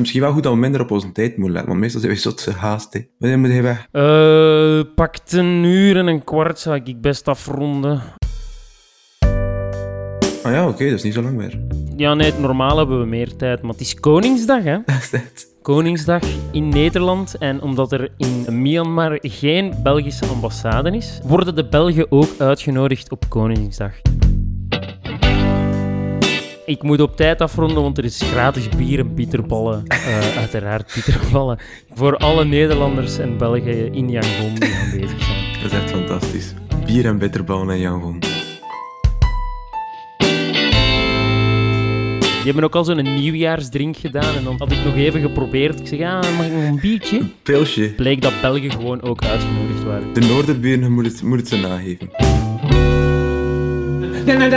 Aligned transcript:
Misschien 0.00 0.20
wel 0.20 0.32
goed 0.32 0.42
dat 0.42 0.52
we 0.52 0.58
minder 0.58 0.80
op 0.80 0.90
onze 0.90 1.12
tijd 1.12 1.30
moeten 1.36 1.50
letten, 1.52 1.68
want 1.68 1.80
meestal 1.80 2.00
zijn 2.00 2.12
we 2.12 2.18
zot 2.18 2.40
gehaast. 2.40 2.92
hè. 2.92 3.00
Wanneer 3.18 3.38
moet 3.38 3.48
hij 3.50 3.62
weg? 3.62 3.86
Eh, 3.92 4.94
pakt 4.94 5.32
een 5.32 5.64
uur 5.64 5.96
en 5.96 6.06
een 6.06 6.24
kwart 6.24 6.58
zou 6.58 6.80
ik 6.84 7.00
best 7.00 7.28
afronden. 7.28 8.02
Ah 10.42 10.52
ja, 10.52 10.68
oké, 10.68 10.84
dat 10.84 10.92
is 10.94 11.02
niet 11.02 11.14
zo 11.14 11.22
lang 11.22 11.36
meer. 11.36 11.60
Ja, 11.96 12.14
nee, 12.14 12.32
normaal 12.32 12.76
hebben 12.76 13.00
we 13.00 13.06
meer 13.06 13.36
tijd, 13.36 13.62
maar 13.62 13.70
het 13.70 13.80
is 13.80 13.94
Koningsdag, 13.94 14.62
hè? 14.62 14.78
Dat 14.86 14.96
is 14.96 15.10
het. 15.10 15.48
Koningsdag 15.62 16.22
in 16.52 16.68
Nederland. 16.68 17.38
En 17.38 17.62
omdat 17.62 17.92
er 17.92 18.08
in 18.16 18.62
Myanmar 18.62 19.18
geen 19.22 19.74
Belgische 19.82 20.26
ambassade 20.26 20.96
is, 20.96 21.20
worden 21.24 21.54
de 21.54 21.68
Belgen 21.68 22.06
ook 22.12 22.28
uitgenodigd 22.38 23.10
op 23.10 23.24
Koningsdag. 23.28 23.92
Ik 26.70 26.82
moet 26.82 27.00
op 27.00 27.16
tijd 27.16 27.40
afronden, 27.40 27.82
want 27.82 27.98
er 27.98 28.04
is 28.04 28.22
gratis 28.22 28.68
bier 28.68 28.98
en 28.98 29.14
bitterballen. 29.14 29.82
Eh, 29.86 30.36
uiteraard 30.36 30.92
bitterballen. 30.94 31.58
Voor 31.92 32.16
alle 32.16 32.44
Nederlanders 32.44 33.18
en 33.18 33.36
Belgen 33.36 33.94
in 33.94 34.10
Yangon 34.10 34.54
die 34.54 34.74
aanwezig 34.74 35.22
zijn. 35.22 35.62
Dat 35.62 35.72
is 35.72 35.78
echt 35.78 35.90
fantastisch. 35.90 36.54
Bier 36.86 37.06
en 37.06 37.18
bitterballen 37.18 37.70
en 37.70 37.80
Jan 37.80 38.00
Von. 38.00 38.18
Die 42.18 42.44
hebben 42.44 42.64
ook 42.64 42.74
al 42.74 42.84
zo'n 42.84 43.02
nieuwjaarsdrink 43.02 43.96
gedaan. 43.96 44.36
En 44.36 44.44
dan 44.44 44.56
had 44.58 44.72
ik 44.72 44.84
nog 44.84 44.94
even 44.94 45.20
geprobeerd. 45.20 45.80
Ik 45.80 45.86
zeg, 45.86 46.00
ah, 46.00 46.36
mag 46.36 46.46
ik 46.46 46.52
nog 46.52 46.62
een 46.62 46.80
biertje? 46.80 47.22
Pilsje. 47.42 47.92
Bleek 47.96 48.22
dat 48.22 48.32
Belgen 48.40 48.70
gewoon 48.70 49.02
ook 49.02 49.24
uitgenodigd 49.24 49.82
waren. 49.84 50.12
De 50.12 50.20
Noorderburen 50.20 50.92
moet 50.92 51.06
het, 51.06 51.22
moet 51.22 51.38
het 51.38 51.48
ze 51.48 51.56
nageven. 51.56 52.10
Nee, 54.26 54.50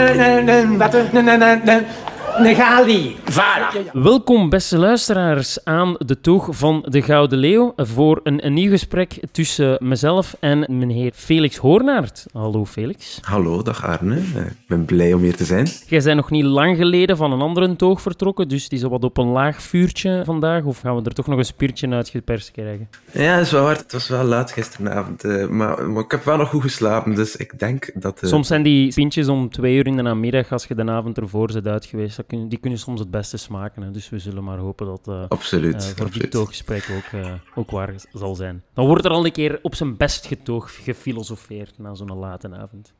Negali. 2.38 3.16
Voilà. 3.30 3.92
Welkom, 3.92 4.48
beste 4.48 4.78
luisteraars, 4.78 5.64
aan 5.64 5.94
de 5.98 6.20
toog 6.20 6.48
van 6.50 6.84
de 6.88 7.02
Gouden 7.02 7.38
Leeuw 7.38 7.72
voor 7.76 8.20
een, 8.22 8.46
een 8.46 8.52
nieuw 8.54 8.70
gesprek 8.70 9.18
tussen 9.32 9.76
mezelf 9.80 10.36
en 10.40 10.66
meneer 10.78 11.12
Felix 11.14 11.56
Hoornaert. 11.56 12.26
Hallo, 12.32 12.64
Felix. 12.64 13.18
Hallo, 13.22 13.62
dag 13.62 13.84
Arne. 13.84 14.16
Ik 14.18 14.66
ben 14.68 14.84
blij 14.84 15.12
om 15.12 15.20
hier 15.20 15.36
te 15.36 15.44
zijn. 15.44 15.66
Jij 15.86 16.02
bent 16.02 16.16
nog 16.16 16.30
niet 16.30 16.44
lang 16.44 16.76
geleden 16.76 17.16
van 17.16 17.32
een 17.32 17.40
andere 17.40 17.76
toog 17.76 18.00
vertrokken, 18.02 18.48
dus 18.48 18.62
het 18.62 18.72
is 18.72 18.82
wat 18.82 19.04
op 19.04 19.16
een 19.16 19.28
laag 19.28 19.62
vuurtje 19.62 20.22
vandaag. 20.24 20.64
Of 20.64 20.80
gaan 20.80 20.96
we 20.96 21.02
er 21.04 21.14
toch 21.14 21.26
nog 21.26 21.38
een 21.38 21.44
spiertje 21.44 21.88
uitgeperst 21.88 22.50
krijgen? 22.50 22.88
Ja, 23.12 23.36
dat 23.36 23.44
is 23.46 23.52
wel 23.52 23.62
waar. 23.62 23.76
Het 23.76 23.92
was 23.92 24.08
wel 24.08 24.24
laat 24.24 24.52
gisteravond. 24.52 25.24
eh, 25.24 25.46
maar, 25.46 25.90
maar 25.90 26.02
ik 26.04 26.10
heb 26.10 26.24
wel 26.24 26.36
nog 26.36 26.48
goed 26.48 26.62
geslapen, 26.62 27.14
dus 27.14 27.36
ik 27.36 27.58
denk 27.58 27.90
dat... 27.94 28.22
eh, 28.22 28.28
Soms 28.28 28.46
zijn 28.46 28.62
die 28.62 28.94
pintjes 28.94 29.28
om 29.28 29.50
twee 29.50 29.76
uur 29.76 29.86
in 29.86 29.96
de 29.96 30.02
namiddag, 30.02 30.52
als 30.52 30.64
je 30.64 30.74
de 30.74 30.90
avond 30.90 31.18
ervoor 31.18 31.52
bent 31.52 31.66
uit 31.66 31.86
geweest, 31.86 32.22
kun- 32.26 32.48
die 32.48 32.58
kunnen 32.58 32.78
soms 32.78 33.00
het 33.00 33.10
beste 33.10 33.36
smaken. 33.36 33.82
Hè. 33.82 33.90
Dus 33.90 34.08
we 34.08 34.18
zullen 34.18 34.44
maar 34.44 34.58
hopen 34.58 34.86
dat 34.86 35.28
Absoluut, 35.28 35.84
voor 35.84 35.94
dit 35.94 36.04
absoluut. 36.06 36.30
tooggesprek 36.30 36.90
ook, 36.96 37.20
eh, 37.20 37.32
ook 37.54 37.70
waar 37.70 37.94
zal 38.12 38.34
zijn. 38.34 38.62
Dan 38.74 38.86
wordt 38.86 39.04
er 39.04 39.10
al 39.10 39.24
een 39.24 39.32
keer 39.32 39.58
op 39.62 39.74
zijn 39.74 39.96
best 39.96 40.26
getoog 40.26 40.84
gefilosofeerd 40.84 41.78
na 41.78 41.94
zo'n 41.94 42.18
late 42.18 42.56
avond. 42.56 42.92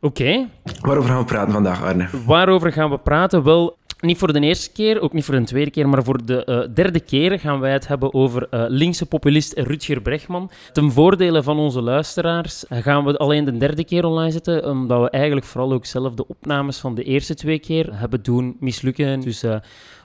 Oké, 0.00 0.48
Waarover 0.80 1.10
gaan 1.10 1.18
we 1.18 1.24
praten 1.24 1.52
vandaag, 1.52 1.82
Arne? 1.82 2.08
waarover 2.26 2.72
gaan 2.72 2.90
we 2.90 2.98
praten? 2.98 3.42
Wel, 3.42 3.76
niet 4.00 4.18
voor 4.18 4.32
de 4.32 4.40
eerste 4.40 4.72
keer, 4.72 5.00
ook 5.00 5.12
niet 5.12 5.24
voor 5.24 5.34
de 5.34 5.44
tweede 5.44 5.70
keer, 5.70 5.88
maar 5.88 6.04
voor 6.04 6.26
de 6.26 6.44
eh, 6.44 6.60
derde 6.74 7.00
keer 7.00 7.40
gaan 7.40 7.60
wij 7.60 7.72
het 7.72 7.88
hebben 7.88 8.14
over 8.14 8.46
eh, 8.50 8.64
linkse 8.68 9.06
populist 9.06 9.52
Rutger 9.58 10.00
Bregman. 10.00 10.50
Ten 10.72 10.92
voordele 10.92 11.42
van 11.42 11.58
onze 11.58 11.82
luisteraars 11.82 12.64
gaan 12.68 13.04
we 13.04 13.16
alleen 13.16 13.44
de 13.44 13.56
derde 13.56 13.84
keer 13.84 14.04
online 14.04 14.30
zetten, 14.30 14.70
omdat 14.70 15.00
we 15.00 15.10
eigenlijk 15.10 15.46
vooral 15.46 15.72
ook 15.72 15.86
zelf 15.86 16.14
de 16.14 16.26
opnames 16.26 16.78
van 16.78 16.94
de 16.94 17.02
eerste 17.02 17.34
twee 17.34 17.58
keer 17.58 17.98
hebben 17.98 18.22
doen 18.22 18.56
mislukken. 18.60 19.20
Dus 19.20 19.42
eh, 19.42 19.56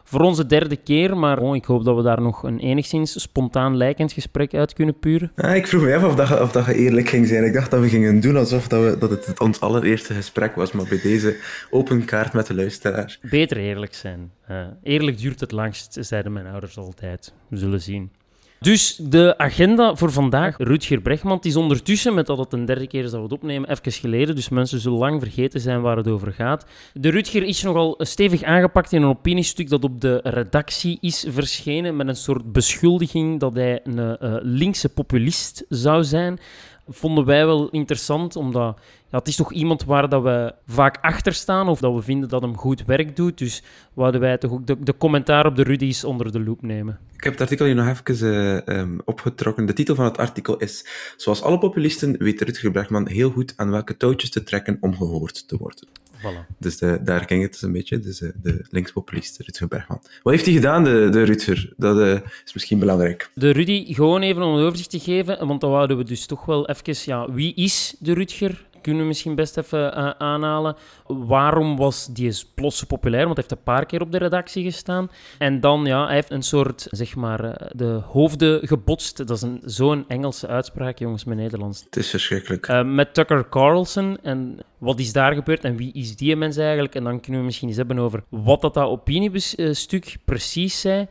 voor 0.04 0.22
onze 0.22 0.46
derde 0.46 0.76
keer, 0.76 1.18
maar 1.18 1.40
oh, 1.40 1.56
ik 1.56 1.66
hoop 1.66 1.84
dat 1.84 1.96
we 1.96 2.02
daar 2.02 2.22
nog 2.22 2.44
een 2.44 2.59
enigszins 2.59 3.22
spontaan 3.22 3.78
lijkend 3.78 4.12
gesprek 4.12 4.54
uit 4.54 4.73
kunnen 4.73 5.00
puren. 5.00 5.32
Ah, 5.36 5.56
ik 5.56 5.68
vroeg 5.68 5.82
me 5.82 5.96
af 5.96 6.04
of 6.04 6.16
dat, 6.16 6.42
of 6.42 6.52
dat 6.52 6.66
je 6.66 6.73
eerlijk 6.73 7.09
ging 7.09 7.28
zijn. 7.28 7.44
Ik 7.44 7.54
dacht 7.54 7.72
dat 7.72 7.82
we 7.82 7.90
gingen 7.90 8.20
doen 8.20 8.38
alsof 8.38 8.68
dat, 8.68 8.84
we, 8.84 8.98
dat 8.98 9.26
het 9.26 9.40
ons 9.40 9.59
allereerste 9.59 10.13
gesprek 10.13 10.56
was, 10.56 10.72
maar 10.72 10.86
bij 10.90 11.02
deze 11.02 11.36
open 11.69 12.06
kaart 12.06 12.34
met 12.34 12.47
de 12.47 12.56
luisteraar. 12.56 13.18
Beter 13.22 13.58
eerlijk 13.58 13.94
zijn. 13.94 14.31
Eh, 14.47 14.66
eerlijk 14.84 15.18
duurt 15.18 15.40
het 15.40 15.52
langst, 15.52 15.97
zeiden 16.00 16.34
mijn 16.34 16.47
ouders 16.47 16.78
altijd. 16.78 17.34
We 17.47 17.58
zullen 17.58 17.81
zien. 17.81 18.12
Dus 18.63 18.96
de 18.96 19.38
agenda 19.38 19.96
voor 19.96 20.12
vandaag. 20.12 20.56
Rutger 20.57 21.01
Bregman 21.01 21.35
het 21.35 21.46
is 21.46 21.56
ondertussen, 21.56 22.13
met 22.13 22.25
dat 22.25 22.38
het 22.38 22.53
een 22.53 22.66
derde 22.66 22.88
keer 22.88 23.03
is 23.03 23.12
dat 23.12 23.19
we 23.19 23.24
het 23.25 23.34
opnemen, 23.34 23.69
even 23.69 23.91
geleden. 23.91 24.35
Dus 24.35 24.50
mensen 24.50 24.79
zullen 24.79 24.97
lang 24.97 25.22
vergeten 25.22 25.59
zijn 25.59 25.81
waar 25.81 25.97
het 25.97 26.07
over 26.07 26.31
gaat. 26.31 26.66
De 26.94 27.09
Rutger 27.09 27.44
is 27.44 27.63
nogal 27.63 27.96
stevig 27.97 28.44
aangepakt 28.44 28.91
in 28.91 29.01
een 29.01 29.09
opiniestuk 29.09 29.69
dat 29.69 29.84
op 29.84 30.01
de 30.01 30.19
redactie 30.24 30.97
is 31.01 31.25
verschenen. 31.29 31.96
Met 31.96 32.07
een 32.07 32.16
soort 32.16 32.51
beschuldiging 32.51 33.40
dat 33.40 33.53
hij 33.53 33.79
een 33.84 34.18
eh, 34.18 34.35
linkse 34.41 34.90
populist 34.90 35.66
zou 35.69 36.03
zijn. 36.03 36.40
Vonden 36.89 37.25
wij 37.25 37.45
wel 37.45 37.69
interessant, 37.69 38.35
omdat 38.35 38.77
ja, 39.09 39.17
het 39.17 39.27
is 39.27 39.35
toch 39.35 39.51
iemand 39.51 39.83
waar 39.83 40.09
dat 40.09 40.23
we 40.23 40.53
vaak 40.67 40.97
achter 41.01 41.33
staan 41.33 41.67
of 41.67 41.79
dat 41.79 41.94
we 41.94 42.01
vinden 42.01 42.29
dat 42.29 42.41
hem 42.41 42.57
goed 42.57 42.85
werk 42.85 43.16
doet. 43.16 43.38
Dus 43.38 43.63
wouden 43.94 44.21
wij 44.21 44.38
toch 44.38 44.51
ook 44.51 44.67
de, 44.67 44.77
de 44.79 44.97
commentaar 44.97 45.45
op 45.45 45.55
de 45.55 45.63
Rudy's 45.63 46.03
onder 46.03 46.31
de 46.31 46.39
loep 46.39 46.61
nemen. 46.61 46.99
Ik 47.16 47.23
heb 47.23 47.33
het 47.33 47.41
artikel 47.41 47.66
hier 47.66 47.75
nog 47.75 47.88
even 47.88 48.33
eh, 48.33 48.77
ehm, 48.77 48.97
opgetrokken. 49.05 49.66
De 49.66 49.73
titel 49.73 49.95
van 49.95 50.05
het 50.05 50.17
artikel 50.17 50.57
is 50.57 50.85
Zoals 51.17 51.41
alle 51.41 51.57
populisten 51.57 52.17
weet 52.17 52.41
Rutger 52.41 52.71
Bregman 52.71 53.07
heel 53.07 53.31
goed 53.31 53.53
aan 53.55 53.71
welke 53.71 53.97
touwtjes 53.97 54.29
te 54.29 54.44
trekken 54.44 54.77
om 54.81 54.95
gehoord 54.95 55.47
te 55.47 55.57
worden. 55.57 55.88
Voilà. 56.23 56.56
Dus 56.57 56.79
eh, 56.79 56.94
daar 57.01 57.23
ging 57.28 57.41
het 57.41 57.51
dus 57.51 57.61
een 57.61 57.72
beetje, 57.72 58.00
dus, 58.00 58.22
eh, 58.22 58.29
de 58.41 58.66
linkspopulist 58.69 59.39
Rutger 59.39 59.67
Bregman. 59.67 60.01
Wat 60.23 60.34
heeft 60.34 60.45
hij 60.45 60.53
gedaan, 60.53 60.84
de, 60.84 61.07
de 61.11 61.23
Rutger? 61.23 61.73
Dat 61.78 62.00
eh, 62.00 62.29
is 62.45 62.53
misschien 62.53 62.79
belangrijk. 62.79 63.29
De 63.34 63.50
Rudy, 63.50 63.94
gewoon 63.94 64.22
even 64.22 64.41
om 64.41 64.56
een 64.56 64.66
overzicht 64.66 64.89
te 64.89 65.00
geven, 65.00 65.47
want 65.47 65.62
dan 65.62 65.69
wouden 65.69 65.97
we 65.97 66.03
dus 66.03 66.25
toch 66.25 66.45
wel 66.45 66.69
even... 66.69 66.81
Ja, 67.06 67.31
wie 67.31 67.53
is 67.53 67.95
de 68.00 68.13
Rutger? 68.13 68.66
Kunnen 68.83 69.01
we 69.01 69.07
misschien 69.07 69.35
best 69.35 69.57
even 69.57 69.95
eh, 69.95 70.09
aanhalen. 70.17 70.75
Waarom 71.07 71.77
was 71.77 72.07
die 72.07 72.33
plots 72.55 72.83
populair? 72.83 73.23
Want 73.25 73.35
hij 73.38 73.45
heeft 73.47 73.59
een 73.59 73.73
paar 73.73 73.85
keer 73.85 74.01
op 74.01 74.11
de 74.11 74.17
redactie 74.17 74.63
gestaan. 74.63 75.09
En 75.38 75.59
dan, 75.59 75.85
ja, 75.85 76.05
hij 76.05 76.16
heeft 76.16 76.31
een 76.31 76.41
soort, 76.44 76.88
zeg 76.89 77.16
maar, 77.16 77.44
eh, 77.44 77.67
de 77.75 78.01
hoofden 78.05 78.67
gebotst. 78.67 79.17
Dat 79.17 79.29
is 79.29 79.41
een- 79.41 79.61
zo'n 79.66 80.05
Engelse 80.07 80.47
uitspraak, 80.47 80.97
jongens, 80.99 81.23
met 81.23 81.38
Nederlands. 81.38 81.83
Het 81.83 81.95
is 81.95 82.09
verschrikkelijk. 82.09 82.67
Uh, 82.67 82.83
met 82.83 83.13
Tucker 83.13 83.49
Carlson. 83.49 84.17
En 84.23 84.59
wat 84.77 85.00
is 85.00 85.13
daar 85.13 85.33
gebeurd 85.33 85.63
en 85.63 85.75
wie 85.75 85.94
is 85.94 86.15
die 86.15 86.35
mens 86.35 86.57
eigenlijk? 86.57 86.95
En 86.95 87.03
dan 87.03 87.19
kunnen 87.19 87.39
we 87.39 87.45
misschien 87.45 87.67
eens 87.67 87.77
hebben 87.77 88.00
over 88.00 88.23
wat 88.29 88.61
dat, 88.61 88.73
dat 88.73 88.88
opiniestuk 88.88 90.17
precies 90.25 90.81
zei. 90.81 91.07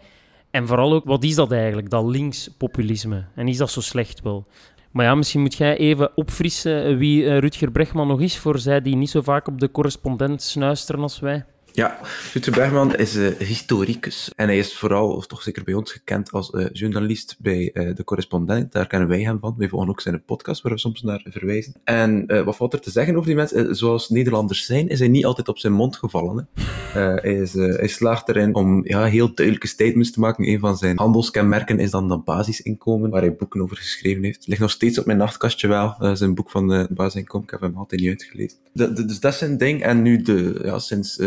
En 0.50 0.66
vooral 0.66 0.92
ook, 0.92 1.04
wat 1.04 1.24
is 1.24 1.34
dat 1.34 1.52
eigenlijk, 1.52 1.90
dat 1.90 2.04
linkspopulisme? 2.04 3.24
En 3.34 3.48
is 3.48 3.56
dat 3.56 3.70
zo 3.70 3.80
slecht 3.80 4.20
wel? 4.22 4.46
Maar 4.92 5.04
ja, 5.04 5.14
misschien 5.14 5.40
moet 5.40 5.54
jij 5.54 5.76
even 5.76 6.10
opfrissen 6.14 6.98
wie 6.98 7.26
eh, 7.26 7.38
Rutger 7.38 7.70
Bregman 7.70 8.06
nog 8.06 8.20
is, 8.20 8.38
voor 8.38 8.58
zij 8.58 8.82
die 8.82 8.96
niet 8.96 9.10
zo 9.10 9.22
vaak 9.22 9.48
op 9.48 9.60
de 9.60 9.70
correspondent 9.70 10.42
snuisteren 10.42 11.02
als 11.02 11.20
wij. 11.20 11.44
Ja, 11.74 11.98
Rutger 12.32 12.52
Bregman 12.52 12.96
is 12.96 13.16
eh, 13.16 13.26
historicus. 13.38 14.30
En 14.36 14.46
hij 14.46 14.58
is 14.58 14.74
vooral, 14.74 15.08
of 15.08 15.26
toch 15.26 15.42
zeker 15.42 15.64
bij 15.64 15.74
ons, 15.74 15.92
gekend 15.92 16.32
als 16.32 16.50
eh, 16.50 16.66
journalist 16.72 17.36
bij 17.38 17.70
eh, 17.72 17.94
De 17.94 18.04
Correspondent. 18.04 18.72
Daar 18.72 18.86
kennen 18.86 19.08
wij 19.08 19.20
hem 19.20 19.38
van. 19.38 19.54
Wij 19.58 19.68
volgen 19.68 19.88
ook 19.88 20.00
zijn 20.00 20.24
podcast, 20.24 20.62
waar 20.62 20.72
we 20.72 20.78
soms 20.78 21.02
naar 21.02 21.26
verwijzen. 21.28 21.74
En 21.84 22.44
wat 22.44 22.56
valt 22.56 22.72
er 22.72 22.80
te 22.80 22.90
zeggen 22.90 23.14
over 23.14 23.26
die 23.26 23.36
mensen? 23.36 23.76
Zoals 23.76 24.08
Nederlanders 24.08 24.66
zijn, 24.66 24.88
is 24.88 24.98
hij 24.98 25.08
niet 25.08 25.24
altijd 25.24 25.48
op 25.48 25.58
zijn 25.58 25.72
mond 25.72 25.96
gevallen. 25.96 26.48
Hè. 26.56 27.00
Hij, 27.00 27.34
is, 27.34 27.52
hij 27.52 27.88
slaagt 27.88 28.28
erin 28.28 28.54
om 28.54 28.88
ja, 28.88 29.04
heel 29.04 29.34
duidelijke 29.34 29.66
statements 29.66 30.10
te 30.10 30.20
maken. 30.20 30.48
Een 30.48 30.60
van 30.60 30.76
zijn 30.76 30.98
handelskenmerken 30.98 31.78
is 31.78 31.90
dan 31.90 32.08
dat 32.08 32.24
basisinkomen, 32.24 33.10
waar 33.10 33.20
hij 33.20 33.36
boeken 33.36 33.60
over 33.60 33.76
geschreven 33.76 34.22
heeft. 34.24 34.46
Ligt 34.46 34.60
nog 34.60 34.70
steeds 34.70 34.98
op 34.98 35.06
mijn 35.06 35.18
nachtkastje 35.18 35.68
wel, 35.68 36.16
zijn 36.16 36.34
boek 36.34 36.50
van 36.50 36.86
basisinkomen. 36.90 37.46
Ik 37.46 37.52
heb 37.52 37.60
hem 37.60 37.76
altijd 37.76 38.00
niet 38.00 38.10
uitgelezen. 38.10 38.58
Dus 38.72 39.18
dat 39.18 39.32
is 39.32 39.38
zijn 39.38 39.58
ding. 39.58 39.82
En 39.82 40.02
nu, 40.02 40.22
de, 40.22 40.60
ja, 40.64 40.78
sinds 40.78 41.20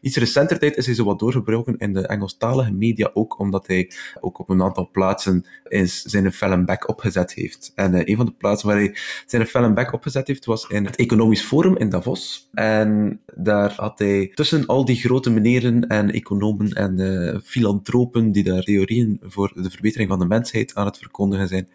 iets 0.00 0.16
recenter 0.16 0.58
tijd 0.58 0.76
is 0.76 0.86
hij 0.86 0.94
zo 0.94 1.04
wat 1.04 1.18
doorgebroken 1.18 1.76
in 1.76 1.92
de 1.92 2.06
Engelstalige 2.06 2.72
media 2.72 3.10
ook, 3.14 3.38
omdat 3.38 3.66
hij 3.66 3.90
ook 4.20 4.38
op 4.38 4.48
een 4.48 4.62
aantal 4.62 4.88
plaatsen 4.92 5.44
zijn 5.86 6.32
film 6.32 6.64
back 6.64 6.88
opgezet 6.88 7.32
heeft. 7.32 7.72
En 7.74 7.94
eh, 7.94 8.00
een 8.04 8.16
van 8.16 8.26
de 8.26 8.32
plaatsen 8.32 8.68
waar 8.68 8.76
hij 8.76 8.96
zijn 9.26 9.46
film 9.46 9.74
back 9.74 9.92
opgezet 9.92 10.26
heeft, 10.26 10.44
was 10.44 10.66
in 10.68 10.84
het 10.84 10.96
Economisch 10.96 11.42
Forum 11.42 11.76
in 11.76 11.88
Davos. 11.88 12.48
En 12.52 13.20
daar 13.34 13.74
had 13.76 13.98
hij 13.98 14.30
tussen 14.34 14.66
al 14.66 14.84
die 14.84 14.96
grote 14.96 15.30
meneren 15.30 15.86
en 15.86 16.10
economen 16.10 16.72
en 16.72 16.98
eh, 16.98 17.38
filantropen 17.44 18.32
die 18.32 18.44
daar 18.44 18.62
theorieën 18.62 19.20
voor 19.22 19.52
de 19.54 19.70
verbetering 19.70 20.08
van 20.08 20.18
de 20.18 20.26
mensheid 20.26 20.74
aan 20.74 20.86
het 20.86 20.98
verkondigen 20.98 21.48
zijn, 21.48 21.68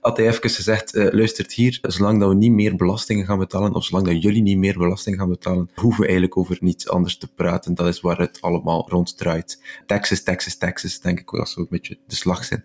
had 0.00 0.16
hij 0.16 0.26
even 0.28 0.50
gezegd, 0.50 0.94
eh, 0.94 1.12
luistert 1.12 1.52
hier, 1.52 1.78
zolang 1.82 2.20
dat 2.20 2.28
we 2.28 2.34
niet 2.34 2.52
meer 2.52 2.76
belastingen 2.76 3.26
gaan 3.26 3.38
betalen, 3.38 3.74
of 3.74 3.84
zolang 3.84 4.06
dat 4.06 4.22
jullie 4.22 4.42
niet 4.42 4.58
meer 4.58 4.78
belasting 4.78 5.16
gaan 5.16 5.28
betalen, 5.28 5.70
hoeven 5.74 6.00
we 6.00 6.06
eigenlijk 6.06 6.36
over 6.38 6.56
niets 6.60 6.88
anders 6.88 7.18
te 7.18 7.28
praten. 7.34 7.53
Dat 7.58 7.86
is 7.86 8.00
waar 8.00 8.18
het 8.18 8.40
allemaal 8.40 8.88
rond 8.88 9.16
draait. 9.16 9.62
Taxes, 9.86 10.22
taxes, 10.22 10.56
taxes, 10.56 11.00
denk 11.00 11.20
ik, 11.20 11.30
was 11.30 11.52
zo 11.52 11.60
een 11.60 11.66
beetje 11.70 11.98
de 12.06 12.14
slagzin. 12.14 12.64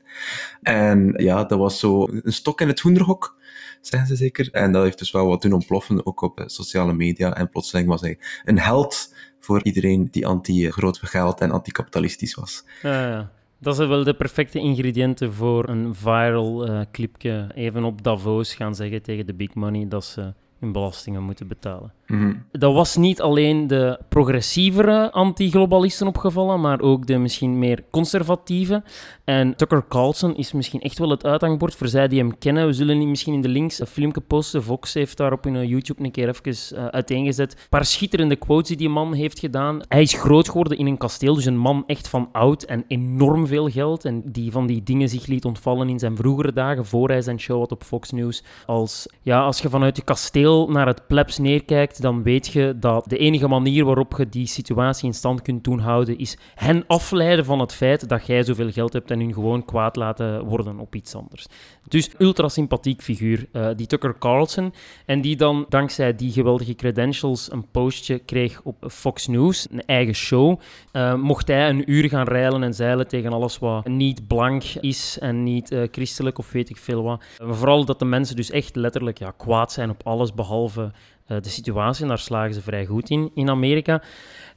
En 0.61 1.13
ja, 1.17 1.43
dat 1.43 1.59
was 1.59 1.79
zo 1.79 2.07
een 2.07 2.33
stok 2.33 2.61
in 2.61 2.67
het 2.67 2.79
hoenderhok, 2.79 3.37
zeggen 3.81 4.09
ze 4.09 4.15
zeker. 4.15 4.49
En 4.51 4.71
dat 4.71 4.83
heeft 4.83 4.99
dus 4.99 5.11
wel 5.11 5.27
wat 5.27 5.41
doen 5.41 5.53
ontploffen, 5.53 6.05
ook 6.05 6.21
op 6.21 6.39
eh, 6.39 6.47
sociale 6.47 6.93
media. 6.93 7.35
En 7.35 7.49
plotseling 7.49 7.87
was 7.87 8.01
hij 8.01 8.19
een 8.43 8.59
held 8.59 9.15
voor 9.39 9.63
iedereen 9.63 10.07
die 10.11 10.27
anti-groot 10.27 10.99
geld 11.01 11.39
en 11.39 11.51
anticapitalistisch 11.51 12.35
was. 12.35 12.63
Ja. 12.81 13.31
Dat 13.61 13.79
is 13.79 13.87
wel 13.87 14.03
de 14.03 14.13
perfecte 14.13 14.59
ingrediënten 14.59 15.33
voor 15.33 15.69
een 15.69 15.95
viral 15.95 16.69
uh, 16.69 16.81
clipje. 16.91 17.47
Even 17.55 17.83
op 17.83 18.03
Davos 18.03 18.55
gaan 18.55 18.75
zeggen 18.75 19.01
tegen 19.01 19.25
de 19.25 19.33
big 19.33 19.53
money 19.53 19.87
dat 19.87 20.05
ze 20.05 20.33
hun 20.59 20.71
belastingen 20.71 21.23
moeten 21.23 21.47
betalen. 21.47 21.93
Mhm. 22.09 22.33
Dat 22.51 22.73
was 22.73 22.95
niet 22.95 23.21
alleen 23.21 23.67
de 23.67 23.99
progressievere 24.09 25.11
anti-globalisten 25.11 26.07
opgevallen, 26.07 26.61
maar 26.61 26.81
ook 26.81 27.07
de 27.07 27.17
misschien 27.17 27.59
meer 27.59 27.83
conservatieve. 27.91 28.83
En 29.23 29.55
Tucker 29.55 29.85
Carlson 29.87 30.35
is 30.35 30.51
misschien 30.51 30.81
echt 30.81 30.99
wel 30.99 31.09
het 31.09 31.25
uithangbord 31.25 31.75
voor 31.75 31.87
zij 31.87 32.07
die 32.07 32.19
hem 32.19 32.37
kennen. 32.37 32.65
We 32.65 32.73
zullen 32.73 33.09
misschien 33.09 33.33
in 33.33 33.41
de 33.41 33.47
links 33.47 33.79
een 33.79 33.87
filmpje 33.87 34.21
posten. 34.21 34.63
Vox 34.63 34.93
heeft 34.93 35.17
daar 35.17 35.31
op 35.31 35.43
hun 35.43 35.67
YouTube 35.67 36.03
een 36.03 36.11
keer 36.11 36.27
even 36.27 36.77
uh, 36.77 36.85
uiteengezet. 36.85 37.51
Een 37.51 37.59
paar 37.69 37.85
schitterende 37.85 38.35
quotes 38.35 38.67
die 38.67 38.77
die 38.77 38.89
man 38.89 39.13
heeft 39.13 39.39
gedaan. 39.39 39.81
Hij 39.87 40.01
is 40.01 40.13
groot 40.13 40.47
geworden 40.47 40.77
in 40.77 40.85
een 40.85 40.97
kasteel, 40.97 41.35
dus 41.35 41.45
een 41.45 41.57
man 41.57 41.83
echt 41.87 42.07
van 42.07 42.29
oud 42.31 42.63
en 42.63 42.83
enorm 42.87 43.47
veel 43.47 43.69
geld. 43.69 44.05
En 44.05 44.21
die 44.25 44.51
van 44.51 44.67
die 44.67 44.83
dingen 44.83 45.09
zich 45.09 45.25
liet 45.25 45.45
ontvallen 45.45 45.89
in 45.89 45.99
zijn 45.99 46.15
vroegere 46.15 46.53
dagen, 46.53 46.85
voor 46.85 47.09
hij 47.09 47.21
zijn 47.21 47.39
show 47.39 47.59
had 47.59 47.71
op 47.71 47.83
Fox 47.83 48.11
News. 48.11 48.43
Als, 48.65 49.07
ja, 49.21 49.41
als 49.41 49.59
je 49.59 49.69
vanuit 49.69 49.95
je 49.95 50.03
kasteel 50.03 50.69
naar 50.69 50.87
het 50.87 51.07
plebs 51.07 51.37
neerkijkt, 51.37 51.98
dan 51.99 52.23
weet 52.23 52.47
je 52.47 52.75
dat 52.79 53.05
de 53.07 53.17
enige 53.17 53.47
manier 53.47 53.85
waarop 53.85 54.13
je 54.17 54.29
die 54.29 54.47
situatie 54.47 55.07
in 55.07 55.13
stand 55.13 55.41
kunt 55.41 55.63
doen 55.63 55.79
houden, 55.79 56.17
is 56.17 56.37
hen 56.55 56.83
afleiden 56.87 57.45
van 57.45 57.59
het 57.59 57.73
feit 57.73 58.09
dat 58.09 58.25
jij 58.25 58.43
zoveel 58.43 58.71
geld 58.71 58.93
hebt 58.93 59.11
en 59.11 59.19
hun 59.19 59.33
gewoon 59.33 59.65
kwaad 59.65 59.95
laten 59.95 60.45
worden 60.45 60.79
op 60.79 60.95
iets 60.95 61.15
anders. 61.15 61.45
Dus 61.87 62.09
ultra 62.17 62.47
sympathiek 62.49 63.01
figuur, 63.01 63.45
uh, 63.53 63.67
die 63.75 63.87
Tucker 63.87 64.17
Carlson. 64.17 64.73
En 65.05 65.21
die 65.21 65.35
dan 65.35 65.65
dankzij 65.69 66.15
die 66.15 66.31
geweldige 66.31 66.75
credentials 66.75 67.51
een 67.51 67.67
postje 67.71 68.19
kreeg 68.19 68.61
op 68.63 68.85
Fox 68.91 69.27
News, 69.27 69.67
een 69.71 69.85
eigen 69.85 70.15
show. 70.15 70.59
Uh, 70.93 71.15
mocht 71.15 71.47
hij 71.47 71.69
een 71.69 71.91
uur 71.91 72.09
gaan 72.09 72.27
reilen 72.27 72.63
en 72.63 72.73
zeilen 72.73 73.07
tegen 73.07 73.33
alles 73.33 73.59
wat 73.59 73.87
niet 73.87 74.27
blank 74.27 74.63
is 74.63 75.17
en 75.19 75.43
niet 75.43 75.71
uh, 75.71 75.87
christelijk 75.91 76.37
of 76.37 76.51
weet 76.51 76.69
ik 76.69 76.77
veel 76.77 77.03
wat. 77.03 77.23
vooral 77.37 77.85
dat 77.85 77.99
de 77.99 78.05
mensen 78.05 78.35
dus 78.35 78.51
echt 78.51 78.75
letterlijk 78.75 79.19
ja, 79.19 79.33
kwaad 79.37 79.71
zijn 79.71 79.89
op 79.89 80.01
alles 80.03 80.33
behalve 80.33 80.91
de 81.29 81.49
situatie. 81.49 82.07
Daar 82.07 82.19
slagen 82.19 82.53
ze 82.53 82.61
vrij 82.61 82.85
goed 82.85 83.09
in 83.09 83.31
in 83.33 83.49
Amerika. 83.49 84.01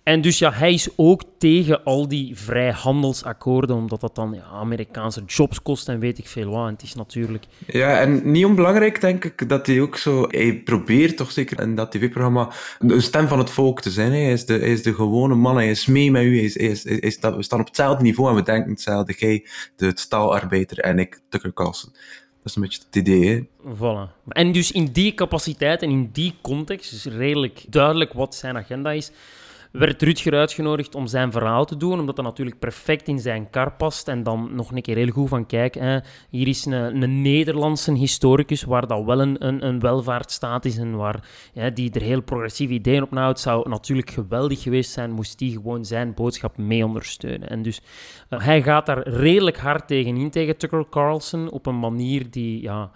En 0.02 0.20
dus 0.20 0.38
ja, 0.38 0.52
hij 0.52 0.72
is 0.72 0.88
ook 0.96 1.22
tegen 1.38 1.84
al 1.84 2.08
die 2.08 2.36
vrijhandelsakkoorden, 2.36 3.76
omdat 3.76 4.00
dat 4.00 4.14
dan 4.14 4.32
ja, 4.32 4.42
Amerikaanse 4.42 5.22
jobs 5.26 5.62
kost 5.62 5.88
en 5.88 5.98
weet 5.98 6.18
ik 6.18 6.26
veel 6.26 6.50
wat. 6.50 6.66
En 6.66 6.72
het 6.72 6.82
is 6.82 6.94
natuurlijk... 6.94 7.44
Ja, 7.66 8.00
en 8.00 8.30
niet 8.30 8.44
onbelangrijk 8.44 9.00
denk 9.00 9.24
ik 9.24 9.48
dat 9.48 9.66
hij 9.66 9.80
ook 9.80 9.96
zo... 9.96 10.26
Hij 10.28 10.62
probeert 10.64 11.16
toch 11.16 11.30
zeker 11.30 11.60
in 11.60 11.74
dat 11.74 11.90
tv-programma 11.90 12.50
een 12.78 13.02
stem 13.02 13.28
van 13.28 13.38
het 13.38 13.50
volk 13.50 13.80
te 13.80 13.90
zijn. 13.90 14.10
Hij 14.10 14.32
is 14.32 14.46
de, 14.46 14.60
is 14.60 14.82
de 14.82 14.94
gewone 14.94 15.34
man, 15.34 15.56
hij 15.56 15.70
is 15.70 15.86
mee 15.86 16.10
met 16.10 16.22
u. 16.22 16.36
Hij 16.36 16.44
is, 16.44 16.84
hij 16.84 16.94
is, 16.94 17.14
staat, 17.14 17.36
we 17.36 17.42
staan 17.42 17.60
op 17.60 17.66
hetzelfde 17.66 18.02
niveau 18.02 18.30
en 18.30 18.36
we 18.36 18.42
denken 18.42 18.70
hetzelfde. 18.70 19.14
Jij, 19.16 19.46
de 19.76 19.92
staalarbeider, 19.94 20.78
en 20.78 20.98
ik, 20.98 21.20
Tucker 21.28 21.52
Carlson. 21.52 21.92
Dat 22.42 22.50
is 22.50 22.56
een 22.56 22.62
beetje 22.62 22.80
het 22.86 22.96
idee? 22.96 23.48
Voilà. 23.76 24.22
En 24.28 24.52
dus 24.52 24.72
in 24.72 24.86
die 24.92 25.14
capaciteit 25.14 25.82
en 25.82 25.90
in 25.90 26.10
die 26.12 26.34
context 26.40 26.92
is 26.92 27.04
redelijk 27.04 27.64
duidelijk 27.68 28.12
wat 28.12 28.34
zijn 28.34 28.56
agenda 28.56 28.90
is 28.90 29.10
werd 29.72 30.02
Rutger 30.02 30.34
uitgenodigd 30.34 30.94
om 30.94 31.06
zijn 31.06 31.32
verhaal 31.32 31.64
te 31.64 31.76
doen, 31.76 32.00
omdat 32.00 32.16
dat 32.16 32.24
natuurlijk 32.24 32.58
perfect 32.58 33.08
in 33.08 33.18
zijn 33.18 33.50
kar 33.50 33.72
past. 33.72 34.08
En 34.08 34.22
dan 34.22 34.54
nog 34.54 34.72
een 34.72 34.82
keer 34.82 34.96
heel 34.96 35.10
goed 35.10 35.28
van, 35.28 35.46
kijk, 35.46 35.74
hè, 35.74 35.98
hier 36.30 36.48
is 36.48 36.64
een, 36.64 37.02
een 37.02 37.22
Nederlandse 37.22 37.92
historicus 37.92 38.62
waar 38.62 38.86
dat 38.86 39.04
wel 39.04 39.20
een, 39.20 39.66
een, 39.66 39.80
welvaartsstaat 39.80 40.64
is 40.64 40.78
en 40.78 40.96
waar 40.96 41.28
die 41.74 41.92
er 41.92 42.02
heel 42.02 42.22
progressieve 42.22 42.72
ideeën 42.72 43.02
op 43.02 43.10
nahoudt. 43.10 43.40
zou 43.40 43.68
natuurlijk 43.68 44.10
geweldig 44.10 44.62
geweest 44.62 44.90
zijn, 44.90 45.10
moest 45.10 45.38
die 45.38 45.52
gewoon 45.52 45.84
zijn 45.84 46.14
boodschap 46.14 46.56
mee 46.56 46.84
ondersteunen. 46.84 47.48
En 47.48 47.62
dus 47.62 47.80
uh, 48.30 48.40
hij 48.40 48.62
gaat 48.62 48.86
daar 48.86 49.08
redelijk 49.08 49.58
hard 49.58 49.86
tegen 49.86 50.16
in, 50.16 50.30
tegen 50.30 50.56
Tucker 50.56 50.88
Carlson, 50.90 51.50
op 51.50 51.66
een 51.66 51.78
manier 51.78 52.30
die... 52.30 52.62
Ja, 52.62 52.90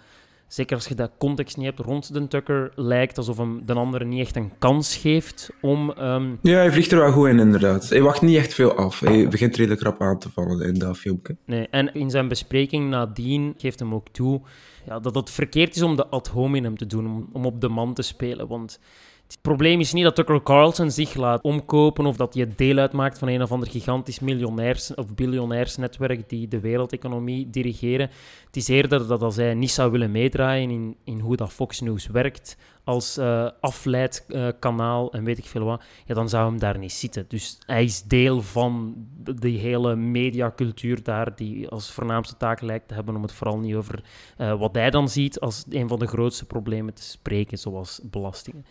zeker 0.48 0.76
als 0.76 0.86
je 0.86 0.94
dat 0.94 1.10
context 1.18 1.56
niet 1.56 1.66
hebt 1.66 1.78
rond 1.78 2.12
de 2.12 2.28
Tucker, 2.28 2.72
lijkt 2.74 3.18
alsof 3.18 3.36
hem 3.36 3.66
de 3.66 3.72
andere 3.72 4.04
niet 4.04 4.20
echt 4.20 4.36
een 4.36 4.52
kans 4.58 4.96
geeft 4.96 5.50
om... 5.60 5.90
Um... 5.98 6.38
Ja, 6.42 6.56
hij 6.56 6.72
vliegt 6.72 6.92
er 6.92 6.98
wel 6.98 7.12
goed 7.12 7.28
in, 7.28 7.38
inderdaad. 7.38 7.88
Hij 7.88 8.02
wacht 8.02 8.22
niet 8.22 8.36
echt 8.36 8.54
veel 8.54 8.74
af. 8.74 9.00
Hij 9.00 9.28
begint 9.28 9.56
redelijk 9.56 9.82
rap 9.82 10.00
aan 10.00 10.18
te 10.18 10.30
vallen 10.30 10.66
in 10.66 10.74
dat 10.74 10.98
filmpje. 10.98 11.36
Nee, 11.44 11.68
en 11.70 11.94
in 11.94 12.10
zijn 12.10 12.28
bespreking 12.28 12.90
nadien 12.90 13.54
geeft 13.56 13.78
hem 13.78 13.94
ook 13.94 14.08
toe 14.08 14.40
ja, 14.86 14.98
dat 14.98 15.14
het 15.14 15.30
verkeerd 15.30 15.76
is 15.76 15.82
om 15.82 15.96
de 15.96 16.06
ad 16.06 16.28
hominem 16.28 16.76
te 16.76 16.86
doen, 16.86 17.06
om, 17.06 17.28
om 17.32 17.46
op 17.46 17.60
de 17.60 17.68
man 17.68 17.94
te 17.94 18.02
spelen, 18.02 18.48
want... 18.48 18.78
Het 19.26 19.38
probleem 19.40 19.80
is 19.80 19.92
niet 19.92 20.04
dat 20.04 20.14
Tucker 20.14 20.42
Carlson 20.42 20.90
zich 20.90 21.14
laat 21.14 21.42
omkopen 21.42 22.06
of 22.06 22.16
dat 22.16 22.34
hij 22.34 22.52
deel 22.56 22.78
uitmaakt 22.78 23.18
van 23.18 23.28
een 23.28 23.42
of 23.42 23.52
ander 23.52 23.68
gigantisch 23.68 24.20
miljonairs- 24.20 24.94
of 24.94 25.14
biljonairsnetwerk 25.14 26.28
die 26.28 26.48
de 26.48 26.60
wereldeconomie 26.60 27.50
dirigeren. 27.50 28.10
Het 28.46 28.56
is 28.56 28.68
eerder 28.68 29.06
dat 29.06 29.22
als 29.22 29.36
hij 29.36 29.54
niet 29.54 29.70
zou 29.70 29.90
willen 29.90 30.10
meedraaien 30.10 30.70
in, 30.70 30.96
in 31.04 31.20
hoe 31.20 31.36
dat 31.36 31.52
Fox 31.52 31.80
News 31.80 32.06
werkt 32.06 32.56
als 32.86 33.18
uh, 33.18 33.48
afleidkanaal 33.60 35.12
en 35.12 35.24
weet 35.24 35.38
ik 35.38 35.44
veel 35.44 35.64
wat, 35.64 35.82
ja, 36.04 36.14
dan 36.14 36.28
zou 36.28 36.48
hem 36.48 36.58
daar 36.58 36.78
niet 36.78 36.92
zitten. 36.92 37.24
Dus 37.28 37.58
hij 37.66 37.84
is 37.84 38.02
deel 38.02 38.42
van 38.42 38.94
die 39.18 39.58
hele 39.58 39.96
mediacultuur 39.96 41.02
daar, 41.02 41.36
die 41.36 41.68
als 41.68 41.90
voornaamste 41.90 42.36
taak 42.36 42.60
lijkt 42.60 42.88
te 42.88 42.94
hebben 42.94 43.16
om 43.16 43.22
het 43.22 43.32
vooral 43.32 43.58
niet 43.58 43.74
over 43.74 44.04
uh, 44.38 44.58
wat 44.58 44.74
hij 44.74 44.90
dan 44.90 45.08
ziet 45.08 45.40
als 45.40 45.64
een 45.70 45.88
van 45.88 45.98
de 45.98 46.06
grootste 46.06 46.44
problemen 46.44 46.94
te 46.94 47.02
spreken, 47.02 47.58
zoals 47.58 48.00
belastingen. 48.02 48.66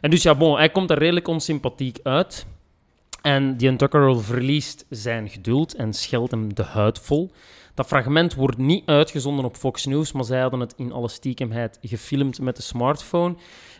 En 0.00 0.10
dus 0.10 0.22
ja, 0.22 0.34
bon, 0.34 0.56
hij 0.56 0.70
komt 0.70 0.90
er 0.90 0.98
redelijk 0.98 1.28
onsympathiek 1.28 1.98
uit. 2.02 2.46
En 3.22 3.56
die 3.56 3.76
Tucker 3.76 4.22
verliest 4.22 4.86
zijn 4.88 5.28
geduld 5.28 5.74
en 5.74 5.92
scheldt 5.92 6.30
hem 6.30 6.54
de 6.54 6.62
huid 6.62 6.98
vol. 6.98 7.30
Dat 7.74 7.86
fragment 7.86 8.34
wordt 8.34 8.58
niet 8.58 8.86
uitgezonden 8.86 9.44
op 9.44 9.56
Fox 9.56 9.86
News, 9.86 10.12
maar 10.12 10.24
zij 10.24 10.40
hadden 10.40 10.60
het 10.60 10.74
in 10.76 10.92
alle 10.92 11.08
stiekemheid 11.08 11.78
gefilmd 11.82 12.40
met 12.40 12.56
de 12.56 12.62
smartphone. 12.62 13.34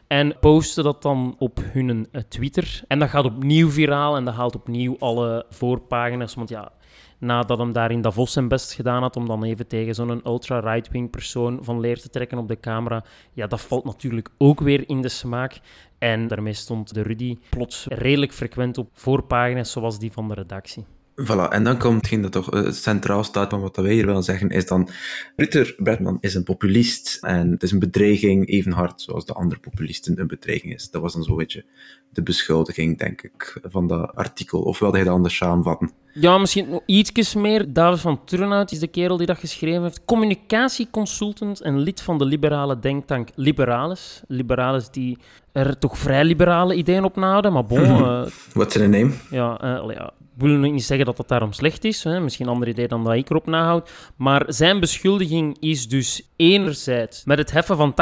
En 0.07 0.37
posten 0.41 0.85
dat 0.85 1.03
dan 1.03 1.35
op 1.39 1.61
hun 1.63 2.09
eh, 2.13 2.23
Twitter. 2.29 2.83
En 2.89 2.99
dat 2.99 3.09
gaat 3.09 3.25
opnieuw 3.25 3.71
viraal 3.71 4.17
en 4.17 4.25
dat 4.25 4.35
haalt 4.35 4.55
opnieuw 4.55 4.97
alle 4.99 5.47
voorpagina's. 5.51 6.35
Want 6.35 6.49
ja, 6.49 6.73
nadat 7.19 7.59
hem 7.59 7.73
daar 7.73 7.91
in 7.91 8.01
Davos 8.01 8.33
zijn 8.33 8.49
best 8.49 8.73
gedaan 8.73 9.03
had 9.03 9.17
om 9.17 9.27
dan 9.27 9.45
even 9.45 9.67
tegen 9.67 9.95
zo'n 9.95 10.27
ultra-right-wing 10.27 11.11
persoon 11.11 11.59
van 11.63 11.81
leer 11.81 12.01
te 12.01 12.11
trekken 12.11 12.39
op 12.39 12.49
de 12.49 12.61
camera, 12.61 13.05
ja, 13.33 13.47
dat 13.47 13.61
valt 13.61 13.85
natuurlijk 13.85 14.29
ook 14.39 14.61
weer 14.61 14.89
in 14.89 15.03
de 15.03 15.09
smaak. 15.09 15.61
En 15.99 16.27
daarmee 16.29 16.53
stond 16.53 16.95
de 16.95 17.03
Rudy 17.03 17.39
plots 17.51 17.87
redelijk 17.89 18.33
frequent 18.33 18.79
op 18.79 18.89
voorpagina's 18.93 19.73
zoals 19.73 19.99
die 19.99 20.13
van 20.13 20.29
de 20.29 20.35
redactie. 20.35 20.85
Voilà, 21.15 21.49
en 21.49 21.65
dan 21.65 21.79
komt 21.79 21.97
hetgeen 21.97 22.23
dat 22.23 22.33
toch 22.33 22.55
uh, 22.55 22.71
centraal 22.71 23.25
staat 23.25 23.51
van 23.51 23.61
wat 23.61 23.77
wij 23.77 23.93
hier 23.93 24.07
willen 24.07 24.23
zeggen, 24.23 24.51
is 24.51 24.67
dan 24.67 24.89
Rutger 25.37 25.75
Bregman 25.79 26.19
is 26.21 26.35
een 26.35 26.43
populist 26.43 27.19
en 27.21 27.51
het 27.51 27.63
is 27.63 27.73
een 27.73 27.79
bedreiging 27.79 28.49
even 28.49 28.73
hard 28.73 29.01
zoals 29.01 29.27
de 29.27 29.33
andere 29.33 29.61
populisten 29.61 30.21
een 30.21 30.27
bedreiging 30.27 30.75
is. 30.75 30.91
Dat 30.91 31.03
was 31.03 31.13
dan 31.13 31.23
zo'n 31.23 31.37
beetje 31.37 31.65
de 32.13 32.23
beschuldiging, 32.23 32.99
denk 32.99 33.23
ik, 33.23 33.59
van 33.63 33.87
dat 33.87 34.15
artikel. 34.15 34.61
Of 34.61 34.79
wilde 34.79 34.97
hij 34.97 35.05
dat 35.05 35.15
anders 35.15 35.37
samenvatten? 35.37 35.91
Ja, 36.13 36.39
misschien 36.39 36.69
nog 36.69 36.83
ietsjes 36.87 37.35
meer. 37.35 37.73
David 37.73 38.01
van 38.01 38.25
Turnhout 38.25 38.73
is 38.73 38.79
de 38.79 38.87
kerel 38.87 39.17
die 39.17 39.27
dat 39.27 39.39
geschreven 39.39 39.83
heeft. 39.83 40.05
Communicatieconsultant 40.05 41.61
en 41.61 41.79
lid 41.79 42.01
van 42.01 42.19
de 42.19 42.25
liberale 42.25 42.79
denktank 42.79 43.29
Liberalis. 43.35 44.23
Liberalis 44.27 44.91
die 44.91 45.19
er 45.53 45.79
toch 45.79 45.99
vrij 45.99 46.25
liberale 46.25 46.75
ideeën 46.75 47.05
op 47.05 47.17
nahouden, 47.17 47.53
maar 47.53 47.67
bon... 47.67 47.79
Uh, 48.01 48.23
Wat 48.53 48.73
zijn 48.73 48.91
naam? 48.91 49.15
Ja, 49.31 49.65
uh, 49.65 49.95
ja, 49.95 50.13
wil 50.41 50.57
niet 50.57 50.85
zeggen 50.85 51.07
dat 51.07 51.17
dat 51.17 51.29
daarom 51.29 51.53
slecht 51.53 51.85
is. 51.85 52.05
Hè. 52.05 52.21
Misschien 52.21 52.47
een 52.47 52.53
ander 52.53 52.69
idee 52.69 52.89
dan 52.89 53.05
dat 53.05 53.15
ik 53.15 53.31
erop 53.31 53.47
nahoud. 53.47 53.91
Maar 54.17 54.45
zijn 54.47 54.81
beschuldiging 54.81 55.57
is 55.61 55.89
dus 55.89 56.31
enerzijds 56.37 57.25
met 57.25 57.39
het 57.39 57.51
heffen 57.51 57.77
van 57.77 57.95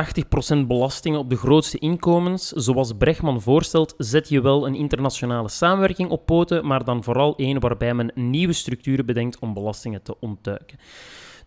80% 0.63 0.67
belastingen 0.67 1.19
op 1.19 1.31
de 1.31 1.37
grootste 1.37 1.79
inkomens, 1.79 2.49
zoals 2.49 2.93
Brechtman 2.99 3.43
voorstelt, 3.43 3.95
zet 3.99 4.29
je 4.29 4.41
wel 4.41 4.67
een 4.67 4.75
internationale 4.75 5.49
samenwerking 5.49 6.11
op 6.11 6.27
poten, 6.27 6.67
maar 6.67 6.85
dan 6.85 7.05
vooral 7.05 7.37
één 7.37 7.61
waarbij 7.61 7.95
men 7.95 8.13
nieuwe 8.15 8.53
structuren 8.53 9.07
bedenkt 9.07 9.39
om 9.39 9.55
belastingen 9.55 10.03
te 10.03 10.21
ontduiken. 10.21 10.79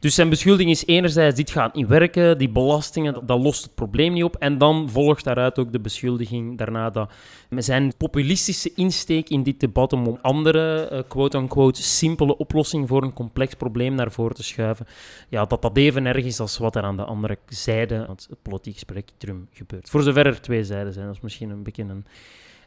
Dus 0.02 0.16
zijn 0.16 0.30
beschuldiging 0.30 0.70
is 0.70 0.86
enerzijds, 0.86 1.36
dit 1.36 1.52
gaat 1.52 1.76
niet 1.76 1.88
werken, 1.88 2.38
die 2.38 2.50
belastingen, 2.50 3.26
dat, 3.26 3.40
lost 3.40 3.64
het 3.64 3.76
probleem 3.76 4.14
niet 4.14 4.24
op. 4.24 4.36
En 4.36 4.58
dan 4.58 4.90
volgt 4.90 5.24
daaruit 5.24 5.60
ook 5.60 5.72
de 5.72 5.80
beschuldiging 5.80 6.58
daarna 6.58 6.90
dat 6.90 7.12
zijn 7.50 7.94
populistische 7.98 8.72
insteek 8.76 9.30
in 9.30 9.44
dit 9.44 9.60
debat 9.60 9.94
om 9.94 10.18
andere, 10.22 10.90
uh, 10.92 11.00
quote-unquote, 11.08 11.84
simpele 11.84 12.38
oplossing 12.38 12.88
voor 12.88 13.04
een 13.04 13.14
complex 13.14 13.54
probleem 13.54 13.96
naar 13.96 14.12
voren 14.12 14.36
te 14.36 14.44
schuiven, 14.44 14.86
ja, 15.30 15.46
dat 15.46 15.62
dat 15.62 15.78
even 15.78 16.06
erg 16.06 16.26
is 16.26 16.40
als 16.40 16.58
wat 16.58 16.76
er 16.76 16.84
aan 16.84 16.98
de 16.98 17.04
andere 17.04 17.38
zijde 17.48 18.04
van 18.06 18.16
het 18.30 18.42
politiek 18.42 18.78
spectrum 18.78 19.48
gebeurt. 19.54 19.90
Voor 19.90 20.02
zover 20.02 20.26
er 20.26 20.42
twee 20.42 20.64
zijden 20.64 20.94
zijn, 20.94 21.06
dat 21.06 21.16
is 21.16 21.22
misschien 21.22 21.50
een 21.50 21.64
beetje. 21.64 21.84
En 21.84 22.06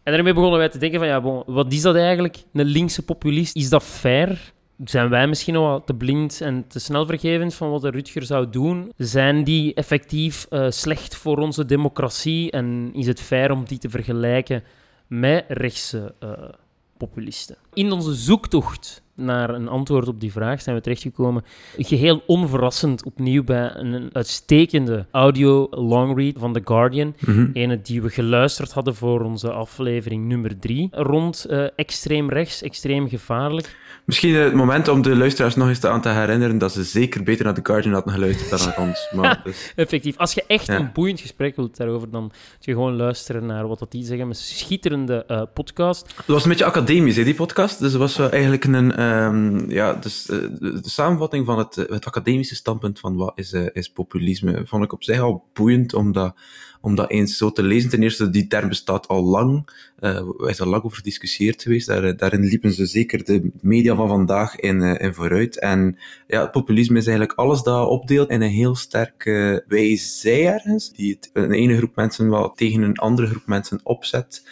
daarmee 0.02 0.34
begonnen 0.34 0.58
wij 0.58 0.68
te 0.68 0.78
denken 0.78 0.98
van, 0.98 1.08
ja, 1.08 1.44
wat 1.46 1.72
is 1.72 1.82
dat 1.82 1.96
eigenlijk, 1.96 2.36
een 2.52 2.64
linkse 2.64 3.02
populist? 3.02 3.56
Is 3.56 3.68
dat 3.68 3.82
fair? 3.82 4.52
Zijn 4.84 5.08
wij 5.08 5.26
misschien 5.26 5.54
nog 5.54 5.82
te 5.84 5.94
blind 5.94 6.40
en 6.40 6.66
te 6.68 6.78
snelvergevend 6.78 7.54
van 7.54 7.70
wat 7.70 7.82
de 7.82 7.90
Rutger 7.90 8.22
zou 8.22 8.50
doen? 8.50 8.92
Zijn 8.96 9.44
die 9.44 9.74
effectief 9.74 10.46
uh, 10.50 10.66
slecht 10.70 11.16
voor 11.16 11.38
onze 11.38 11.64
democratie 11.64 12.50
en 12.50 12.90
is 12.92 13.06
het 13.06 13.20
fair 13.20 13.50
om 13.50 13.64
die 13.64 13.78
te 13.78 13.90
vergelijken 13.90 14.62
met 15.06 15.44
rechtse 15.48 16.14
uh, 16.22 16.30
populisten? 16.96 17.56
In 17.72 17.92
onze 17.92 18.14
zoektocht 18.14 19.02
naar 19.14 19.50
een 19.50 19.68
antwoord 19.68 20.08
op 20.08 20.20
die 20.20 20.32
vraag 20.32 20.62
zijn 20.62 20.76
we 20.76 20.82
terechtgekomen. 20.82 21.44
Geheel 21.76 22.22
onverrassend 22.26 23.04
opnieuw 23.04 23.44
bij 23.44 23.70
een 23.74 24.10
uitstekende 24.12 25.06
audio 25.10 25.66
longread 25.70 26.34
van 26.38 26.52
The 26.52 26.60
Guardian. 26.64 27.14
Mhm. 27.20 27.50
Ene 27.52 27.80
die 27.80 28.02
we 28.02 28.10
geluisterd 28.10 28.72
hadden 28.72 28.94
voor 28.94 29.20
onze 29.20 29.52
aflevering 29.52 30.26
nummer 30.26 30.58
drie. 30.58 30.88
Rond 30.90 31.44
eh, 31.44 31.64
extreem 31.76 32.30
rechts, 32.30 32.62
extreem 32.62 33.08
gevaarlijk. 33.08 33.76
Misschien 34.04 34.34
het 34.34 34.54
moment 34.54 34.88
om 34.88 35.02
de 35.02 35.16
luisteraars 35.16 35.54
nog 35.54 35.68
eens 35.68 35.78
te 35.78 35.88
aan 35.88 36.00
te 36.00 36.08
herinneren 36.08 36.58
dat 36.58 36.72
ze 36.72 36.84
zeker 36.84 37.22
beter 37.22 37.44
naar 37.44 37.54
The 37.54 37.60
Guardian 37.62 37.94
hadden 37.94 38.12
geluisterd 38.12 38.50
dan 38.50 38.68
naar 38.68 38.78
ons. 38.78 39.08
Maar, 39.12 39.40
dus, 39.44 39.72
Effectief. 39.76 40.16
Als 40.16 40.34
je 40.34 40.44
echt 40.46 40.66
Ja. 40.66 40.74
een 40.76 40.90
boeiend 40.92 41.20
gesprek 41.20 41.56
wilt 41.56 41.76
daarover, 41.76 42.10
dan 42.10 42.22
moet 42.22 42.32
je 42.60 42.72
gewoon 42.72 42.96
luisteren 42.96 43.46
naar 43.46 43.68
wat 43.68 43.78
dat 43.78 43.90
die 43.90 44.04
zeggen. 44.04 44.28
Een 44.28 44.34
schitterende 44.34 45.24
eh, 45.26 45.42
podcast. 45.54 46.12
Het 46.16 46.26
was 46.26 46.42
een 46.42 46.48
beetje 46.48 46.64
academisch, 46.64 47.16
hè, 47.16 47.24
die 47.24 47.34
podcast. 47.34 47.78
Dus 47.78 47.90
het 47.92 48.00
was 48.00 48.18
eigenlijk 48.18 48.64
een, 48.64 48.96
ehm, 48.96 49.70
ja, 49.70 49.92
dus, 49.92 50.28
eh, 50.28 50.38
de, 50.38 50.80
de 50.80 50.90
samenvatting 50.90 51.46
van 51.46 51.58
het, 51.58 51.76
eh, 51.76 51.88
het 51.94 52.06
academische 52.06 52.54
standpunt 52.54 52.98
van 53.00 53.16
wat 53.16 53.32
is, 53.34 53.52
is 53.52 53.88
populisme, 53.88 54.62
vond 54.66 54.84
ik 54.84 54.92
op 54.92 55.04
zich 55.04 55.20
al 55.20 55.44
boeiend 55.52 55.94
om 55.94 56.12
dat, 56.12 56.34
om 56.84 56.94
dat 56.94 57.10
eens 57.10 57.36
zo 57.36 57.50
te 57.50 57.62
lezen. 57.62 57.90
Ten 57.90 58.02
eerste, 58.02 58.30
die 58.30 58.46
term 58.46 58.68
bestaat 58.68 59.08
al 59.08 59.24
lang. 59.24 59.68
Eh 59.98 60.16
er 60.16 60.48
is 60.48 60.60
al 60.60 60.66
lang 60.66 60.82
over 60.82 60.96
gediscussieerd 60.96 61.62
geweest. 61.62 61.88
Eh, 61.88 62.16
daarin 62.16 62.44
liepen 62.44 62.72
ze 62.72 62.86
zeker 62.86 63.24
de 63.24 63.50
media 63.60 63.94
van 63.94 64.08
vandaag 64.08 64.56
in, 64.56 64.82
in 64.82 65.14
vooruit. 65.14 65.58
En 65.58 65.98
ja, 66.26 66.46
populisme 66.46 66.98
is 66.98 67.06
eigenlijk 67.06 67.38
alles 67.38 67.62
dat 67.62 67.88
opdeelt 67.88 68.30
in 68.30 68.40
een 68.40 68.50
heel 68.50 68.74
sterke 68.74 69.64
wij 69.68 69.96
zij 69.96 70.46
ergens, 70.46 70.92
die 70.92 71.12
het, 71.12 71.30
een 71.32 71.52
ene 71.52 71.76
groep 71.76 71.96
mensen 71.96 72.30
wel 72.30 72.52
tegen 72.52 72.82
een 72.82 72.96
andere 72.96 73.26
groep 73.26 73.46
mensen 73.46 73.80
opzet. 73.82 74.42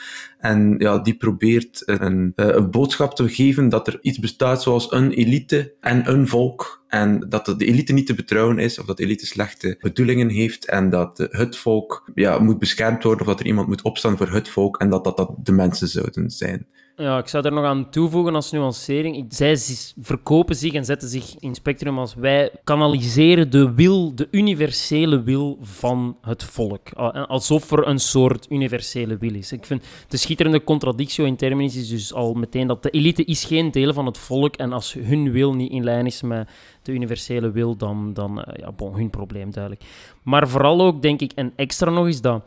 En 0.42 0.74
ja, 0.78 0.98
die 0.98 1.16
probeert 1.16 1.82
een, 1.84 2.32
eh, 2.36 2.46
een 2.46 2.70
boodschap 2.70 3.14
te 3.14 3.28
geven 3.28 3.68
dat 3.68 3.86
er 3.86 3.98
iets 4.00 4.18
bestaat 4.18 4.62
zoals 4.62 4.92
een 4.92 5.12
elite 5.12 5.74
en 5.80 6.10
een 6.10 6.28
volk. 6.28 6.84
En 6.88 7.26
dat 7.28 7.44
de 7.46 7.64
elite 7.64 7.92
niet 7.92 8.06
te 8.06 8.14
betrouwen 8.14 8.58
is, 8.58 8.78
of 8.78 8.86
dat 8.86 8.96
de 8.96 9.02
elite 9.02 9.26
slechte 9.26 9.76
bedoelingen 9.80 10.28
heeft, 10.28 10.66
en 10.66 10.90
dat 10.90 11.18
het 11.30 11.56
volk 11.56 12.10
ja, 12.14 12.38
moet 12.38 12.58
beschermd 12.58 13.02
worden, 13.02 13.20
of 13.20 13.26
dat 13.26 13.40
er 13.40 13.46
iemand 13.46 13.68
moet 13.68 13.82
opstaan 13.82 14.16
voor 14.16 14.28
het 14.28 14.48
volk, 14.48 14.76
en 14.80 14.90
dat 14.90 15.04
dat, 15.04 15.16
dat 15.16 15.34
de 15.42 15.52
mensen 15.52 15.88
zouden 15.88 16.30
zijn. 16.30 16.66
Ja, 16.96 17.18
ik 17.18 17.28
zou 17.28 17.44
er 17.44 17.52
nog 17.52 17.64
aan 17.64 17.90
toevoegen 17.90 18.34
als 18.34 18.50
nuancering. 18.50 19.26
Zij 19.28 19.56
verkopen 20.00 20.56
zich 20.56 20.72
en 20.72 20.84
zetten 20.84 21.08
zich 21.08 21.34
in 21.38 21.54
spectrum 21.54 21.98
als 21.98 22.14
wij 22.14 22.50
kanaliseren 22.64 23.50
de 23.50 23.72
wil, 23.74 24.14
de 24.14 24.28
universele 24.30 25.22
wil 25.22 25.58
van 25.60 26.16
het 26.20 26.42
volk. 26.44 26.88
Al- 26.94 27.12
Alsof 27.12 27.70
er 27.70 27.86
een 27.88 27.98
soort 27.98 28.46
universele 28.50 29.16
wil 29.16 29.34
is. 29.34 29.52
Ik 29.52 29.64
vind 29.66 29.84
de 30.08 30.16
schitterende 30.16 30.64
contradictio 30.64 31.24
in 31.24 31.36
terminis 31.36 31.76
is 31.76 31.88
dus 31.88 32.12
al 32.14 32.34
meteen 32.34 32.66
dat 32.66 32.82
de 32.82 32.90
elite 32.90 33.24
is 33.24 33.44
geen 33.44 33.70
deel 33.70 33.92
van 33.92 34.06
het 34.06 34.18
volk 34.18 34.56
en 34.56 34.72
als 34.72 34.92
hun 34.92 35.30
wil 35.32 35.54
niet 35.54 35.70
in 35.72 35.84
lijn 35.84 36.06
is 36.06 36.22
met 36.22 36.48
de 36.82 36.92
universele 36.92 37.50
wil, 37.50 37.76
dan, 37.76 38.12
dan 38.12 38.42
eh, 38.42 38.54
ja, 38.60 38.72
bon, 38.72 38.94
hun 38.94 39.10
probleem 39.10 39.50
duidelijk. 39.50 39.82
Maar 40.22 40.48
vooral 40.48 40.80
ook, 40.80 41.02
denk 41.02 41.20
ik, 41.20 41.32
en 41.34 41.52
extra 41.56 41.90
nog 41.90 42.08
is 42.08 42.20
dat 42.20 42.44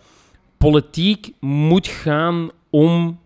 politiek 0.58 1.32
moet 1.40 1.88
gaan 1.88 2.50
om 2.70 3.20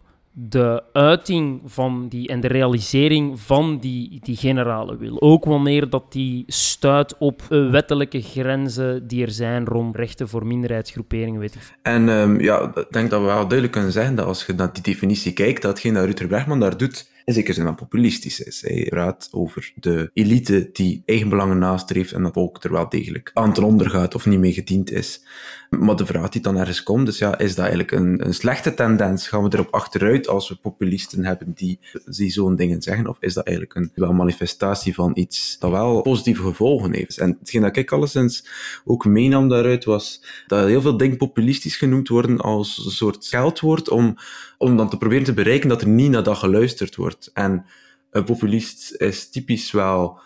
de 0.48 0.84
uiting 0.94 1.62
van 1.66 2.08
die 2.10 2.28
en 2.28 2.40
de 2.40 2.48
realisering 2.48 3.40
van 3.40 3.80
die, 3.80 4.20
die 4.22 4.36
generale 4.36 4.98
wil. 4.98 5.22
Ook 5.22 5.46
wanneer 5.46 5.90
dat 5.90 6.12
die 6.12 6.44
stuit 6.48 7.18
op 7.18 7.42
eh, 7.50 7.70
wettelijke 7.70 8.22
grenzen 8.22 9.08
die 9.08 9.26
er 9.26 9.32
zijn 9.32 9.66
rond 9.66 9.96
rechten 9.96 10.30
voor 10.30 10.46
minderheidsgroeperingen, 10.46 11.40
weet 11.40 11.56
ik. 11.56 11.62
En 11.82 12.10
ehm, 12.10 12.40
ja, 12.40 12.72
ik 12.76 12.88
denk 12.90 13.10
dat 13.10 13.20
we 13.20 13.26
wel 13.26 13.36
duidelijk 13.36 13.72
kunnen 13.72 13.92
zeggen 13.92 14.16
dat 14.16 14.26
als 14.26 14.46
je 14.46 14.54
naar 14.54 14.74
die 14.74 14.84
definitie 14.84 15.34
kijkt, 15.34 15.62
dat 15.62 15.72
hetgeen 15.72 15.94
dat 15.94 16.06
Rutger 16.06 16.60
daar 16.60 16.78
doet, 16.78 17.10
in 17.26 17.36
zekere 17.36 17.54
zin 17.54 17.76
populistisch 17.76 18.40
is. 18.40 18.62
Hij 18.62 18.86
praat 18.90 19.28
over 19.32 19.72
de 19.76 20.10
elite 20.14 20.70
die 20.74 21.04
eigen 21.06 21.30
belangen 21.30 21.58
nastreeft 21.58 22.12
en 22.12 22.24
dat 22.24 22.34
volk 22.34 22.64
er 22.64 22.72
wel 22.72 22.90
degelijk 22.90 23.32
aan 23.34 23.54
ten 23.54 23.64
onder 23.64 23.90
gaat 23.90 24.16
of 24.16 24.26
niet 24.26 24.40
mee 24.40 24.54
gediend 24.54 24.92
is. 24.92 25.24
Maar 25.70 25.96
de 25.96 26.06
vraag 26.06 26.30
die 26.30 26.42
dan 26.42 26.58
ergens 26.58 26.84
komt, 26.84 27.08
is 27.08 27.18
ja, 27.18 27.38
is 27.38 27.50
dat 27.50 27.66
eigenlijk 27.66 27.92
een, 27.92 28.26
een 28.26 28.34
slechte 28.34 28.74
tendens? 28.74 29.28
Gaan 29.28 29.44
we 29.44 29.50
erop 29.54 29.74
achteruit 29.74 30.28
als 30.28 30.50
we 30.50 30.56
populisten 30.56 31.26
hebben 31.26 31.52
die, 31.56 31.80
die 32.06 32.32
zo'n 32.32 32.56
dingen 32.56 32.82
zeggen? 32.82 33.08
Of 33.08 33.18
is 33.20 33.34
dat 33.34 33.46
eigenlijk 33.46 33.78
een 33.78 33.92
wel 33.96 34.14
manifestatie 34.14 34.94
van 34.94 35.12
iets 35.14 35.58
dat 35.60 35.72
wel 35.72 36.02
positieve 36.02 36.42
gevolgen 36.42 36.94
heeft? 36.94 37.18
En 37.18 37.38
hetgeen 37.40 37.62
dat 37.62 37.78
ik 37.78 37.92
alleszins 37.92 38.48
ook 38.86 39.06
meenam 39.06 39.50
daaruit 39.50 39.86
was 39.86 40.24
dat 40.48 40.68
heel 40.68 40.82
veel 40.82 40.98
dingen 40.98 41.18
populistisch 41.18 41.78
genoemd 41.78 42.08
worden 42.08 42.38
als 42.38 42.86
een 42.86 42.92
soort 42.92 43.24
scheldwoord 43.24 43.90
om, 43.90 44.18
om 44.58 44.78
dan 44.78 44.90
te 44.90 44.98
proberen 44.98 45.24
te 45.24 45.34
bereiken 45.34 45.70
dat 45.70 45.82
er 45.82 45.88
niet 45.88 46.12
naar 46.12 46.24
dat 46.24 46.38
geluisterd 46.38 46.96
wordt. 46.96 47.30
En 47.34 47.66
een 48.12 48.24
populist 48.24 48.96
is 48.96 49.30
typisch 49.30 49.72
wel 49.72 50.20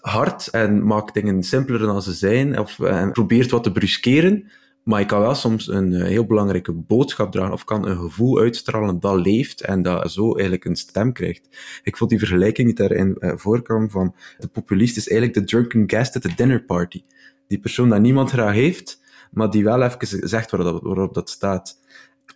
hard 0.00 0.48
en 0.48 0.86
maakt 0.86 1.14
dingen 1.14 1.42
simpeler 1.42 1.80
dan 1.80 2.02
ze 2.02 2.12
zijn, 2.12 2.58
of 2.58 2.80
en 2.80 3.12
probeert 3.12 3.50
wat 3.50 3.62
te 3.62 3.72
bruskeren. 3.72 4.50
Maar 4.82 5.00
je 5.00 5.06
kan 5.06 5.20
wel 5.20 5.34
soms 5.34 5.68
een 5.68 5.94
eh, 5.94 6.02
heel 6.02 6.26
belangrijke 6.26 6.72
boodschap 6.72 7.32
dragen, 7.32 7.52
of 7.52 7.64
kan 7.64 7.88
een 7.88 7.96
gevoel 7.96 8.38
uitstralen 8.38 9.00
dat 9.00 9.26
leeft 9.26 9.60
en 9.60 9.82
dat 9.82 10.12
zo 10.12 10.32
eigenlijk 10.32 10.64
een 10.64 10.76
stem 10.76 11.12
krijgt. 11.12 11.48
Ik 11.82 11.96
vond 11.96 12.10
die 12.10 12.18
vergelijking 12.18 12.66
die 12.66 12.76
daarin 12.76 13.16
eh, 13.18 13.32
voorkwam 13.36 13.90
van 13.90 14.14
de 14.38 14.48
populist 14.48 14.96
is 14.96 15.08
eigenlijk 15.08 15.38
de 15.38 15.44
drunken 15.44 15.90
guest 15.90 16.16
at 16.16 16.22
the 16.22 16.34
dinner 16.36 16.64
party. 16.64 17.02
Die 17.46 17.60
persoon 17.60 17.88
dat 17.88 18.00
niemand 18.00 18.30
graag 18.30 18.54
heeft, 18.54 19.00
maar 19.30 19.50
die 19.50 19.64
wel 19.64 19.82
even 19.82 20.28
zegt 20.28 20.50
waarop, 20.50 20.82
waarop 20.82 21.14
dat 21.14 21.30
staat. 21.30 21.80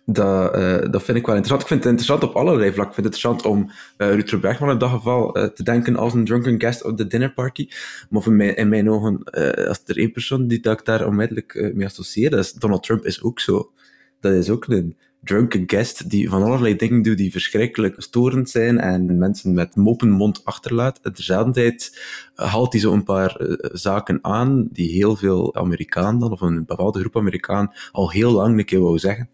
Dat, 0.09 0.53
eh, 0.53 0.91
dat 0.91 1.03
vind 1.03 1.17
ik 1.17 1.25
wel 1.25 1.35
interessant. 1.35 1.61
Ik 1.61 1.67
vind 1.67 1.83
het 1.83 1.91
interessant 1.91 2.23
op 2.23 2.35
allerlei 2.35 2.73
vlakken. 2.73 2.87
Ik 2.87 2.93
vind 2.93 3.05
het 3.05 3.15
interessant 3.15 3.45
om 3.45 3.71
uh, 3.97 4.13
Rutger 4.13 4.39
Bregman 4.39 4.69
in 4.69 4.77
dat 4.77 4.89
geval 4.89 5.35
eh, 5.35 5.43
te 5.43 5.63
denken 5.63 5.95
als 5.95 6.13
een 6.13 6.25
drunken 6.25 6.61
guest 6.61 6.83
op 6.83 6.97
de 6.97 7.07
dinner 7.07 7.33
party. 7.33 7.67
Maar 8.09 8.25
in 8.25 8.35
mijn, 8.35 8.69
mijn 8.69 8.89
ogen, 8.89 9.23
eh, 9.23 9.67
als 9.67 9.81
er 9.85 9.97
één 9.97 10.11
persoon 10.11 10.47
die 10.47 10.59
dat 10.59 10.79
ik 10.79 10.85
daar 10.85 11.07
onmiddellijk 11.07 11.71
mee 11.73 11.85
associeer, 11.85 12.29
dat 12.29 12.39
is 12.39 12.53
Donald 12.53 12.83
Trump 12.83 13.05
is 13.05 13.21
ook 13.21 13.39
zo. 13.39 13.71
Dat 14.19 14.33
is 14.33 14.49
ook 14.49 14.65
een 14.67 14.97
drunken 15.23 15.63
guest 15.67 16.09
die 16.09 16.29
van 16.29 16.43
allerlei 16.43 16.75
dingen 16.75 17.01
doet 17.01 17.17
die 17.17 17.31
verschrikkelijk 17.31 17.95
storend 17.97 18.49
zijn 18.49 18.79
en 18.79 19.17
mensen 19.17 19.53
met 19.53 19.75
mopen 19.75 20.09
mond 20.09 20.45
achterlaat. 20.45 20.99
Tezelfde 21.13 21.51
tijd 21.51 21.99
uh, 22.35 22.53
haalt 22.53 22.71
hij 22.71 22.81
zo 22.81 22.93
een 22.93 23.03
paar 23.03 23.41
uh, 23.41 23.55
zaken 23.71 24.19
aan 24.21 24.67
die 24.71 24.91
heel 24.91 25.15
veel 25.15 25.55
Amerikanen 25.55 26.19
dan, 26.19 26.31
of 26.31 26.41
een 26.41 26.65
bepaalde 26.65 26.99
groep 26.99 27.17
Amerikanen, 27.17 27.71
al 27.91 28.11
heel 28.11 28.31
lang 28.31 28.59
een 28.59 28.65
keer 28.65 28.81
wou 28.81 28.99
zeggen. 28.99 29.29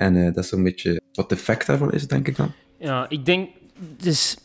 En 0.00 0.14
uh, 0.14 0.24
dat 0.24 0.44
is 0.44 0.48
zo'n 0.48 0.62
beetje 0.62 1.00
wat 1.12 1.28
de 1.28 1.34
effect 1.34 1.66
daarvan 1.66 1.92
is, 1.92 2.08
denk 2.08 2.28
ik 2.28 2.36
dan. 2.36 2.52
Ja, 2.78 3.06
ik 3.08 3.24
denk... 3.24 3.48
Dus, 3.96 4.36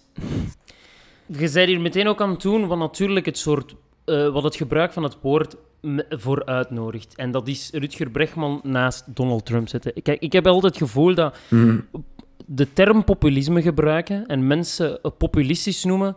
je 1.26 1.48
zei 1.48 1.68
hier 1.68 1.82
meteen 1.82 2.08
ook 2.08 2.22
aan 2.22 2.30
het 2.30 2.42
doen 2.42 2.68
van 2.68 2.80
natuurlijk 2.80 3.26
het 3.26 3.38
soort... 3.38 3.76
Uh, 4.06 4.30
wat 4.30 4.44
het 4.44 4.56
gebruik 4.56 4.94
van 4.94 5.04
het 5.04 5.18
woord 5.22 5.56
voor 6.10 6.46
uitnodigt. 6.46 7.16
En 7.16 7.32
dat 7.32 7.48
is 7.48 7.70
Rutger 7.74 8.10
Bregman 8.10 8.60
naast 8.64 9.04
Donald 9.16 9.46
Trump 9.46 9.68
zetten. 9.68 9.94
Kijk, 10.02 10.22
ik 10.22 10.34
heb 10.34 10.48
altijd 10.48 10.74
het 10.74 10.84
gevoel 10.84 11.16
dat 11.16 11.38
mm. 11.50 11.88
de 12.46 12.74
term 12.74 13.04
populisme 13.04 13.62
gebruiken 13.62 14.26
en 14.26 14.48
mensen 14.48 15.00
populistisch 15.18 15.84
noemen, 15.84 16.16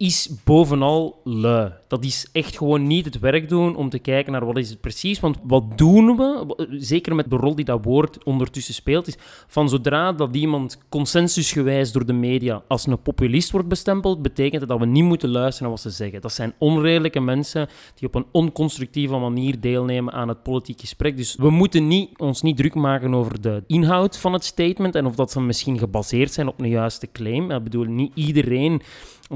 is 0.00 0.30
bovenal 0.44 1.20
lui. 1.24 1.72
Dat 1.88 2.04
is 2.04 2.28
echt 2.32 2.56
gewoon 2.56 2.86
niet 2.86 3.04
het 3.04 3.18
werk 3.18 3.48
doen 3.48 3.76
om 3.76 3.88
te 3.88 3.98
kijken 3.98 4.32
naar 4.32 4.46
wat 4.46 4.56
is 4.56 4.70
het 4.70 4.80
precies. 4.80 5.20
Want 5.20 5.36
wat 5.42 5.78
doen 5.78 6.16
we, 6.16 6.54
zeker 6.70 7.14
met 7.14 7.30
de 7.30 7.36
rol 7.36 7.54
die 7.54 7.64
dat 7.64 7.84
woord 7.84 8.24
ondertussen 8.24 8.74
speelt, 8.74 9.06
is 9.06 9.16
van 9.46 9.68
zodra 9.68 10.12
dat 10.12 10.36
iemand 10.36 10.78
consensusgewijs 10.88 11.92
door 11.92 12.06
de 12.06 12.12
media 12.12 12.62
als 12.68 12.86
een 12.86 13.02
populist 13.02 13.50
wordt 13.50 13.68
bestempeld, 13.68 14.22
betekent 14.22 14.60
het 14.60 14.70
dat 14.70 14.78
we 14.78 14.86
niet 14.86 15.04
moeten 15.04 15.28
luisteren 15.28 15.62
naar 15.62 15.82
wat 15.82 15.92
ze 15.92 15.96
zeggen. 15.96 16.20
Dat 16.20 16.32
zijn 16.32 16.54
onredelijke 16.58 17.20
mensen 17.20 17.68
die 17.94 18.08
op 18.08 18.14
een 18.14 18.26
onconstructieve 18.32 19.16
manier 19.16 19.60
deelnemen 19.60 20.12
aan 20.12 20.28
het 20.28 20.42
politiek 20.42 20.80
gesprek. 20.80 21.16
Dus 21.16 21.36
we 21.36 21.50
moeten 21.50 21.88
niet, 21.88 22.18
ons 22.18 22.42
niet 22.42 22.56
druk 22.56 22.74
maken 22.74 23.14
over 23.14 23.40
de 23.40 23.62
inhoud 23.66 24.18
van 24.18 24.32
het 24.32 24.44
statement 24.44 24.94
en 24.94 25.06
of 25.06 25.14
dat 25.14 25.30
ze 25.30 25.40
misschien 25.40 25.78
gebaseerd 25.78 26.32
zijn 26.32 26.48
op 26.48 26.60
een 26.60 26.68
juiste 26.68 27.08
claim. 27.12 27.50
Ik 27.50 27.62
bedoel, 27.62 27.84
niet 27.84 28.12
iedereen 28.14 28.82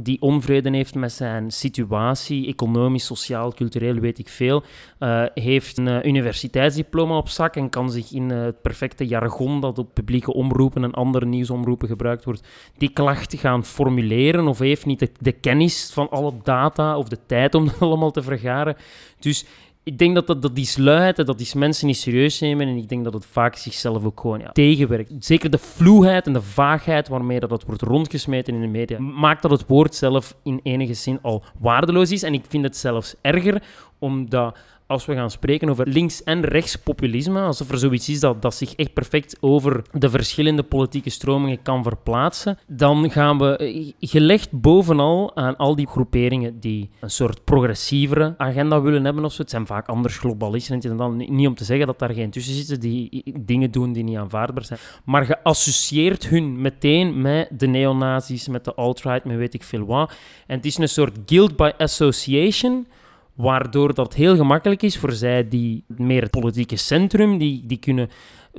die 0.03 0.21
onvrede 0.21 0.71
heeft 0.71 0.95
met 0.95 1.13
zijn 1.13 1.51
situatie, 1.51 2.47
economisch, 2.47 3.05
sociaal, 3.05 3.53
cultureel, 3.53 3.95
weet 3.95 4.19
ik 4.19 4.29
veel, 4.29 4.63
uh, 4.99 5.25
heeft 5.35 5.79
een 5.79 5.87
uh, 5.87 6.05
universiteitsdiploma 6.05 7.17
op 7.17 7.29
zak 7.29 7.57
en 7.57 7.71
kan 7.71 7.91
zich 7.91 8.13
in 8.13 8.31
uh, 8.31 8.43
het 8.43 8.63
perfecte 8.63 9.07
jargon 9.07 9.61
dat 9.61 9.79
op 9.79 9.95
publieke 9.95 10.33
omroepen 10.33 10.85
en 10.85 10.93
andere 10.93 11.27
nieuwsomroepen 11.27 11.89
gebruikt 11.89 12.25
wordt, 12.25 12.47
die 12.77 12.91
klacht 12.91 13.35
gaan 13.35 13.65
formuleren 13.65 14.49
of 14.49 14.59
heeft 14.59 14.87
niet 14.87 14.99
de, 14.99 15.11
de 15.21 15.33
kennis 15.33 15.91
van 15.93 16.11
alle 16.11 16.33
data 16.43 16.99
of 16.99 17.09
de 17.09 17.19
tijd 17.27 17.55
om 17.55 17.65
dat 17.65 17.81
allemaal 17.89 18.11
te 18.11 18.23
vergaren. 18.23 18.77
Dus 19.19 19.45
ik 19.85 19.99
denk 19.99 20.15
dat, 20.15 20.27
dat, 20.27 20.43
dat 20.43 20.55
die 20.55 20.65
sluiheid, 20.65 21.27
dat 21.27 21.39
die 21.39 21.49
mensen 21.55 21.87
niet 21.87 21.97
serieus 21.97 22.41
nemen. 22.41 22.69
En 22.69 22.77
ik 22.77 22.89
denk 22.89 23.05
dat 23.05 23.13
het 23.13 23.27
vaak 23.27 23.57
zichzelf 23.57 24.05
ook 24.05 24.21
gewoon 24.21 24.43
tegenwerkt. 24.53 25.13
Zeker 25.19 25.51
de 25.51 25.59
fluwheid 25.59 26.27
en 26.27 26.33
de 26.33 26.43
vaagheid 26.43 27.09
waarmee 27.09 27.41
dat, 27.41 27.51
dat 27.51 27.65
wordt 27.65 27.83
rondgesmeten 27.83 28.55
in 28.55 28.61
de 28.61 28.67
media, 28.67 28.99
maakt 28.99 29.43
dat 29.43 29.51
het 29.51 29.67
woord 29.67 29.95
zelf 29.95 30.37
in 30.43 30.61
enige 30.63 30.95
zin 30.95 31.19
al 31.23 31.45
waardeloos 31.59 32.11
is. 32.11 32.23
En 32.23 32.35
ik 32.35 32.45
vind 32.49 32.65
het 32.65 32.77
zelfs 32.77 33.15
erger, 33.21 33.63
omdat 33.99 34.57
als 34.87 35.05
we 35.05 35.15
gaan 35.15 35.31
spreken 35.31 35.69
over 35.69 35.89
links- 35.89 36.23
en 36.23 36.45
rechtspopulisme, 36.45 37.41
alsof 37.41 37.71
er 37.71 37.79
zoiets 37.79 38.09
is 38.09 38.21
dat, 38.21 38.43
dat 38.43 38.55
zich 38.55 38.75
echt 38.75 38.93
perfect 38.93 39.37
over 39.41 39.83
de 39.93 40.11
verschillende 40.11 40.63
politieke 40.63 41.11
stromingen 41.11 41.63
kan 41.63 41.83
verplaatsen, 41.83 42.59
dan 42.67 43.11
gaan 43.11 43.39
we 43.39 43.57
eh, 43.57 44.09
gelegd 44.11 44.51
bovenal 44.51 45.37
aan 45.37 45.57
al 45.57 45.77
die 45.77 45.87
groeperingen 45.87 46.61
die 46.61 46.91
een 47.01 47.11
soort 47.11 47.45
progressievere 47.45 48.35
agenda 48.39 48.81
willen 48.81 49.05
hebben 49.05 49.25
of 49.25 49.33
zo. 49.33 49.43
Het 49.43 49.51
zijn 49.51 49.67
vaak 49.67 49.89
anders 49.89 50.19
globalisten. 50.19 50.77
Is 50.77 50.97
dan 50.97 51.17
niet 51.17 51.47
om 51.47 51.55
te 51.55 51.65
zeggen 51.65 51.87
dat 51.87 51.99
daar 51.99 52.13
geen 52.13 52.31
tussen 52.31 52.55
zitten 52.55 52.81
die 52.81 53.23
dingen 53.41 53.71
doen 53.71 53.93
die 53.93 54.05
niet 54.05 54.17
aanvaardbaar 54.17 54.65
zijn. 54.65 54.79
Maar 55.05 55.25
geassocieerd 55.25 56.29
hun 56.29 56.61
meteen 56.61 57.21
met 57.21 57.49
de 57.59 57.67
neonazis, 57.67 58.49
met 58.49 58.65
de 58.65 58.75
alt-right, 58.75 59.25
met 59.25 59.37
weet 59.37 59.55
ik 59.55 59.63
veel 59.63 59.85
wat. 59.85 60.13
En 60.47 60.57
het 60.57 60.67
is 60.67 60.79
een 60.79 60.89
soort 60.89 61.19
guilt 61.27 61.57
by 61.57 61.71
association 61.79 62.87
Waardoor 63.35 63.95
dat 63.95 64.15
heel 64.15 64.37
gemakkelijk 64.37 64.83
is 64.83 64.99
voor 64.99 65.13
zij 65.13 65.49
die 65.49 65.85
meer 65.87 66.23
het 66.23 66.31
politieke 66.31 66.77
centrum, 66.77 67.39
die, 67.39 67.63
die 67.67 67.79
kunnen... 67.79 68.09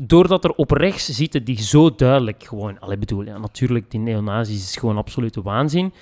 Doordat 0.02 0.44
er 0.44 0.52
op 0.52 0.72
rechts 0.72 1.06
zitten 1.06 1.44
die 1.44 1.62
zo 1.62 1.96
duidelijk 1.96 2.44
gewoon... 2.44 2.80
Allee, 2.80 2.98
bedoel, 2.98 3.24
ja, 3.24 3.38
natuurlijk, 3.38 3.92
die 3.92 4.00
neonazis 4.00 4.56
is 4.56 4.76
gewoon 4.76 4.98
absolute 4.98 5.42
waanzin. 5.42 5.94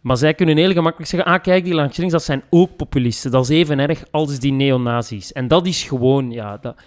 Maar 0.00 0.16
zij 0.16 0.34
kunnen 0.34 0.56
heel 0.56 0.72
gemakkelijk 0.72 1.10
zeggen, 1.10 1.32
ah 1.32 1.42
kijk, 1.42 1.64
die 1.64 1.74
langs 1.74 1.96
links, 1.96 2.12
dat 2.12 2.22
zijn 2.22 2.42
ook 2.50 2.76
populisten. 2.76 3.30
Dat 3.30 3.42
is 3.42 3.48
even 3.48 3.78
erg 3.78 4.04
als 4.10 4.38
die 4.38 4.52
neonazis. 4.52 5.32
En 5.32 5.48
dat 5.48 5.66
is 5.66 5.82
gewoon, 5.82 6.30
ja, 6.30 6.56
dat, 6.56 6.82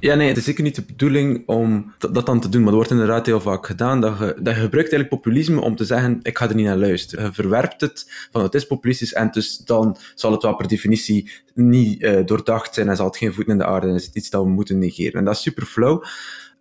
Ja, 0.00 0.14
nee, 0.14 0.28
het 0.28 0.36
is 0.36 0.44
zeker 0.44 0.62
niet 0.62 0.74
de 0.74 0.82
bedoeling 0.82 1.42
om 1.46 1.92
dat, 1.98 2.26
dan 2.26 2.40
te 2.40 2.48
doen, 2.48 2.60
maar 2.60 2.70
dat 2.70 2.80
wordt 2.80 2.90
inderdaad 2.90 3.26
heel 3.26 3.40
vaak 3.40 3.66
gedaan, 3.66 4.00
dat 4.00 4.18
je, 4.18 4.24
dat 4.24 4.54
gebruikt 4.54 4.92
eigenlijk 4.92 5.08
populisme 5.08 5.60
om 5.60 5.76
te 5.76 5.84
zeggen, 5.84 6.18
ik 6.22 6.38
ga 6.38 6.48
er 6.48 6.54
niet 6.54 6.66
naar 6.66 6.76
luisteren. 6.76 7.24
Je 7.24 7.32
verwerpt 7.32 7.80
het 7.80 8.28
van 8.30 8.42
het 8.42 8.54
is 8.54 8.66
populistisch 8.66 9.12
en 9.12 9.30
dus 9.30 9.56
dan 9.56 9.96
zal 10.14 10.32
het 10.32 10.42
wel 10.42 10.54
per 10.54 10.68
definitie 10.68 11.30
niet 11.54 12.02
uh, 12.02 12.26
doordacht 12.26 12.74
zijn 12.74 12.88
en 12.88 12.96
zal 12.96 13.06
het 13.06 13.16
geen 13.16 13.32
voet 13.32 13.48
in 13.48 13.58
de 13.58 13.64
aarde 13.64 13.86
en 13.86 13.94
is 13.94 14.10
iets 14.12 14.30
dat 14.30 14.42
we 14.42 14.48
moeten 14.48 14.78
negeren. 14.78 15.18
En 15.18 15.24
dat 15.24 15.34
is 15.34 15.42
super 15.42 15.64
flauw. 15.66 16.02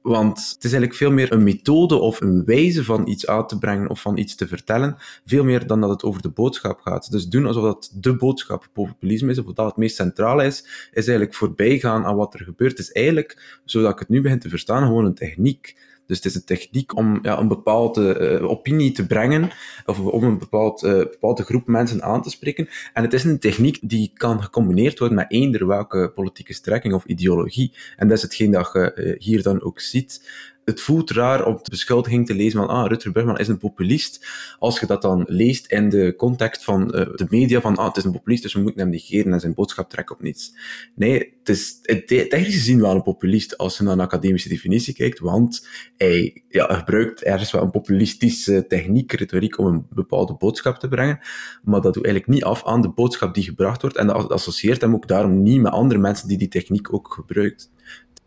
Want 0.02 0.38
het 0.38 0.64
is 0.64 0.72
eigenlijk 0.72 0.94
veel 0.94 1.12
meer 1.12 1.32
een 1.32 1.44
methode 1.44 1.96
of 1.96 2.22
een 2.22 2.46
wijze 2.46 2.84
van 2.84 3.08
iets 3.08 3.28
aan 3.28 3.48
te 3.48 3.58
brengen 3.58 3.90
of 3.90 4.02
van 4.02 4.18
iets 4.18 4.36
te 4.36 4.48
vertellen, 4.48 4.96
veel 5.26 5.44
meer 5.44 5.68
dan 5.68 5.82
dat 5.82 5.90
het 5.90 6.04
over 6.04 6.22
de 6.22 6.30
boodschap 6.30 6.80
gaat. 6.80 7.12
Dus 7.12 7.28
doen 7.28 7.46
alsof 7.46 7.64
dat 7.64 7.92
de 7.94 8.16
boodschap 8.16 8.68
populisme 8.74 9.32
is, 9.32 9.40
of 9.40 9.54
dat 9.54 9.66
het 9.66 9.78
meest 9.78 9.96
centrale 9.96 10.46
is, 10.46 10.90
is 10.92 11.08
eigenlijk 11.08 11.34
voorbijgaan 11.34 12.06
aan 12.06 12.16
wat 12.16 12.34
er 12.34 12.44
gebeurt. 12.44 12.80
is 12.80 12.92
eigenlijk, 12.92 13.60
zodat 13.66 13.92
ik 13.92 14.00
het 14.00 14.10
nu 14.10 14.22
begin 14.22 14.40
te 14.40 14.50
verstaan, 14.50 14.86
gewoon 14.86 15.06
een 15.06 15.14
techniek. 15.14 15.76
Dus 16.10 16.18
het 16.18 16.26
is 16.26 16.36
een 16.36 16.44
techniek 16.44 16.98
om 16.98 17.20
ja, 17.22 17.40
een 17.40 17.48
bepaalde 17.48 18.40
uh, 18.42 18.50
opinie 18.50 18.92
te 18.92 19.06
brengen, 19.06 19.50
of 19.86 20.00
om 20.00 20.24
een 20.24 20.38
bepaald, 20.38 20.84
uh, 20.84 20.92
bepaalde 20.92 21.44
groep 21.44 21.68
mensen 21.68 22.04
aan 22.04 22.22
te 22.22 22.30
spreken. 22.30 22.70
En 22.94 23.04
het 23.04 23.14
is 23.14 23.24
een 23.24 23.40
techniek 23.40 23.80
die 23.82 24.12
kan 24.14 24.44
gecombineerd 24.44 25.00
worden 25.00 25.18
met 25.18 25.32
eender 25.32 25.68
welke 25.68 26.12
politieke 26.16 26.54
strekking 26.54 26.94
of 26.94 27.06
ideologie. 27.06 27.74
En 27.98 28.08
dat 28.08 28.18
is 28.18 28.24
hetgeen 28.24 28.52
dat 28.52 28.70
je 28.74 28.92
uh, 28.96 29.20
hier 29.20 29.44
dan 29.44 29.62
ook 29.62 29.80
ziet 29.80 30.22
het 30.70 30.82
voelt 30.82 31.12
raar 31.12 31.46
om 31.46 31.56
de 31.56 31.70
beschuldiging 31.70 32.26
te 32.26 32.34
lezen 32.34 32.60
van 32.60 32.68
ah, 32.68 32.88
Rutger 32.88 33.40
is 33.40 33.48
een 33.48 33.58
populist. 33.58 34.28
Als 34.60 34.80
je 34.80 34.86
dat 34.86 35.02
dan 35.02 35.24
leest 35.28 35.72
in 35.72 35.90
de 35.90 36.14
context 36.18 36.64
van 36.64 36.82
uh, 36.82 36.92
de 36.92 37.26
media 37.30 37.62
van 37.62 37.76
ah, 37.76 37.88
het 37.88 37.98
is 37.98 38.04
een 38.04 38.12
populist, 38.12 38.44
dus 38.44 38.54
we 38.54 38.62
moeten 38.62 38.82
hem 38.82 38.90
negeren 38.90 39.34
en 39.34 39.40
zijn 39.40 39.54
boodschap 39.54 39.90
trekken 39.90 40.16
op 40.16 40.22
niets. 40.22 40.54
Nee, 40.96 41.34
het 41.40 41.50
is 41.50 41.80
technisch 42.06 42.54
gezien 42.54 42.82
wel 42.82 42.96
een 42.96 43.02
populist 43.02 43.58
als 43.58 43.78
je 43.78 43.84
naar 43.84 43.94
een 43.94 44.00
academische 44.00 44.50
definitie 44.50 44.94
kijkt, 44.94 45.20
want 45.20 45.68
hij 45.98 46.44
ja, 46.50 46.74
gebruikt 46.74 47.24
ergens 47.24 47.52
wel 47.52 47.62
een 47.62 47.72
populistische 47.72 48.66
techniek, 48.68 49.12
retoriek, 49.12 49.58
om 49.58 49.66
een 49.66 49.86
bepaalde 49.90 50.34
boodschap 50.34 50.78
te 50.78 50.88
brengen, 50.88 51.20
maar 51.64 51.82
dat 51.82 51.94
doet 51.94 52.06
eigenlijk 52.06 52.34
niet 52.34 52.44
af 52.44 52.66
aan 52.66 52.82
de 52.82 52.90
boodschap 52.90 53.34
die 53.34 53.44
gebracht 53.44 53.82
wordt 53.82 53.98
en 53.98 54.08
dat 54.08 54.32
associeert 54.32 54.82
hem 54.82 54.94
ook 54.94 55.08
daarom 55.08 55.44
niet 55.44 55.62
met 55.62 55.72
andere 55.72 56.00
mensen 56.00 56.28
die 56.28 56.38
die 56.38 56.48
techniek 56.48 56.94
ook 56.94 57.14
gebruikt. 57.14 57.72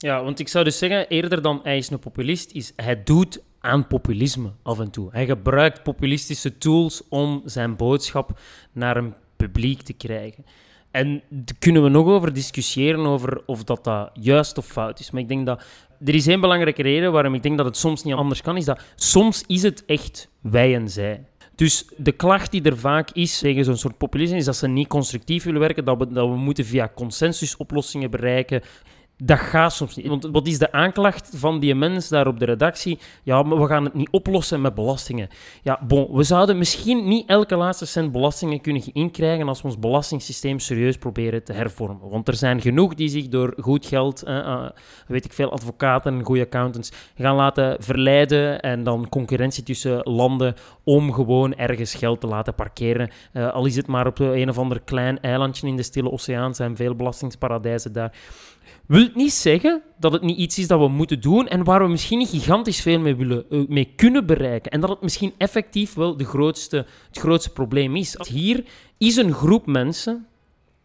Ja, 0.03 0.23
want 0.23 0.39
ik 0.39 0.49
zou 0.49 0.65
dus 0.65 0.79
zeggen, 0.79 1.09
eerder 1.09 1.43
dan 1.43 1.61
hij 1.63 1.77
is 1.77 1.91
een 1.91 1.99
populist, 1.99 2.53
is 2.53 2.73
hij 2.77 3.03
doet 3.03 3.43
aan 3.61 3.87
populisme 3.87 4.53
af 4.63 4.81
en 4.81 4.91
toe. 4.91 5.09
Hij 5.13 5.27
gebruikt 5.27 5.83
populistische 5.83 6.59
tools 6.59 7.03
om 7.09 7.43
zijn 7.45 7.77
boodschap 7.77 8.39
naar 8.73 8.97
een 8.97 9.15
publiek 9.37 9.83
te 9.83 9.93
krijgen. 9.93 10.45
En 10.91 11.23
daar 11.29 11.57
kunnen 11.59 11.83
we 11.83 11.89
nog 11.89 12.07
over 12.07 12.33
discussiëren 12.33 13.07
over 13.07 13.43
of 13.47 13.65
dat, 13.65 13.85
dat 13.85 14.11
juist 14.15 14.59
of 14.59 14.67
fout 14.67 15.01
is. 15.01 15.11
Maar 15.11 15.21
ik 15.21 15.29
denk 15.29 15.47
dat 15.47 15.63
er 16.05 16.15
is 16.15 16.27
één 16.27 16.41
belangrijke 16.41 16.83
reden 16.83 17.13
waarom 17.13 17.35
ik 17.35 17.43
denk 17.43 17.57
dat 17.57 17.67
het 17.67 17.77
soms 17.77 18.03
niet 18.03 18.15
anders 18.15 18.43
kan, 18.43 18.57
is 18.57 18.65
dat 18.65 18.81
soms 18.95 19.45
is 19.47 19.63
het 19.63 19.85
echt 19.85 20.29
wij 20.41 20.75
en 20.75 20.89
zij. 20.89 21.25
Dus 21.55 21.89
de 21.97 22.13
klacht 22.13 22.51
die 22.51 22.63
er 22.63 22.79
vaak 22.79 23.11
is 23.11 23.39
tegen 23.39 23.65
zo'n 23.65 23.77
soort 23.77 23.99
populisme 23.99 24.37
is 24.37 24.45
dat 24.45 24.57
ze 24.57 24.69
niet 24.69 24.89
constructief 24.89 25.45
willen 25.45 25.61
werken, 25.61 25.85
dat 25.85 25.99
we, 25.99 26.13
dat 26.13 26.29
we 26.29 26.37
moeten 26.37 26.65
via 26.65 26.91
consensusoplossingen 26.95 28.11
bereiken 28.11 28.63
dat 29.25 29.39
gaat 29.39 29.73
soms 29.73 29.97
niet. 29.97 30.07
Want 30.07 30.29
wat 30.33 30.47
is 30.47 30.59
de 30.59 30.73
aanklacht 30.73 31.31
van 31.35 31.61
die 31.61 31.75
mens 31.75 32.09
daar 32.09 32.27
op 32.27 32.39
de 32.39 32.45
redactie? 32.45 32.99
Ja, 33.23 33.43
maar 33.43 33.61
we 33.61 33.67
gaan 33.67 33.85
het 33.85 33.95
niet 33.95 34.09
oplossen 34.11 34.61
met 34.61 34.75
belastingen. 34.75 35.29
Ja, 35.63 35.81
bon, 35.87 36.09
we 36.13 36.23
zouden 36.23 36.59
misschien 36.59 37.09
niet 37.09 37.29
elke 37.29 37.57
laatste 37.57 37.87
cent 37.87 38.13
belastingen 38.13 38.61
kunnen 38.61 38.83
inkrijgen 38.93 39.49
als 39.49 39.63
we 39.63 39.69
ons 39.69 39.79
belastingssysteem 39.79 40.59
serieus 40.59 40.97
proberen 40.97 41.45
te 41.45 41.53
hervormen. 41.53 42.09
Want 42.09 42.29
er 42.29 42.35
zijn 42.35 42.61
genoeg 42.61 42.95
die 42.95 43.09
zich 43.09 43.29
door 43.29 43.55
goed 43.59 43.87
geld, 43.87 44.23
eh, 44.23 44.37
uh, 44.37 44.69
weet 45.07 45.25
ik 45.25 45.33
veel, 45.33 45.53
advocaten 45.53 46.15
en 46.15 46.25
goede 46.25 46.43
accountants 46.43 46.93
gaan 47.17 47.37
laten 47.37 47.77
verleiden 47.83 48.61
en 48.61 48.85
dan 48.85 49.09
concurrentie 49.09 49.63
tussen 49.63 50.01
landen 50.03 50.55
om 50.85 51.13
gewoon 51.13 51.55
ergens 51.55 51.95
geld 51.95 52.21
te 52.21 52.27
laten 52.27 52.55
parkeren. 52.55 53.11
Uh, 53.33 53.53
al 53.53 53.67
is 53.67 53.77
het 53.77 53.87
maar 53.87 54.07
op 54.07 54.19
een 54.19 54.49
of 54.49 54.59
ander 54.59 54.81
klein 54.81 55.21
eilandje 55.21 55.67
in 55.67 55.77
de 55.77 55.83
Stille 55.83 56.13
Oceaan, 56.13 56.55
zijn 56.55 56.77
veel 56.77 56.95
belastingsparadijzen 56.95 57.93
daar. 57.93 58.13
Wil 58.87 59.09
niet 59.15 59.33
zeggen 59.33 59.83
dat 59.99 60.13
het 60.13 60.23
niet 60.23 60.39
iets 60.39 60.59
is 60.59 60.67
dat 60.67 60.81
we 60.81 60.89
moeten 60.89 61.21
doen 61.21 61.49
en 61.49 61.65
waar 61.65 61.83
we 61.83 61.89
misschien 61.89 62.19
niet 62.19 62.29
gigantisch 62.29 62.81
veel 62.81 63.01
mee, 63.01 63.17
willen, 63.17 63.45
uh, 63.51 63.69
mee 63.69 63.93
kunnen 63.97 64.27
bereiken. 64.27 64.71
En 64.71 64.81
dat 64.81 64.91
het 64.91 65.03
misschien 65.03 65.33
effectief 65.39 65.95
wel 65.95 66.17
de 66.17 66.25
grootste, 66.25 66.77
het 67.09 67.19
grootste 67.19 67.51
probleem 67.51 67.97
is. 67.97 68.17
Hier 68.29 68.65
is 68.99 69.17
een 69.17 69.33
groep 69.33 69.67
mensen, 69.67 70.27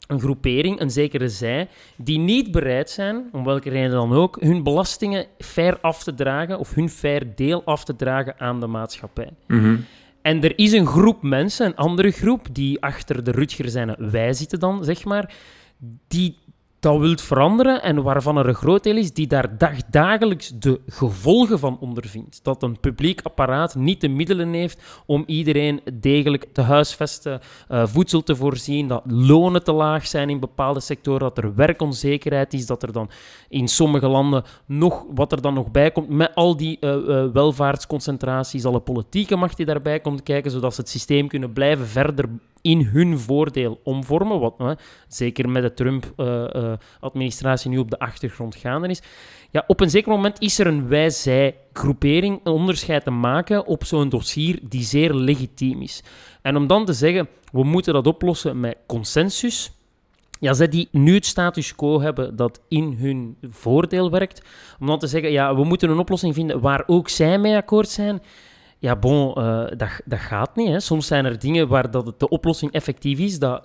een 0.08 0.20
groepering, 0.20 0.80
een 0.80 0.92
zekere 0.92 1.30
zij, 1.30 1.68
die 1.96 2.20
niet 2.20 2.52
bereid 2.52 2.90
zijn, 2.90 3.30
om 3.32 3.44
welke 3.44 3.70
reden 3.70 3.92
dan 3.92 4.14
ook, 4.14 4.38
hun 4.40 4.64
belastingen 4.64 5.26
fair 5.38 5.80
af 5.82 6.04
te 6.04 6.14
dragen 6.14 6.60
of 6.60 6.74
hun 6.74 6.90
fair 6.90 7.36
deel 7.36 7.64
af 7.64 7.84
te 7.84 7.96
dragen 7.96 8.40
aan 8.40 8.60
de 8.60 8.68
maatschappij. 8.68 9.30
Mm 9.48 9.86
En 10.22 10.44
er 10.44 10.58
is 10.58 10.72
een 10.72 10.88
groep 10.88 11.22
mensen, 11.22 11.66
een 11.66 11.76
andere 11.76 12.12
groep, 12.12 12.48
die 12.52 12.82
achter 12.82 13.24
de 13.24 13.32
Rutger 13.32 13.70
zijn 13.70 13.96
wij 13.98 14.34
zitten 14.34 14.60
dan, 14.60 14.84
zeg 14.84 15.06
maar, 15.06 15.34
die 16.08 16.38
dat 16.80 17.00
wilt 17.00 17.22
veranderen 17.22 17.82
en 17.82 18.04
waarvan 18.04 18.38
er 18.38 18.48
een 18.48 18.56
groot 18.56 18.84
deel 18.84 18.98
is 18.98 19.14
die 19.14 19.28
daar 19.28 19.58
dagdagelijks 19.58 20.52
de 20.60 20.82
gevolgen 20.88 21.60
van 21.60 21.78
ondervindt. 21.80 22.40
Dat 22.44 22.64
een 22.64 22.80
publiek 22.80 23.22
apparaat 23.22 23.76
niet 23.76 24.02
de 24.02 24.08
middelen 24.08 24.54
heeft 24.54 25.04
om 25.06 25.24
iedereen 25.26 25.82
degelijk 25.94 26.46
te 26.54 26.62
huisvesten, 26.62 27.40
uh, 27.70 27.86
voedsel 27.86 28.24
te 28.24 28.36
voorzien, 28.36 28.88
dat 28.88 29.04
lonen 29.06 29.64
te 29.64 29.72
laag 29.72 30.08
zijn 30.08 30.30
in 30.30 30.40
bepaalde 30.40 30.80
sectoren, 30.80 31.20
dat 31.20 31.38
er 31.38 31.56
werkonzekerheid 31.56 32.54
is, 32.54 32.66
dat 32.66 32.84
er 32.84 32.92
dan 32.92 33.10
in 33.50 33.68
sommige 33.68 34.08
landen 34.08 34.44
nog, 34.66 35.06
wat 35.14 35.32
er 35.32 35.42
dan 35.42 35.54
nog 35.54 35.72
bij 35.72 35.92
komt, 35.92 36.10
met 36.10 36.36
al 36.36 36.58
die 36.58 36.78
uh, 36.80 36.96
uh, 36.96 37.26
welvaartsconcentraties, 37.34 38.66
alle 38.66 38.80
politieke 38.80 39.36
macht 39.36 39.58
die 39.58 39.66
daarbij 39.66 40.00
komt 40.00 40.24
kijken, 40.24 40.52
zodat 40.52 40.74
ze 40.76 40.82
het 40.82 40.90
systeem 40.90 41.28
kunnen 41.28 41.54
blijven 41.54 41.88
verder 41.88 42.30
in 42.68 42.82
hun 42.82 43.20
voordeel 43.20 43.80
omvormen, 43.84 44.40
wat 44.40 44.82
zeker 45.08 45.50
met 45.50 45.64
de 45.64 45.74
Trump-administratie 45.74 47.70
uh, 47.70 47.74
uh, 47.74 47.78
nu 47.78 47.86
op 47.86 47.90
de 47.90 48.00
achtergrond 48.00 48.56
gaande 48.56 48.88
is. 48.88 49.02
Ja, 49.52 49.64
op 49.68 49.80
een 49.80 49.90
zeker 49.90 50.12
moment 50.12 50.42
is 50.42 50.60
er 50.60 50.68
een 50.68 50.88
wij-zij-groepering, 50.88 52.40
een 52.44 52.52
onderscheid 52.52 53.04
te 53.04 53.12
maken 53.12 53.66
op 53.66 53.84
zo'n 53.84 54.10
dossier 54.10 54.60
die 54.64 54.84
zeer 54.84 55.14
legitiem 55.14 55.82
is. 55.82 56.04
En 56.42 56.56
om 56.56 56.68
dan 56.68 56.86
te 56.86 56.94
zeggen, 56.94 57.28
we 57.52 57.64
moeten 57.64 57.94
dat 57.94 58.08
oplossen 58.08 58.60
met 58.60 58.78
consensus, 58.88 59.72
ja, 60.40 60.54
zij 60.54 60.68
die 60.68 60.88
nu 60.92 61.14
het 61.14 61.26
status 61.26 61.76
quo 61.76 62.02
hebben 62.02 62.36
dat 62.36 62.62
in 62.68 62.96
hun 63.00 63.38
voordeel 63.50 64.12
werkt, 64.12 64.42
om 64.80 64.88
dan 64.88 65.00
te 65.00 65.08
zeggen, 65.08 65.32
ja, 65.32 65.56
we 65.56 65.64
moeten 65.64 65.90
een 65.90 66.00
oplossing 66.00 66.34
vinden 66.34 66.60
waar 66.60 66.84
ook 66.88 67.10
zij 67.10 67.40
mee 67.40 67.56
akkoord 67.56 67.90
zijn, 67.90 68.22
ja, 68.80 68.96
bon, 68.96 69.40
uh, 69.40 69.68
dat, 69.78 70.02
dat 70.06 70.20
gaat 70.20 70.56
niet. 70.56 70.68
Hè. 70.68 70.80
Soms 70.80 71.08
zijn 71.08 71.26
er 71.26 71.40
dingen 71.40 71.68
waar 71.68 71.92
dat 71.92 72.20
de 72.20 72.30
oplossing 72.30 72.72
effectief 72.72 73.20
is, 73.20 73.40
dat, 73.40 73.64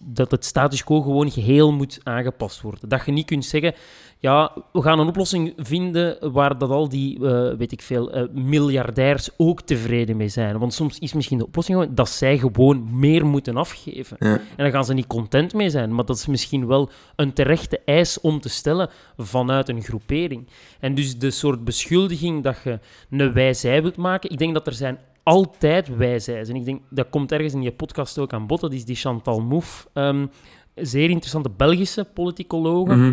dat 0.00 0.30
het 0.30 0.44
status 0.44 0.84
quo 0.84 1.00
gewoon 1.02 1.30
geheel 1.30 1.72
moet 1.72 2.00
aangepast 2.02 2.60
worden. 2.60 2.88
Dat 2.88 3.06
je 3.06 3.12
niet 3.12 3.26
kunt 3.26 3.44
zeggen, 3.44 3.74
ja, 4.22 4.52
we 4.72 4.82
gaan 4.82 4.98
een 4.98 5.06
oplossing 5.08 5.52
vinden 5.56 6.32
waar 6.32 6.58
dat 6.58 6.70
al 6.70 6.88
die, 6.88 7.18
uh, 7.18 7.54
weet 7.54 7.72
ik 7.72 7.82
veel, 7.82 8.16
uh, 8.16 8.22
miljardairs 8.32 9.30
ook 9.36 9.60
tevreden 9.60 10.16
mee 10.16 10.28
zijn. 10.28 10.58
Want 10.58 10.74
soms 10.74 10.98
is 10.98 11.12
misschien 11.12 11.38
de 11.38 11.46
oplossing 11.46 11.78
gewoon 11.78 11.94
dat 11.94 12.08
zij 12.08 12.38
gewoon 12.38 12.98
meer 12.98 13.26
moeten 13.26 13.56
afgeven. 13.56 14.16
Ja. 14.20 14.32
En 14.32 14.42
dan 14.56 14.70
gaan 14.70 14.84
ze 14.84 14.94
niet 14.94 15.06
content 15.06 15.54
mee 15.54 15.70
zijn. 15.70 15.94
Maar 15.94 16.04
dat 16.04 16.16
is 16.16 16.26
misschien 16.26 16.66
wel 16.66 16.90
een 17.16 17.32
terechte 17.32 17.80
eis 17.84 18.20
om 18.20 18.40
te 18.40 18.48
stellen 18.48 18.90
vanuit 19.16 19.68
een 19.68 19.82
groepering. 19.82 20.48
En 20.80 20.94
dus 20.94 21.18
de 21.18 21.30
soort 21.30 21.64
beschuldiging 21.64 22.42
dat 22.42 22.56
je 22.64 22.78
een 23.10 23.32
wij-zij 23.32 23.82
wilt 23.82 23.96
maken, 23.96 24.30
ik 24.30 24.38
denk 24.38 24.54
dat 24.54 24.66
er 24.66 24.72
zijn 24.72 24.98
altijd 25.22 25.96
wij-zij's. 25.96 26.48
En 26.48 26.56
ik 26.56 26.64
denk, 26.64 26.80
dat 26.90 27.06
komt 27.10 27.32
ergens 27.32 27.54
in 27.54 27.62
je 27.62 27.72
podcast 27.72 28.18
ook 28.18 28.32
aan 28.32 28.46
bod, 28.46 28.60
dat 28.60 28.72
is 28.72 28.84
die 28.84 28.96
Chantal 28.96 29.40
Mouffe. 29.40 29.88
Um, 29.94 30.30
zeer 30.74 31.10
interessante 31.10 31.50
Belgische 31.56 32.04
politicologe, 32.14 32.94
Mhm. 32.94 33.12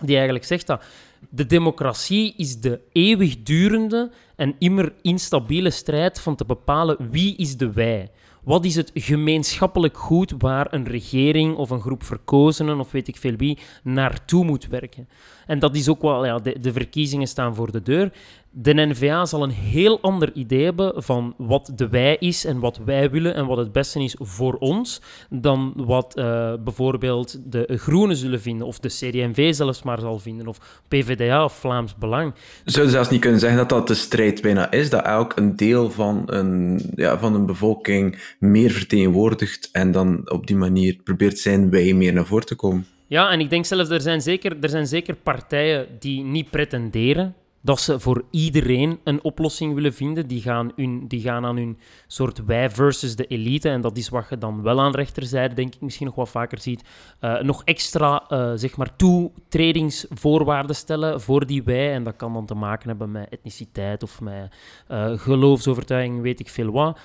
Die 0.00 0.14
eigenlijk 0.14 0.44
zegt 0.44 0.66
dat 0.66 0.84
de 1.28 1.46
democratie 1.46 2.34
is 2.36 2.60
de 2.60 2.80
eeuwigdurende 2.92 4.10
en 4.36 4.54
immer 4.58 4.92
instabiele 5.02 5.70
strijd 5.70 6.20
van 6.20 6.36
te 6.36 6.44
bepalen 6.44 7.10
wie 7.10 7.36
is 7.36 7.56
de 7.56 7.72
wij. 7.72 8.10
Wat 8.44 8.64
is 8.64 8.74
het 8.74 8.90
gemeenschappelijk 8.94 9.96
goed 9.96 10.34
waar 10.38 10.66
een 10.70 10.86
regering 10.86 11.56
of 11.56 11.70
een 11.70 11.80
groep 11.80 12.02
verkozenen 12.02 12.80
of 12.80 12.90
weet 12.90 13.08
ik 13.08 13.16
veel 13.16 13.36
wie 13.36 13.58
naartoe 13.82 14.44
moet 14.44 14.66
werken? 14.66 15.08
En 15.46 15.58
dat 15.58 15.76
is 15.76 15.88
ook 15.88 16.02
wel, 16.02 16.24
ja, 16.24 16.38
de, 16.38 16.60
de 16.60 16.72
verkiezingen 16.72 17.28
staan 17.28 17.54
voor 17.54 17.72
de 17.72 17.82
deur. 17.82 18.12
De 18.52 18.74
NVA 18.74 19.24
zal 19.24 19.42
een 19.42 19.50
heel 19.50 20.00
ander 20.00 20.32
idee 20.34 20.64
hebben 20.64 21.02
van 21.02 21.34
wat 21.36 21.72
de 21.74 21.88
wij 21.88 22.16
is 22.18 22.44
en 22.44 22.60
wat 22.60 22.80
wij 22.84 23.10
willen 23.10 23.34
en 23.34 23.46
wat 23.46 23.56
het 23.56 23.72
beste 23.72 24.02
is 24.02 24.16
voor 24.18 24.54
ons, 24.54 25.00
dan 25.28 25.72
wat 25.76 26.16
eh, 26.16 26.54
bijvoorbeeld 26.64 27.52
de 27.52 27.68
Groenen 27.76 28.16
zullen 28.16 28.40
vinden, 28.40 28.66
of 28.66 28.78
de 28.78 28.88
CD&V 28.88 29.54
zelfs 29.54 29.82
maar 29.82 30.00
zal 30.00 30.18
vinden, 30.18 30.46
of 30.46 30.82
PvdA 30.88 31.44
of 31.44 31.52
Vlaams 31.52 31.96
Belang. 31.96 32.34
Zou 32.64 32.86
je 32.86 32.92
zelfs 32.92 33.08
niet 33.08 33.20
kunnen 33.20 33.40
zeggen 33.40 33.58
dat 33.58 33.68
dat 33.68 33.86
de 33.86 33.94
strijd 33.94 34.42
bijna 34.42 34.70
is, 34.70 34.90
dat 34.90 35.04
elk 35.04 35.36
een 35.36 35.56
deel 35.56 35.90
van 35.90 36.22
een, 36.26 36.80
ja, 36.94 37.18
van 37.18 37.34
een 37.34 37.46
bevolking 37.46 38.34
meer 38.38 38.70
vertegenwoordigt 38.70 39.68
en 39.72 39.92
dan 39.92 40.30
op 40.30 40.46
die 40.46 40.56
manier 40.56 40.96
probeert 41.04 41.38
zijn 41.38 41.70
wij 41.70 41.92
meer 41.92 42.12
naar 42.12 42.26
voren 42.26 42.46
te 42.46 42.54
komen? 42.54 42.86
Ja, 43.06 43.30
en 43.30 43.40
ik 43.40 43.50
denk 43.50 43.64
zelfs, 43.64 43.90
er 43.90 44.00
zijn 44.00 44.20
zeker, 44.20 44.56
er 44.60 44.68
zijn 44.68 44.86
zeker 44.86 45.14
partijen 45.14 45.86
die 45.98 46.24
niet 46.24 46.50
pretenderen 46.50 47.34
dat 47.60 47.80
ze 47.80 48.00
voor 48.00 48.24
iedereen 48.30 49.00
een 49.04 49.24
oplossing 49.24 49.74
willen 49.74 49.94
vinden. 49.94 50.26
Die 50.26 50.42
gaan, 50.42 50.72
hun, 50.76 51.08
die 51.08 51.20
gaan 51.20 51.44
aan 51.44 51.56
hun 51.56 51.78
soort 52.06 52.44
wij 52.44 52.70
versus 52.70 53.16
de 53.16 53.26
elite, 53.26 53.68
en 53.68 53.80
dat 53.80 53.96
is 53.96 54.08
wat 54.08 54.26
je 54.30 54.38
dan 54.38 54.62
wel 54.62 54.80
aan 54.80 54.92
de 54.92 54.96
rechterzijde, 54.96 55.54
denk 55.54 55.74
ik, 55.74 55.80
misschien 55.80 56.06
nog 56.06 56.14
wat 56.14 56.28
vaker 56.28 56.60
ziet, 56.60 56.84
eh, 57.18 57.40
nog 57.40 57.62
extra, 57.64 58.24
eh, 58.28 58.52
zeg 58.54 58.76
maar, 58.76 58.96
toetredingsvoorwaarden 58.96 60.76
stellen 60.76 61.20
voor 61.20 61.46
die 61.46 61.62
wij. 61.62 61.92
En 61.92 62.04
dat 62.04 62.16
kan 62.16 62.32
dan 62.32 62.46
te 62.46 62.54
maken 62.54 62.88
hebben 62.88 63.10
met 63.10 63.28
etniciteit 63.28 64.02
of 64.02 64.20
met 64.20 64.54
eh, 64.86 65.18
geloofsovertuiging, 65.18 66.20
weet 66.20 66.40
ik 66.40 66.48
veel 66.48 66.70
wat. 66.70 66.98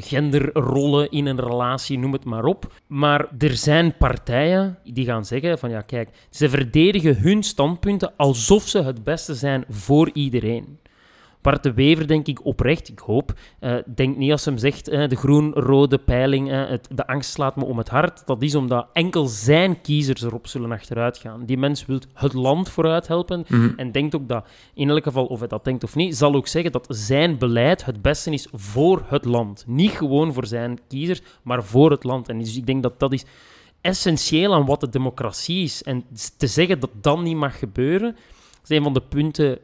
genderrollen 0.00 1.10
in 1.10 1.26
een 1.26 1.40
relatie, 1.40 1.98
noem 1.98 2.12
het 2.12 2.24
maar 2.24 2.44
op. 2.44 2.72
Maar 2.86 3.28
er 3.38 3.56
zijn 3.56 3.96
partijen 3.96 4.78
die 4.84 5.04
gaan 5.04 5.24
zeggen 5.24 5.58
van 5.58 5.70
ja, 5.70 5.80
kijk, 5.80 6.10
ze 6.30 6.48
verdedigen 6.48 7.16
hun 7.16 7.42
standpunten 7.42 8.12
alsof 8.16 8.68
ze 8.68 8.82
het 8.82 9.04
beste 9.04 9.34
zijn 9.34 9.64
voor 9.68 9.99
iedereen. 10.08 10.78
Bart 11.40 11.62
de 11.62 11.72
Wever, 11.72 12.06
denk 12.06 12.26
ik 12.26 12.44
oprecht, 12.44 12.88
ik 12.88 12.98
hoop, 12.98 13.32
eh, 13.58 13.74
denkt 13.94 14.18
niet 14.18 14.30
als 14.30 14.44
hem 14.44 14.58
zegt 14.58 14.88
eh, 14.88 15.08
de 15.08 15.16
groen-rode 15.16 15.98
peiling, 15.98 16.50
eh, 16.50 16.68
het, 16.68 16.88
de 16.94 17.06
angst 17.06 17.30
slaat 17.30 17.56
me 17.56 17.64
om 17.64 17.78
het 17.78 17.88
hart. 17.88 18.26
Dat 18.26 18.42
is 18.42 18.54
omdat 18.54 18.86
enkel 18.92 19.26
zijn 19.26 19.80
kiezers 19.80 20.22
erop 20.22 20.46
zullen 20.46 20.72
achteruit 20.72 21.18
gaan. 21.18 21.44
Die 21.44 21.58
mens 21.58 21.86
wil 21.86 21.98
het 22.14 22.32
land 22.32 22.68
vooruit 22.68 23.06
helpen 23.06 23.44
en 23.76 23.92
denkt 23.92 24.14
ook 24.14 24.28
dat, 24.28 24.46
in 24.74 24.88
elk 24.90 25.02
geval, 25.02 25.26
of 25.26 25.38
hij 25.38 25.48
dat 25.48 25.64
denkt 25.64 25.84
of 25.84 25.94
niet, 25.94 26.16
zal 26.16 26.34
ook 26.34 26.46
zeggen 26.46 26.72
dat 26.72 26.86
zijn 26.88 27.38
beleid 27.38 27.84
het 27.84 28.02
beste 28.02 28.30
is 28.30 28.48
voor 28.52 29.04
het 29.06 29.24
land. 29.24 29.64
Niet 29.66 29.90
gewoon 29.90 30.32
voor 30.32 30.46
zijn 30.46 30.78
kiezers, 30.88 31.22
maar 31.42 31.64
voor 31.64 31.90
het 31.90 32.04
land. 32.04 32.28
En 32.28 32.38
dus 32.38 32.56
ik 32.56 32.66
denk 32.66 32.82
dat 32.82 32.98
dat 32.98 33.12
is 33.12 33.24
essentieel 33.80 34.54
aan 34.54 34.66
wat 34.66 34.80
de 34.80 34.88
democratie 34.88 35.62
is. 35.62 35.82
En 35.82 36.04
te 36.36 36.46
zeggen 36.46 36.80
dat 36.80 36.90
dat 37.00 37.22
niet 37.22 37.36
mag 37.36 37.58
gebeuren, 37.58 38.16
is 38.62 38.76
een 38.76 38.82
van 38.82 38.94
de 38.94 39.02
punten 39.02 39.58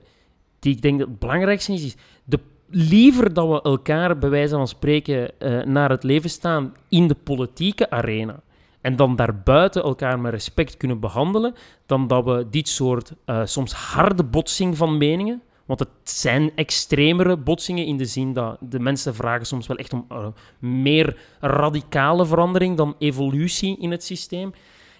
die 0.66 0.74
ik 0.74 0.83
denk 0.83 0.98
dat 0.98 1.09
het 1.09 1.18
belangrijkste 1.18 1.72
is. 1.72 1.96
de, 2.24 2.40
liever 2.70 3.33
dat 3.33 3.48
we 3.48 3.62
elkaar, 3.62 4.18
bij 4.18 4.29
wijze 4.29 4.55
van 4.55 4.68
spreken, 4.68 5.40
eh, 5.40 5.62
naar 5.62 5.90
het 5.90 6.02
leven 6.02 6.31
staan 6.31 6.74
in 6.88 7.09
de 7.09 7.14
politieke 7.14 7.90
arena. 7.90 8.40
En 8.81 8.96
dan 8.96 9.16
daarbuiten 9.16 9.83
elkaar 9.83 10.18
met 10.18 10.33
respect 10.33 10.76
kunnen 10.76 11.00
behandelen, 11.00 11.55
dan 11.87 12.07
dat 12.07 12.24
we 12.24 12.46
dit 12.50 12.68
soort 12.68 13.12
eh, 13.24 13.40
soms 13.44 13.72
harde 13.72 14.24
botsing 14.24 14.76
van 14.76 14.98
meningen. 14.98 15.42
Want 15.66 15.79
het 15.79 15.88
zijn 16.05 16.52
extremere 16.55 17.37
botsingen 17.37 17.87
in 17.87 17.96
de 17.96 18.05
zin 18.05 18.33
dat 18.33 18.57
de 18.61 18.81
mensen 18.81 19.14
vragen 19.14 19.46
soms 19.46 19.66
wel 19.66 19.76
echt 19.76 19.92
om 19.92 20.05
eh, 20.09 20.26
meer 20.59 21.18
radicale 21.40 22.26
verandering 22.26 22.76
dan 22.76 22.94
evolutie 22.98 23.79
in 23.79 23.90
het 23.90 24.05
systeem. 24.05 24.52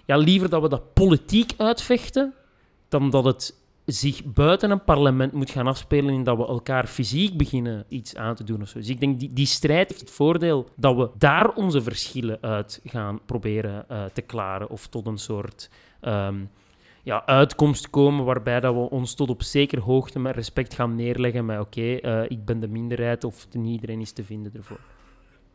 Ja, 0.05 0.17
liever 0.17 0.49
dat 0.49 0.61
we 0.61 0.69
dat 0.69 0.93
politiek 0.93 1.53
uitvechten, 1.57 2.33
dan 2.89 3.09
dat 3.09 3.23
het 3.23 3.66
zich 3.87 4.23
buiten 4.25 4.71
een 4.71 4.83
parlement 4.83 5.33
moet 5.33 5.49
gaan 5.49 5.67
afspelen 5.67 6.13
in 6.13 6.23
dat 6.23 6.37
we 6.37 6.47
elkaar 6.47 6.87
fysiek 6.87 7.37
beginnen 7.37 7.85
iets 7.87 8.15
aan 8.15 8.35
te 8.35 8.43
doen 8.43 8.61
of 8.61 8.67
zo. 8.67 8.79
Dus 8.79 8.89
ik 8.89 8.99
denk, 8.99 9.19
die, 9.19 9.33
die 9.33 9.45
strijd 9.45 9.89
heeft 9.89 10.01
het 10.01 10.11
voordeel 10.11 10.69
dat 10.75 10.95
we 10.95 11.09
daar 11.17 11.49
onze 11.49 11.81
verschillen 11.81 12.37
uit 12.41 12.81
gaan 12.85 13.19
proberen 13.25 13.89
eh, 13.89 14.05
te 14.05 14.21
klaren 14.21 14.69
of 14.69 14.87
tot 14.87 15.07
een 15.07 15.17
soort 15.17 15.69
ehm, 16.01 16.35
ja, 17.03 17.25
uitkomst 17.25 17.89
komen 17.89 18.25
waarbij 18.25 18.59
dat 18.59 18.73
we 18.73 18.89
ons 18.89 19.13
tot 19.13 19.29
op 19.29 19.43
zekere 19.43 19.81
hoogte 19.81 20.19
met 20.19 20.35
respect 20.35 20.73
gaan 20.73 20.95
neerleggen 20.95 21.45
met 21.45 21.59
oké, 21.59 21.95
eh, 21.95 22.23
ik 22.27 22.45
ben 22.45 22.59
de 22.59 22.67
minderheid 22.67 23.23
of 23.23 23.47
niet 23.51 23.73
iedereen 23.73 24.01
is 24.01 24.11
te 24.11 24.23
vinden 24.23 24.53
ervoor. 24.55 24.79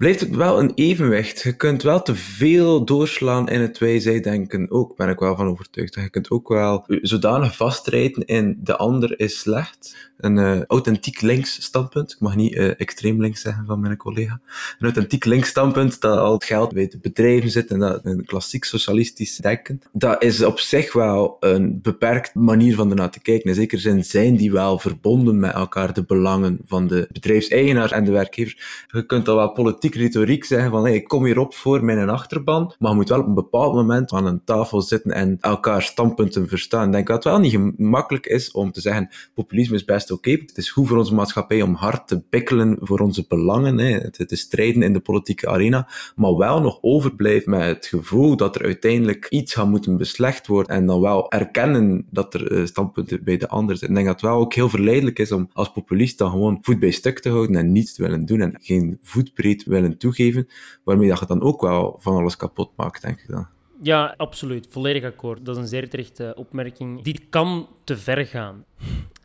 Blijft 0.02 0.20
het 0.20 0.36
wel 0.36 0.58
een 0.58 0.72
evenwicht? 0.74 1.42
Je 1.42 1.56
kunt 1.56 1.82
wel 1.82 2.02
te 2.02 2.14
veel 2.14 2.84
doorslaan 2.84 3.48
in 3.48 3.60
het 3.60 3.78
wij-zij-denken. 3.78 4.70
Ook 4.70 4.96
ben 4.96 5.08
ik 5.08 5.18
wel 5.18 5.36
van 5.36 5.46
overtuigd. 5.46 5.94
Je 5.94 6.10
kunt 6.10 6.30
ook 6.30 6.48
wel 6.48 6.84
zodanig 6.86 7.56
vastrijden 7.56 8.24
in 8.24 8.58
de 8.62 8.76
ander 8.76 9.20
is 9.20 9.38
slecht. 9.38 10.10
Een 10.16 10.38
eh, 10.38 10.62
authentiek 10.62 11.20
links 11.20 11.62
standpunt. 11.62 12.12
Ik 12.12 12.20
mag 12.20 12.36
niet 12.36 12.54
eh, 12.54 12.80
extreem 12.80 13.20
links 13.20 13.40
zeggen 13.40 13.66
van 13.66 13.80
mijn 13.80 13.96
collega. 13.96 14.40
Een 14.78 14.84
authentiek 14.84 15.24
links 15.24 15.48
standpunt 15.48 16.00
dat 16.00 16.18
al 16.18 16.32
het 16.32 16.44
geld 16.44 16.72
bij 16.72 16.88
de 16.88 16.98
bedrijven 16.98 17.50
zit 17.50 17.70
en 17.70 17.78
dat 17.78 18.00
een 18.04 18.24
klassiek 18.24 18.64
socialistisch 18.64 19.36
denken. 19.36 19.80
Dat 19.92 20.22
is 20.22 20.44
op 20.44 20.58
zich 20.58 20.92
wel 20.92 21.36
een 21.40 21.80
beperkt 21.82 22.34
manier 22.34 22.74
van 22.74 22.90
ernaar 22.90 23.10
te 23.10 23.20
kijken. 23.20 23.48
In 23.48 23.54
zekere 23.54 23.80
zin 23.80 24.04
zijn 24.04 24.36
die 24.36 24.52
wel 24.52 24.78
verbonden 24.78 25.40
met 25.40 25.52
elkaar, 25.52 25.92
de 25.92 26.04
belangen 26.04 26.58
van 26.66 26.86
de 26.86 27.08
bedrijfseigenaar 27.12 27.90
en 27.90 28.04
de 28.04 28.10
werkgever. 28.10 28.86
Je 28.86 29.06
kunt 29.06 29.28
al 29.28 29.36
wel 29.36 29.52
politiek 29.52 29.91
retoriek 29.94 30.44
zeggen 30.44 30.70
van 30.70 30.84
hey, 30.84 30.94
ik 30.94 31.08
kom 31.08 31.24
hier 31.24 31.38
op 31.38 31.54
voor 31.54 31.84
mijn 31.84 32.08
achterban, 32.08 32.74
maar 32.78 32.90
je 32.90 32.96
moet 32.96 33.08
wel 33.08 33.20
op 33.20 33.26
een 33.26 33.34
bepaald 33.34 33.74
moment 33.74 34.12
aan 34.12 34.26
een 34.26 34.44
tafel 34.44 34.82
zitten 34.82 35.10
en 35.10 35.36
elkaar 35.40 35.82
standpunten 35.82 36.48
verstaan. 36.48 36.86
Ik 36.86 36.92
denk 36.92 37.06
dat 37.06 37.24
het 37.24 37.32
wel 37.32 37.40
niet 37.40 37.52
gemakkelijk 37.76 38.26
is 38.26 38.50
om 38.50 38.72
te 38.72 38.80
zeggen 38.80 39.08
populisme 39.34 39.74
is 39.74 39.84
best 39.84 40.10
oké. 40.10 40.30
Het 40.30 40.56
is 40.56 40.70
goed 40.70 40.88
voor 40.88 40.98
onze 40.98 41.14
maatschappij 41.14 41.62
om 41.62 41.74
hard 41.74 42.08
te 42.08 42.22
bikkelen 42.30 42.76
voor 42.80 42.98
onze 42.98 43.24
belangen, 43.28 43.78
hè. 43.78 44.10
te, 44.10 44.24
te 44.24 44.36
strijden 44.36 44.82
in 44.82 44.92
de 44.92 45.00
politieke 45.00 45.48
arena, 45.48 45.88
maar 46.16 46.36
wel 46.36 46.60
nog 46.60 46.78
overblijven 46.80 47.50
met 47.50 47.64
het 47.64 47.86
gevoel 47.86 48.36
dat 48.36 48.54
er 48.54 48.64
uiteindelijk 48.64 49.26
iets 49.28 49.54
gaat 49.54 49.68
moeten 49.68 49.96
beslecht 49.96 50.46
worden 50.46 50.76
en 50.76 50.86
dan 50.86 51.00
wel 51.00 51.30
erkennen 51.30 52.06
dat 52.10 52.34
er 52.34 52.52
eh, 52.52 52.64
standpunten 52.64 53.24
bij 53.24 53.36
de 53.36 53.48
ander 53.48 53.76
zitten. 53.76 53.88
Ik 53.88 53.94
denk 53.94 54.06
dat 54.06 54.20
het 54.20 54.30
wel 54.30 54.40
ook 54.40 54.54
heel 54.54 54.68
verleidelijk 54.68 55.18
is 55.18 55.32
om 55.32 55.50
als 55.52 55.72
populist 55.72 56.18
dan 56.18 56.30
gewoon 56.30 56.58
voet 56.62 56.78
bij 56.78 56.90
stuk 56.90 57.20
te 57.20 57.28
houden 57.28 57.56
en 57.56 57.72
niets 57.72 57.94
te 57.94 58.02
willen 58.02 58.24
doen 58.24 58.40
en 58.40 58.58
geen 58.60 58.98
voetbreed 59.02 59.64
willen 59.64 59.81
toegeven, 59.90 60.48
waarmee 60.84 61.08
dat 61.08 61.18
je 61.18 61.26
dan 61.26 61.42
ook 61.42 61.60
wel 61.60 61.96
van 61.98 62.16
alles 62.16 62.36
kapot 62.36 62.70
maakt, 62.76 63.02
denk 63.02 63.20
ik 63.20 63.28
dan. 63.28 63.46
Ja, 63.80 64.14
absoluut. 64.16 64.66
Volledig 64.70 65.04
akkoord. 65.04 65.44
Dat 65.44 65.56
is 65.56 65.62
een 65.62 65.68
zeer 65.68 65.88
terechte 65.88 66.34
opmerking. 66.36 67.02
Dit 67.02 67.20
kan 67.28 67.68
te 67.84 67.96
ver 67.96 68.26
gaan. 68.26 68.64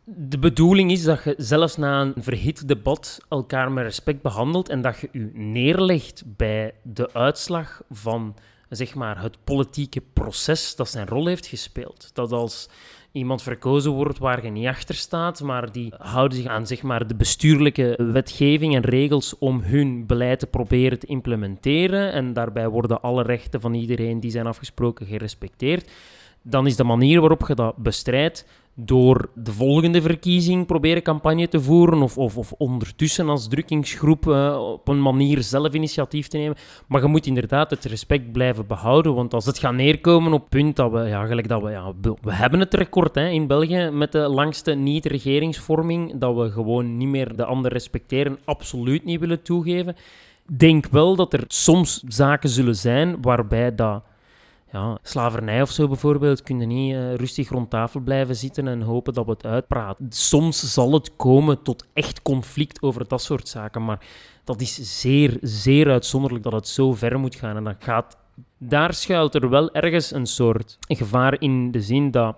De 0.04 0.40
bedoeling 0.40 0.92
is 0.92 1.04
dat 1.04 1.24
je 1.24 1.34
zelfs 1.38 1.78
na 1.78 2.02
een 2.02 2.14
verhit 2.18 2.68
debat 2.68 3.20
elkaar 3.30 3.72
met 3.72 3.84
respect 3.84 4.22
behandelt 4.22 4.70
en 4.70 4.82
dat 4.82 5.00
je 5.00 5.10
je 5.12 5.30
neerlegt 5.34 6.24
bij 6.26 6.74
de 6.84 7.14
uitslag 7.14 7.82
van 7.90 8.36
zeg 8.70 8.96
maar, 8.96 9.22
het 9.22 9.38
politieke 9.44 10.02
proces 10.14 10.76
dat 10.76 10.90
zijn 10.90 11.08
rol 11.08 11.28
heeft 11.28 11.46
gespeeld. 11.46 12.10
Dat 12.14 12.32
als 12.32 12.70
iemand 13.18 13.42
verkozen 13.42 13.92
wordt 13.92 14.20
waar 14.20 14.44
je 14.44 14.50
niet 14.50 14.68
achter 14.68 14.96
staat, 14.96 15.42
maar 15.42 15.72
die 15.72 15.94
houden 15.98 16.38
zich 16.38 16.48
aan 16.48 16.68
zeg 16.68 16.82
maar, 16.82 17.08
de 17.08 17.16
bestuurlijke 17.16 18.00
wetgeving 18.12 18.76
en 18.76 18.82
regels 18.82 19.38
om 19.38 19.62
hun 19.62 20.06
beleid 20.06 20.40
te 20.40 20.48
proberen 20.48 21.00
te 21.00 21.08
implementeren. 21.08 22.12
En 22.12 22.34
daarbij 22.34 22.68
worden 22.68 23.02
alle 23.02 23.24
rechten 23.24 23.62
van 23.62 23.74
iedereen 23.74 24.20
die 24.20 24.32
zijn 24.32 24.48
afgesproken 24.48 25.06
gerespecteerd, 25.06 25.92
dan 26.42 26.68
is 26.68 26.76
de 26.76 26.84
manier 26.84 27.20
waarop 27.20 27.48
je 27.48 27.56
dat 27.56 27.76
bestrijdt 27.76 28.46
door 28.80 29.30
de 29.36 29.52
volgende 29.52 30.02
verkiezing 30.02 30.66
proberen 30.66 31.04
campagne 31.04 31.48
te 31.48 31.62
voeren 31.62 32.02
of, 32.02 32.18
of, 32.18 32.38
of 32.38 32.52
ondertussen 32.52 33.30
als 33.30 33.48
drukkingsgroep 33.48 34.26
uh, 34.26 34.72
op 34.72 34.88
een 34.88 35.02
manier 35.02 35.44
zelf 35.44 35.74
initiatief 35.74 36.28
te 36.28 36.38
nemen. 36.38 36.58
Maar 36.88 37.02
je 37.02 37.08
moet 37.08 37.26
inderdaad 37.26 37.70
het 37.70 37.86
respect 37.86 38.32
blijven 38.32 38.68
behouden, 38.68 39.14
want 39.14 39.34
als 39.34 39.46
het 39.46 39.60
gaat 39.60 39.74
neerkomen 39.74 40.34
op 40.34 40.40
het 40.40 40.50
punt 40.50 40.76
dat 40.76 40.92
we, 40.92 41.00
ja, 41.00 41.26
gelijk 41.26 41.48
dat 41.48 41.62
we, 41.62 41.70
ja, 41.70 41.94
we 42.22 42.34
hebben 42.34 42.60
het 42.60 42.74
record 42.74 43.16
hè, 43.16 43.28
in 43.28 43.48
België 43.48 43.90
met 43.90 44.12
de 44.12 44.28
langste 44.28 44.74
niet-regeringsvorming, 44.74 46.20
dat 46.20 46.36
we 46.36 46.52
gewoon 46.52 46.98
niet 46.98 47.08
meer 47.08 47.36
de 47.36 47.46
ander 47.46 47.72
respecteren, 47.72 48.40
absoluut 48.46 49.06
niet 49.06 49.20
willen 49.20 49.42
toegeven. 49.42 49.96
Denk 50.46 50.88
wel 50.88 51.16
dat 51.16 51.34
er 51.34 51.44
soms 51.48 52.04
zaken 52.08 52.50
zullen 52.50 52.76
zijn 52.76 53.22
waarbij 53.22 53.76
dat 53.76 54.04
ja, 54.72 54.98
slavernij 55.02 55.62
of 55.62 55.72
zo 55.72 55.88
bijvoorbeeld, 55.88 56.44
kun 56.44 56.60
je 56.60 56.66
niet 56.66 56.94
uh, 56.94 57.14
rustig 57.14 57.50
rond 57.50 57.70
tafel 57.70 58.00
blijven 58.00 58.36
zitten 58.36 58.68
en 58.68 58.82
hopen 58.82 59.14
dat 59.14 59.26
we 59.26 59.32
het 59.32 59.46
uitpraten. 59.46 60.06
Soms 60.10 60.74
zal 60.74 60.94
het 60.94 61.16
komen 61.16 61.62
tot 61.62 61.86
echt 61.94 62.22
conflict 62.22 62.82
over 62.82 63.08
dat 63.08 63.22
soort 63.22 63.48
zaken, 63.48 63.86
maar 63.86 64.06
dat 64.44 64.62
is 64.62 65.00
zeer, 65.02 65.38
zeer 65.42 65.92
uitzonderlijk 65.92 66.44
dat 66.44 66.54
het 66.54 66.68
zo 66.68 66.94
ver 66.94 67.20
moet 67.20 67.36
gaan. 67.36 67.56
En 67.56 67.64
dat 67.64 67.76
gaat 67.80 68.18
Daar 68.58 68.94
schuilt 68.94 69.36
er 69.36 69.50
wel 69.50 69.74
ergens 69.74 70.12
een 70.12 70.26
soort 70.26 70.78
gevaar 70.88 71.42
in 71.42 71.72
de 71.72 71.82
zin 71.82 72.12
dat 72.12 72.36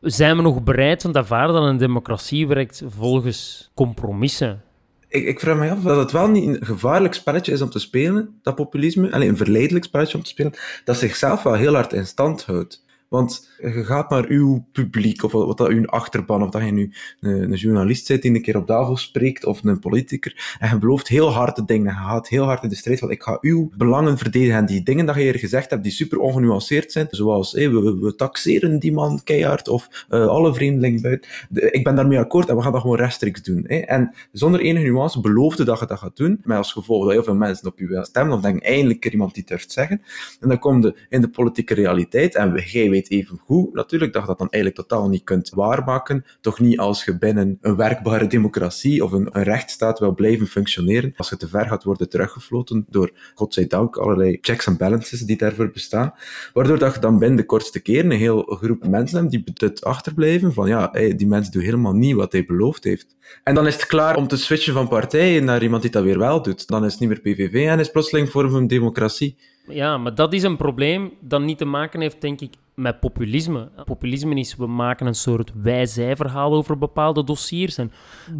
zijn 0.00 0.36
we 0.36 0.42
nog 0.42 0.62
bereid 0.62 1.04
om 1.04 1.12
te 1.12 1.18
ervaren 1.18 1.54
dat 1.54 1.64
een 1.64 1.76
democratie 1.76 2.46
werkt 2.46 2.82
volgens 2.86 3.70
compromissen? 3.74 4.62
Ik, 5.10 5.26
ik 5.26 5.40
vraag 5.40 5.56
me 5.56 5.70
af 5.70 5.80
dat 5.80 5.96
het 5.96 6.12
wel 6.12 6.28
niet 6.28 6.46
een 6.46 6.66
gevaarlijk 6.66 7.14
spelletje 7.14 7.52
is 7.52 7.62
om 7.62 7.70
te 7.70 7.78
spelen, 7.78 8.38
dat 8.42 8.54
populisme. 8.54 9.12
Alleen 9.12 9.28
een 9.28 9.36
verleidelijk 9.36 9.84
spelletje 9.84 10.16
om 10.16 10.22
te 10.22 10.30
spelen, 10.30 10.54
dat 10.84 10.96
zichzelf 10.96 11.42
wel 11.42 11.54
heel 11.54 11.74
hard 11.74 11.92
in 11.92 12.06
stand 12.06 12.44
houdt. 12.44 12.84
Want 13.10 13.48
je 13.58 13.84
gaat 13.84 14.10
naar 14.10 14.26
uw 14.28 14.66
publiek, 14.72 15.22
of 15.22 15.32
wat 15.32 15.58
dat 15.58 15.68
uw 15.68 15.86
achterban, 15.86 16.42
of 16.42 16.50
dat 16.50 16.64
je 16.64 16.70
nu 16.70 16.92
een, 17.20 17.42
een 17.42 17.54
journalist 17.54 18.06
zit 18.06 18.22
die 18.22 18.34
een 18.34 18.42
keer 18.42 18.56
op 18.56 18.66
Davos 18.66 19.02
spreekt, 19.02 19.44
of 19.44 19.64
een 19.64 19.78
politicus, 19.78 20.56
en 20.58 20.68
je 20.70 20.78
belooft 20.78 21.08
heel 21.08 21.32
harde 21.32 21.64
dingen, 21.64 21.92
je 21.92 21.98
gaat 21.98 22.28
heel 22.28 22.44
hard 22.44 22.62
in 22.62 22.68
de 22.68 22.74
strijd, 22.74 23.00
want 23.00 23.12
ik 23.12 23.22
ga 23.22 23.38
uw 23.40 23.70
belangen 23.76 24.18
verdedigen, 24.18 24.56
en 24.56 24.66
die 24.66 24.82
dingen 24.82 25.06
dat 25.06 25.14
je 25.14 25.20
hier 25.20 25.38
gezegd 25.38 25.70
hebt, 25.70 25.82
die 25.82 25.92
super 25.92 26.18
ongenuanceerd 26.18 26.92
zijn, 26.92 27.06
zoals 27.10 27.52
we, 27.52 27.98
we, 28.00 28.14
taxeren 28.14 28.78
die 28.78 28.92
man 28.92 29.20
keihard, 29.24 29.68
of 29.68 30.06
uh, 30.10 30.26
alle 30.26 30.54
vreemdelingen 30.54 31.02
buiten, 31.02 31.30
ik 31.50 31.84
ben 31.84 31.94
daarmee 31.94 32.18
akkoord, 32.18 32.48
en 32.48 32.56
we 32.56 32.62
gaan 32.62 32.72
dat 32.72 32.80
gewoon 32.80 32.96
rechtstreeks 32.96 33.42
doen. 33.42 33.66
En 33.66 34.14
zonder 34.32 34.60
enige 34.60 34.86
nuance 34.86 35.20
beloofde 35.20 35.64
dat 35.64 35.78
je 35.78 35.86
dat 35.86 35.98
gaat 35.98 36.16
doen, 36.16 36.40
met 36.44 36.56
als 36.56 36.72
gevolg 36.72 37.04
dat 37.04 37.12
heel 37.12 37.24
veel 37.24 37.34
mensen 37.34 37.66
op 37.66 37.78
je 37.78 37.98
stemmen, 38.02 38.36
of 38.36 38.42
denken 38.42 38.62
eindelijk 38.62 39.04
er 39.04 39.12
iemand 39.12 39.34
die 39.34 39.44
durft 39.46 39.72
zeggen, 39.72 40.02
en 40.40 40.48
dan 40.48 40.58
kom 40.58 40.82
je 40.82 40.94
in 41.08 41.20
de 41.20 41.28
politieke 41.28 41.74
realiteit, 41.74 42.34
en 42.34 42.62
jij 42.66 42.88
even 43.08 43.38
goed 43.38 43.72
natuurlijk 43.72 44.12
dat 44.12 44.22
je 44.22 44.28
dat 44.28 44.38
dan 44.38 44.50
eigenlijk 44.50 44.88
totaal 44.88 45.08
niet 45.08 45.24
kunt 45.24 45.50
waarmaken. 45.54 46.24
Toch 46.40 46.60
niet 46.60 46.78
als 46.78 47.04
je 47.04 47.18
binnen 47.18 47.58
een 47.60 47.76
werkbare 47.76 48.26
democratie 48.26 49.04
of 49.04 49.12
een, 49.12 49.28
een 49.32 49.42
rechtsstaat 49.42 49.98
wil 49.98 50.14
blijven 50.14 50.46
functioneren. 50.46 51.12
Als 51.16 51.28
je 51.28 51.36
te 51.36 51.48
ver 51.48 51.66
gaat 51.66 51.84
worden 51.84 52.08
teruggefloten 52.08 52.86
door, 52.88 53.10
godzijdank, 53.34 53.96
allerlei 53.96 54.38
checks 54.40 54.66
en 54.66 54.76
balances 54.76 55.20
die 55.20 55.36
daarvoor 55.36 55.70
bestaan. 55.70 56.14
Waardoor 56.52 56.78
dat 56.78 56.94
je 56.94 57.00
dan 57.00 57.18
binnen 57.18 57.36
de 57.36 57.46
kortste 57.46 57.80
keren 57.80 58.10
een 58.10 58.18
heel 58.18 58.42
groep 58.42 58.88
mensen 58.88 59.18
hebt 59.18 59.30
die 59.30 59.44
bedut 59.44 59.84
achterblijven 59.84 60.52
van 60.52 60.68
ja, 60.68 60.86
die 61.16 61.26
mensen 61.26 61.52
doen 61.52 61.62
helemaal 61.62 61.94
niet 61.94 62.14
wat 62.14 62.32
hij 62.32 62.44
beloofd 62.44 62.84
heeft. 62.84 63.16
En 63.44 63.54
dan 63.54 63.66
is 63.66 63.74
het 63.74 63.86
klaar 63.86 64.16
om 64.16 64.28
te 64.28 64.36
switchen 64.36 64.72
van 64.72 64.88
partij 64.88 65.40
naar 65.40 65.62
iemand 65.62 65.82
die 65.82 65.90
dat 65.90 66.02
weer 66.02 66.18
wel 66.18 66.42
doet. 66.42 66.66
Dan 66.66 66.84
is 66.84 66.90
het 66.92 67.00
niet 67.00 67.08
meer 67.08 67.20
PVV 67.20 67.66
en 67.66 67.78
is 67.78 67.90
plotseling 67.90 68.30
vorm 68.30 68.50
van 68.50 68.66
democratie. 68.66 69.36
Ja, 69.70 69.98
maar 69.98 70.14
dat 70.14 70.32
is 70.32 70.42
een 70.42 70.56
probleem 70.56 71.12
dat 71.20 71.40
niet 71.40 71.58
te 71.58 71.64
maken 71.64 72.00
heeft, 72.00 72.20
denk 72.20 72.40
ik, 72.40 72.54
met 72.74 73.00
populisme. 73.00 73.68
Populisme 73.84 74.34
is, 74.34 74.56
we 74.56 74.66
maken 74.66 75.06
een 75.06 75.14
soort 75.14 75.52
wij-zij-verhaal 75.62 76.52
over 76.52 76.78
bepaalde 76.78 77.24
dossiers. 77.24 77.78
En 77.78 77.92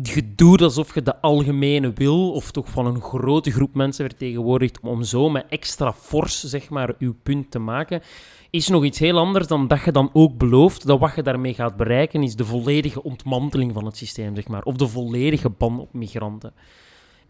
je 0.02 0.34
doet 0.34 0.62
alsof 0.62 0.94
je 0.94 1.02
de 1.02 1.20
algemene 1.20 1.92
wil, 1.92 2.32
of 2.32 2.50
toch 2.50 2.68
van 2.68 2.86
een 2.86 3.00
grote 3.00 3.50
groep 3.50 3.74
mensen 3.74 4.08
vertegenwoordigt, 4.08 4.80
om 4.80 5.02
zo 5.02 5.28
met 5.28 5.46
extra 5.48 5.92
fors, 5.92 6.44
zeg 6.44 6.68
maar, 6.68 6.94
uw 6.98 7.14
punt 7.22 7.50
te 7.50 7.58
maken, 7.58 8.02
is 8.50 8.68
nog 8.68 8.84
iets 8.84 8.98
heel 8.98 9.18
anders 9.18 9.46
dan 9.46 9.68
dat 9.68 9.84
je 9.84 9.92
dan 9.92 10.10
ook 10.12 10.38
belooft 10.38 10.86
dat 10.86 10.98
wat 10.98 11.14
je 11.14 11.22
daarmee 11.22 11.54
gaat 11.54 11.76
bereiken, 11.76 12.22
is 12.22 12.36
de 12.36 12.44
volledige 12.44 13.02
ontmanteling 13.02 13.72
van 13.72 13.84
het 13.84 13.96
systeem, 13.96 14.34
zeg 14.34 14.48
maar. 14.48 14.62
Of 14.62 14.76
de 14.76 14.88
volledige 14.88 15.50
ban 15.50 15.80
op 15.80 15.92
migranten 15.92 16.52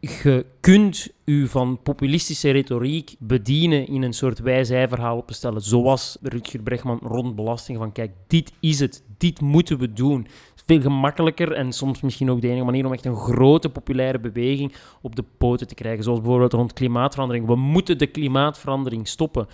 je 0.00 0.46
kunt 0.60 1.08
u 1.24 1.48
van 1.48 1.82
populistische 1.82 2.50
retoriek 2.50 3.14
bedienen 3.18 3.86
in 3.86 4.02
een 4.02 4.12
soort 4.12 4.38
wij-zij-verhaal 4.38 5.16
op 5.16 5.26
te 5.26 5.34
stellen. 5.34 5.62
Zoals 5.62 6.18
Rutger 6.22 6.62
Bregman 6.62 7.00
rond 7.02 7.34
belasting. 7.34 7.78
Van 7.78 7.92
kijk, 7.92 8.12
dit 8.26 8.52
is 8.60 8.80
het. 8.80 9.02
Dit 9.18 9.40
moeten 9.40 9.78
we 9.78 9.92
doen. 9.92 10.26
Veel 10.66 10.80
gemakkelijker 10.80 11.52
en 11.52 11.72
soms 11.72 12.00
misschien 12.00 12.30
ook 12.30 12.40
de 12.40 12.48
enige 12.48 12.64
manier 12.64 12.86
om 12.86 12.92
echt 12.92 13.04
een 13.04 13.16
grote 13.16 13.68
populaire 13.68 14.20
beweging 14.20 14.74
op 15.02 15.16
de 15.16 15.24
poten 15.38 15.66
te 15.66 15.74
krijgen. 15.74 16.04
Zoals 16.04 16.20
bijvoorbeeld 16.20 16.52
rond 16.52 16.72
klimaatverandering. 16.72 17.46
We 17.46 17.56
moeten 17.56 17.98
de 17.98 18.06
klimaatverandering 18.06 19.08
stoppen 19.08 19.48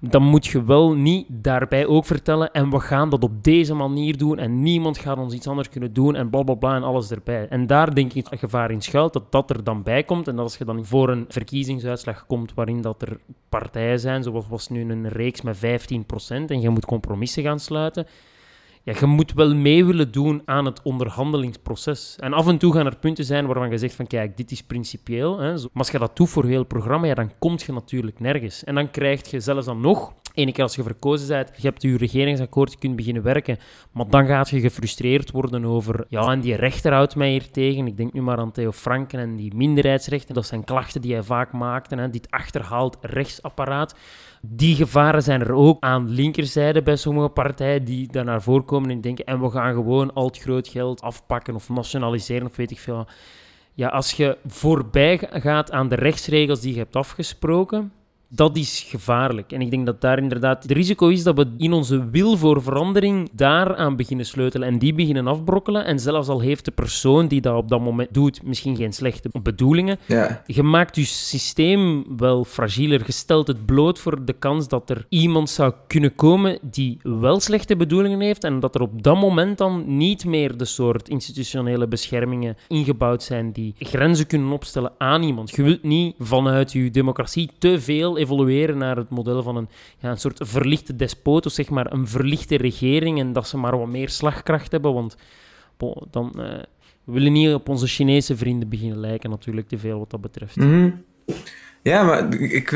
dan 0.00 0.22
moet 0.22 0.46
je 0.46 0.64
wel 0.64 0.92
niet 0.92 1.26
daarbij 1.28 1.86
ook 1.86 2.04
vertellen 2.04 2.52
en 2.52 2.70
we 2.70 2.80
gaan 2.80 3.10
dat 3.10 3.22
op 3.22 3.44
deze 3.44 3.74
manier 3.74 4.16
doen 4.16 4.38
en 4.38 4.62
niemand 4.62 4.98
gaat 4.98 5.18
ons 5.18 5.34
iets 5.34 5.48
anders 5.48 5.68
kunnen 5.68 5.92
doen 5.92 6.14
en 6.14 6.30
bla 6.30 6.42
bla 6.42 6.54
bla 6.54 6.74
en 6.74 6.82
alles 6.82 7.10
erbij. 7.10 7.48
En 7.48 7.66
daar 7.66 7.94
denk 7.94 8.12
ik 8.12 8.26
het 8.30 8.38
gevaar 8.38 8.70
in 8.70 8.80
schuilt, 8.80 9.12
dat 9.12 9.32
dat 9.32 9.50
er 9.50 9.64
dan 9.64 9.82
bij 9.82 10.04
komt 10.04 10.28
en 10.28 10.36
dat 10.36 10.44
als 10.44 10.56
je 10.56 10.64
dan 10.64 10.84
voor 10.84 11.08
een 11.08 11.24
verkiezingsuitslag 11.28 12.26
komt 12.26 12.54
waarin 12.54 12.80
dat 12.80 13.02
er 13.02 13.20
partijen 13.48 14.00
zijn, 14.00 14.22
zoals 14.22 14.48
was 14.48 14.68
nu 14.68 14.90
een 14.90 15.08
reeks 15.08 15.42
met 15.42 15.56
15% 15.56 15.60
en 16.46 16.60
je 16.60 16.70
moet 16.70 16.86
compromissen 16.86 17.42
gaan 17.42 17.60
sluiten, 17.60 18.06
ja, 18.82 18.94
je 19.00 19.06
moet 19.06 19.32
wel 19.32 19.54
mee 19.54 19.84
willen 19.84 20.12
doen 20.12 20.42
aan 20.44 20.64
het 20.64 20.82
onderhandelingsproces. 20.82 22.16
En 22.18 22.32
af 22.32 22.46
en 22.46 22.58
toe 22.58 22.72
gaan 22.72 22.86
er 22.86 22.96
punten 22.96 23.24
zijn 23.24 23.46
waarvan 23.46 23.70
je 23.70 23.78
zegt 23.78 23.94
van 23.94 24.06
kijk, 24.06 24.36
dit 24.36 24.50
is 24.50 24.62
principieel. 24.62 25.38
Hè. 25.38 25.52
Maar 25.52 25.68
als 25.72 25.90
je 25.90 25.98
dat 25.98 26.16
doet 26.16 26.28
voor 26.28 26.44
heel 26.44 26.64
programma, 26.64 27.14
dan 27.14 27.32
kom 27.38 27.54
je 27.66 27.72
natuurlijk 27.72 28.20
nergens. 28.20 28.64
En 28.64 28.74
dan 28.74 28.90
krijg 28.90 29.30
je 29.30 29.40
zelfs 29.40 29.66
dan 29.66 29.80
nog, 29.80 30.12
ene 30.40 30.52
keer 30.52 30.62
als 30.62 30.74
je 30.74 30.82
verkozen 30.82 31.28
bent, 31.28 31.50
je 31.56 31.66
hebt 31.66 31.82
je 31.82 31.96
regeringsakkoord, 31.96 32.72
je 32.72 32.78
kunt 32.78 32.96
beginnen 32.96 33.22
werken, 33.22 33.58
maar 33.92 34.08
dan 34.08 34.26
gaat 34.26 34.48
je 34.48 34.60
gefrustreerd 34.60 35.30
worden 35.30 35.64
over, 35.64 36.04
ja, 36.08 36.30
en 36.32 36.40
die 36.40 36.54
rechter 36.54 36.92
houdt 36.92 37.16
mij 37.16 37.30
hier 37.30 37.50
tegen. 37.50 37.86
Ik 37.86 37.96
denk 37.96 38.12
nu 38.12 38.22
maar 38.22 38.38
aan 38.38 38.52
Theo 38.52 38.72
Franken 38.72 39.18
en 39.18 39.36
die 39.36 39.54
minderheidsrechten. 39.54 40.34
Dat 40.34 40.46
zijn 40.46 40.64
klachten 40.64 41.00
die 41.00 41.12
hij 41.12 41.22
vaak 41.22 41.52
maakte. 41.52 41.96
Hè. 41.96 42.10
Dit 42.10 42.30
achterhaalt 42.30 42.98
rechtsapparaat. 43.00 43.94
Die 44.42 44.74
gevaren 44.74 45.22
zijn 45.22 45.40
er 45.40 45.52
ook 45.52 45.80
aan 45.80 46.08
linkerzijde 46.08 46.82
bij 46.82 46.96
sommige 46.96 47.28
partijen 47.28 47.84
die 47.84 48.12
daar 48.12 48.24
naar 48.24 48.42
voren 48.42 48.64
komen 48.64 48.90
en 48.90 49.00
denken 49.00 49.24
en 49.24 49.40
we 49.40 49.50
gaan 49.50 49.74
gewoon 49.74 50.12
al 50.12 50.26
het 50.26 50.38
groot 50.38 50.68
geld 50.68 51.00
afpakken 51.00 51.54
of 51.54 51.68
nationaliseren 51.68 52.46
of 52.46 52.56
weet 52.56 52.70
ik 52.70 52.78
veel. 52.78 53.06
Ja, 53.74 53.88
als 53.88 54.12
je 54.12 54.38
voorbij 54.46 55.20
gaat 55.30 55.72
aan 55.72 55.88
de 55.88 55.94
rechtsregels 55.94 56.60
die 56.60 56.72
je 56.72 56.78
hebt 56.78 56.96
afgesproken, 56.96 57.92
dat 58.32 58.56
is 58.56 58.86
gevaarlijk. 58.88 59.52
En 59.52 59.60
ik 59.60 59.70
denk 59.70 59.86
dat 59.86 60.00
daar 60.00 60.18
inderdaad 60.18 60.62
het 60.62 60.72
risico 60.72 61.08
is 61.08 61.22
dat 61.22 61.36
we 61.36 61.54
in 61.58 61.72
onze 61.72 62.10
wil 62.10 62.36
voor 62.36 62.62
verandering 62.62 63.28
daaraan 63.32 63.96
beginnen 63.96 64.26
sleutelen 64.26 64.68
en 64.68 64.78
die 64.78 64.94
beginnen 64.94 65.26
afbrokkelen. 65.26 65.84
En 65.84 65.98
zelfs 65.98 66.28
al 66.28 66.40
heeft 66.40 66.64
de 66.64 66.70
persoon 66.70 67.28
die 67.28 67.40
dat 67.40 67.56
op 67.56 67.68
dat 67.68 67.80
moment 67.80 68.14
doet 68.14 68.42
misschien 68.42 68.76
geen 68.76 68.92
slechte 68.92 69.30
bedoelingen, 69.42 69.98
ja. 70.06 70.42
je 70.46 70.62
maakt 70.62 70.96
je 70.96 71.04
systeem 71.04 72.04
wel 72.16 72.44
fragieler. 72.44 73.02
Je 73.06 73.12
stelt 73.12 73.46
het 73.46 73.66
bloot 73.66 73.98
voor 73.98 74.24
de 74.24 74.32
kans 74.32 74.68
dat 74.68 74.90
er 74.90 75.06
iemand 75.08 75.50
zou 75.50 75.72
kunnen 75.86 76.14
komen 76.14 76.58
die 76.62 76.98
wel 77.02 77.40
slechte 77.40 77.76
bedoelingen 77.76 78.20
heeft 78.20 78.44
en 78.44 78.60
dat 78.60 78.74
er 78.74 78.80
op 78.80 79.02
dat 79.02 79.16
moment 79.16 79.58
dan 79.58 79.96
niet 79.96 80.24
meer 80.24 80.56
de 80.56 80.64
soort 80.64 81.08
institutionele 81.08 81.88
beschermingen 81.88 82.56
ingebouwd 82.68 83.22
zijn 83.22 83.52
die 83.52 83.74
grenzen 83.78 84.26
kunnen 84.26 84.52
opstellen 84.52 84.92
aan 84.98 85.22
iemand. 85.22 85.50
Je 85.50 85.62
wilt 85.62 85.82
niet 85.82 86.14
vanuit 86.18 86.72
je 86.72 86.90
democratie 86.90 87.50
te 87.58 87.80
veel 87.80 88.18
evolueren 88.20 88.78
naar 88.78 88.96
het 88.96 89.10
model 89.10 89.42
van 89.42 89.56
een, 89.56 89.68
ja, 89.98 90.10
een 90.10 90.18
soort 90.18 90.40
verlichte 90.42 90.96
despoot, 90.96 91.46
of 91.46 91.52
zeg 91.52 91.70
maar 91.70 91.92
een 91.92 92.08
verlichte 92.08 92.56
regering, 92.56 93.18
en 93.18 93.32
dat 93.32 93.48
ze 93.48 93.56
maar 93.56 93.78
wat 93.78 93.88
meer 93.88 94.08
slagkracht 94.08 94.72
hebben, 94.72 94.92
want 94.94 95.16
dan... 96.10 96.32
Uh, 96.36 96.58
we 97.04 97.12
willen 97.12 97.32
niet 97.32 97.54
op 97.54 97.68
onze 97.68 97.86
Chinese 97.86 98.36
vrienden 98.36 98.68
beginnen 98.68 99.00
lijken, 99.00 99.30
natuurlijk, 99.30 99.68
te 99.68 99.78
veel 99.78 99.98
wat 99.98 100.10
dat 100.10 100.20
betreft. 100.20 100.56
Mm 100.56 101.04
ja, 101.82 102.02
maar 102.02 102.34
ik 102.40 102.68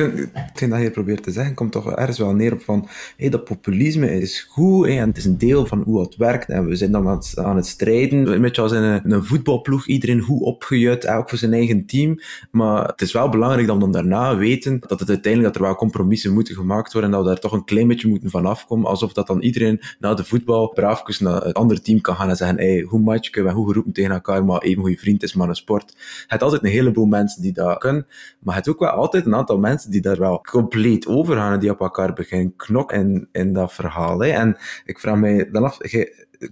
vind, 0.55 0.73
dat 0.73 0.81
je 0.81 0.91
probeert 0.91 1.23
te 1.23 1.31
zeggen, 1.31 1.55
komt 1.55 1.73
toch 1.73 1.93
ergens 1.93 2.19
wel 2.19 2.35
neer 2.35 2.53
op 2.53 2.63
van, 2.63 2.89
hey, 3.17 3.29
dat 3.29 3.45
populisme 3.45 4.21
is 4.21 4.47
goed, 4.51 4.87
en 4.87 5.09
het 5.09 5.17
is 5.17 5.25
een 5.25 5.39
deel 5.39 5.67
van 5.67 5.83
hoe 5.83 6.01
het 6.01 6.17
werkt, 6.17 6.49
en 6.49 6.67
we 6.67 6.77
zijn 6.77 6.93
dan 6.93 7.09
aan 7.35 7.57
het, 7.57 7.67
strijden, 7.67 8.41
beetje 8.41 8.63
als 8.63 8.73
in 8.73 8.83
een, 8.83 9.13
een 9.13 9.25
voetbalploeg, 9.25 9.87
iedereen 9.87 10.21
goed 10.21 10.41
opgejut, 10.41 11.05
elk 11.05 11.29
voor 11.29 11.39
zijn 11.39 11.53
eigen 11.53 11.87
team, 11.87 12.21
maar 12.51 12.87
het 12.87 13.01
is 13.01 13.13
wel 13.13 13.29
belangrijk 13.29 13.67
dan 13.67 13.93
daarna 13.93 14.37
weten 14.37 14.81
dat 14.87 15.01
het 15.01 15.09
uiteindelijk 15.09 15.53
dat 15.53 15.63
er 15.63 15.69
wel 15.69 15.79
compromissen 15.79 16.33
moeten 16.33 16.55
gemaakt 16.55 16.93
worden, 16.93 17.11
en 17.11 17.17
dat 17.17 17.25
we 17.25 17.33
daar 17.33 17.41
toch 17.41 17.53
een 17.53 17.65
klein 17.65 17.89
beetje 17.89 18.09
moeten 18.09 18.31
van 18.31 18.47
afkomen, 18.47 18.91
alsof 18.91 19.13
dat 19.13 19.27
dan 19.27 19.41
iedereen 19.41 19.81
na 19.99 20.15
de 20.15 20.25
voetbal 20.25 20.69
braafjes 20.69 21.19
naar 21.19 21.43
het 21.43 21.55
andere 21.55 21.81
team 21.81 22.01
kan 22.01 22.17
gaan 22.17 22.29
en 22.29 22.37
zeggen, 22.37 22.57
hey, 22.57 22.81
hoe 22.81 23.01
match 23.01 23.31
kunnen 23.31 23.53
we 23.53 23.59
hoe 23.59 23.69
geroepen 23.69 23.93
tegen 23.93 24.11
elkaar, 24.11 24.45
maar 24.45 24.61
even 24.61 24.83
goede 24.83 24.99
vriend 24.99 25.23
is 25.23 25.35
maar 25.35 25.49
een 25.49 25.55
sport. 25.55 25.97
Het 26.27 26.43
altijd 26.43 26.63
een 26.65 26.71
heleboel 26.71 27.07
mensen 27.07 27.43
die 27.43 27.53
dat 27.53 27.79
kunnen, 27.79 28.07
maar 28.39 28.55
het 28.55 28.69
ook 28.69 28.79
wel 28.79 28.93
altijd 28.95 29.27
een 29.27 29.35
aantal 29.35 29.59
mensen 29.59 29.91
die 29.91 30.01
daar 30.01 30.19
wel 30.19 30.41
compleet 30.41 31.07
over 31.07 31.37
gaan 31.37 31.53
en 31.53 31.61
die 31.61 31.71
op 31.71 31.81
elkaar 31.81 32.13
beginnen 32.13 32.57
knokken 32.57 32.99
in, 32.99 33.29
in 33.33 33.53
dat 33.53 33.73
verhaal. 33.73 34.19
Hè. 34.19 34.29
En 34.29 34.57
ik 34.85 34.99
vraag 34.99 35.17
mij 35.17 35.51
dan 35.51 35.65
af, 35.65 35.79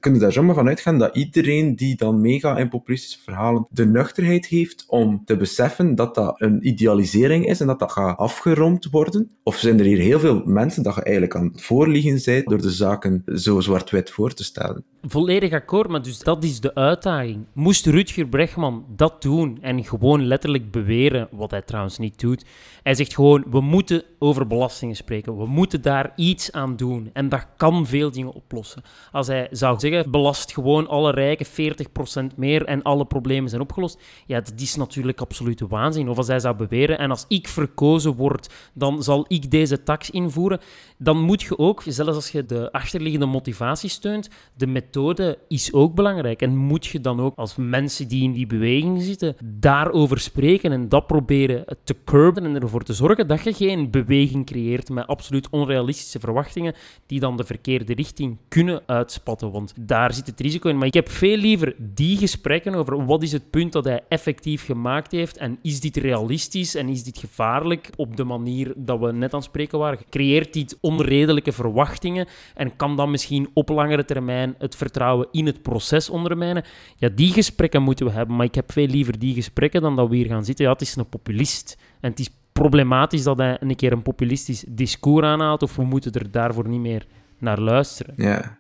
kun 0.01 0.15
je 0.15 0.21
daar 0.21 0.33
zomaar 0.33 0.55
van 0.55 0.69
uitgaan 0.69 0.99
dat 0.99 1.17
iedereen 1.17 1.77
die 1.77 1.97
dan 1.97 2.21
meegaat 2.21 2.59
in 2.59 2.69
populistische 2.69 3.19
verhalen 3.25 3.67
de 3.71 3.87
nuchterheid 3.87 4.47
heeft 4.47 4.85
om 4.89 5.23
te 5.25 5.37
beseffen 5.37 5.95
dat 5.95 6.15
dat 6.15 6.41
een 6.41 6.67
idealisering 6.67 7.47
is 7.47 7.61
en 7.61 7.67
dat 7.67 7.79
dat 7.79 7.93
gaat 7.93 8.19
afgerond 8.19 8.89
worden? 8.91 9.31
Of 9.43 9.57
zijn 9.57 9.79
er 9.79 9.85
hier 9.85 9.99
heel 9.99 10.21
veel 10.21 10.43
mensen 10.45 10.83
dat 10.83 10.95
je 10.95 11.03
eigenlijk 11.03 11.37
aan 11.37 11.51
het 11.53 11.63
voorliegen 11.63 12.21
bent 12.25 12.49
door 12.49 12.61
de 12.61 12.71
zaken 12.71 13.23
zo 13.35 13.61
zwart-wit 13.61 14.11
voor 14.11 14.35
te 14.35 14.45
stellen? 14.45 14.85
Volledig 15.03 15.53
akkoord, 15.53 15.89
maar 15.89 16.03
dus 16.03 16.19
dat 16.19 16.45
is 16.45 16.61
de 16.61 16.75
uitdaging. 16.75 17.45
Moest 17.53 17.87
Rutger 17.87 18.27
Bregman 18.27 18.85
dat 18.97 19.23
doen 19.23 19.59
en 19.61 19.85
gewoon 19.85 20.27
letterlijk 20.27 20.71
beweren, 20.71 21.29
wat 21.31 21.51
hij 21.51 21.63
trouwens 21.63 21.99
niet 21.99 22.21
doet, 22.21 22.45
hij 22.83 22.95
zegt 22.95 23.15
gewoon, 23.15 23.45
we 23.51 23.61
moeten 23.61 24.03
over 24.19 24.47
belastingen 24.47 24.97
spreken, 24.97 25.37
we 25.37 25.47
moeten 25.47 25.83
daar 25.83 26.13
iets 26.17 26.53
aan 26.53 26.77
doen 26.77 27.11
en 27.13 27.29
dat 27.29 27.47
kan 27.57 27.87
veel 27.87 28.11
dingen 28.11 28.33
oplossen. 28.33 28.83
Als 29.13 29.27
hij 29.27 29.49
zou 29.51 29.79
belast 30.11 30.53
gewoon 30.53 30.89
alle 30.89 31.11
rijken 31.11 31.47
40% 31.47 32.37
meer 32.37 32.65
en 32.65 32.83
alle 32.83 33.05
problemen 33.05 33.51
zijn 33.51 33.63
opgelost. 33.63 34.01
Ja, 34.27 34.41
dat 34.41 34.61
is 34.61 34.77
natuurlijk 34.77 35.21
absolute 35.21 35.67
waanzin. 35.67 36.09
Of 36.09 36.17
als 36.17 36.27
hij 36.27 36.41
zou 36.41 36.57
beweren, 36.57 36.99
en 36.99 37.11
als 37.11 37.25
ik 37.29 37.49
verkozen 37.49 38.15
word, 38.15 38.55
dan 38.75 39.03
zal 39.03 39.25
ik 39.29 39.51
deze 39.51 39.83
tax 39.83 40.11
invoeren. 40.11 40.61
Dan 40.99 41.21
moet 41.21 41.43
je 41.43 41.59
ook, 41.59 41.83
zelfs 41.87 42.15
als 42.15 42.31
je 42.31 42.47
de 42.47 42.73
achterliggende 42.73 43.27
motivatie 43.27 43.91
steunt, 43.91 44.29
de 44.57 44.67
methode 44.67 45.39
is 45.49 45.73
ook 45.73 45.95
belangrijk. 45.95 46.43
En 46.43 46.57
moet 46.57 46.87
je 46.87 47.01
dan 47.01 47.21
ook 47.21 47.37
als 47.37 47.57
mensen 47.57 48.09
die 48.09 48.23
in 48.23 48.33
die 48.33 48.47
beweging 48.47 49.03
zitten, 49.03 49.37
daarover 49.45 50.21
spreken 50.21 50.73
en 50.73 50.89
dat 50.89 51.07
proberen 51.07 51.65
te 51.85 51.97
curben 52.05 52.45
en 52.45 52.63
ervoor 52.63 52.83
te 52.83 52.93
zorgen 52.93 53.27
dat 53.27 53.43
je 53.43 53.53
geen 53.53 53.91
beweging 53.91 54.47
creëert 54.47 54.89
met 54.89 55.07
absoluut 55.07 55.49
onrealistische 55.51 56.21
verwachtingen 56.21 56.75
die 57.07 57.21
dan 57.21 57.37
de 57.37 57.45
verkeerde 57.45 57.95
richting 57.95 58.39
kunnen 58.49 58.83
uitspatten. 58.87 59.51
Daar 59.81 60.15
zit 60.15 60.27
het 60.27 60.41
risico 60.41 60.69
in. 60.69 60.79
Maar 60.79 60.87
ik 60.87 60.95
heb 60.95 61.11
veel 61.11 61.37
liever 61.37 61.75
die 61.79 62.17
gesprekken 62.17 62.75
over 62.75 63.07
wat 63.07 63.23
is 63.23 63.33
het 63.33 63.51
punt 63.51 63.73
dat 63.73 63.85
hij 63.85 64.01
effectief 64.09 64.65
gemaakt 64.65 65.13
heeft 65.13 65.37
en 65.37 65.59
is 65.63 65.81
dit 65.81 65.97
realistisch 65.97 66.75
en 66.75 66.89
is 66.89 67.05
dit 67.05 67.19
gevaarlijk 67.19 67.91
op 67.97 68.17
de 68.17 68.25
manier 68.25 68.73
dat 68.77 69.01
we 69.01 69.13
net 69.13 69.33
aan 69.33 69.39
het 69.39 69.49
spreken 69.49 69.79
waren. 69.79 69.99
Creëert 70.11 70.53
dit 70.53 70.79
onredelijke 70.81 71.53
verwachtingen 71.53 72.27
en 72.55 72.77
kan 72.77 72.97
dan 72.97 73.11
misschien 73.11 73.49
op 73.55 73.69
langere 73.69 74.05
termijn 74.05 74.55
het 74.59 74.77
vertrouwen 74.77 75.29
in 75.31 75.47
het 75.47 75.63
proces 75.63 76.11
ondermijnen? 76.11 76.65
Ja, 76.97 77.09
die 77.15 77.33
gesprekken 77.33 77.83
moeten 77.83 78.07
we 78.07 78.13
hebben. 78.13 78.37
Maar 78.37 78.47
ik 78.47 78.55
heb 78.55 78.73
veel 78.73 78.87
liever 78.87 79.19
die 79.19 79.35
gesprekken 79.35 79.83
dan 79.83 79.97
dat 79.97 80.09
we 80.09 80.17
hier 80.17 80.27
gaan 80.27 80.45
zitten. 80.45 80.65
Ja, 80.65 80.73
het 80.73 80.81
is 80.81 80.97
een 80.97 81.09
populist. 81.09 81.77
En 82.01 82.11
het 82.11 82.21
is 82.21 82.31
problematisch 82.53 83.23
dat 83.23 83.39
hij 83.39 83.57
een 83.61 83.77
keer 83.77 83.93
een 83.93 84.03
populistisch 84.03 84.65
discours 84.69 85.27
aanhaalt, 85.27 85.63
of 85.63 85.77
we 85.77 85.85
moeten 85.85 86.13
er 86.13 86.31
daarvoor 86.31 86.69
niet 86.69 86.81
meer 86.81 87.07
naar 87.39 87.61
luisteren. 87.61 88.15
Ja. 88.17 88.59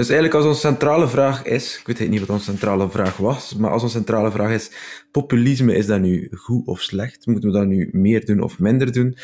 Dus 0.00 0.08
eigenlijk 0.08 0.38
als 0.38 0.46
onze 0.46 0.66
centrale 0.66 1.08
vraag 1.08 1.44
is, 1.44 1.82
ik 1.84 1.96
weet 1.96 2.08
niet 2.08 2.20
wat 2.20 2.28
onze 2.28 2.44
centrale 2.44 2.90
vraag 2.90 3.16
was, 3.16 3.54
maar 3.54 3.70
als 3.70 3.82
onze 3.82 3.96
centrale 3.96 4.30
vraag 4.30 4.50
is, 4.50 4.70
populisme, 5.10 5.74
is 5.74 5.86
dat 5.86 6.00
nu 6.00 6.28
goed 6.36 6.66
of 6.66 6.80
slecht? 6.80 7.26
Moeten 7.26 7.50
we 7.50 7.58
dat 7.58 7.66
nu 7.66 7.88
meer 7.92 8.24
doen 8.24 8.40
of 8.40 8.58
minder 8.58 8.92
doen? 8.92 9.16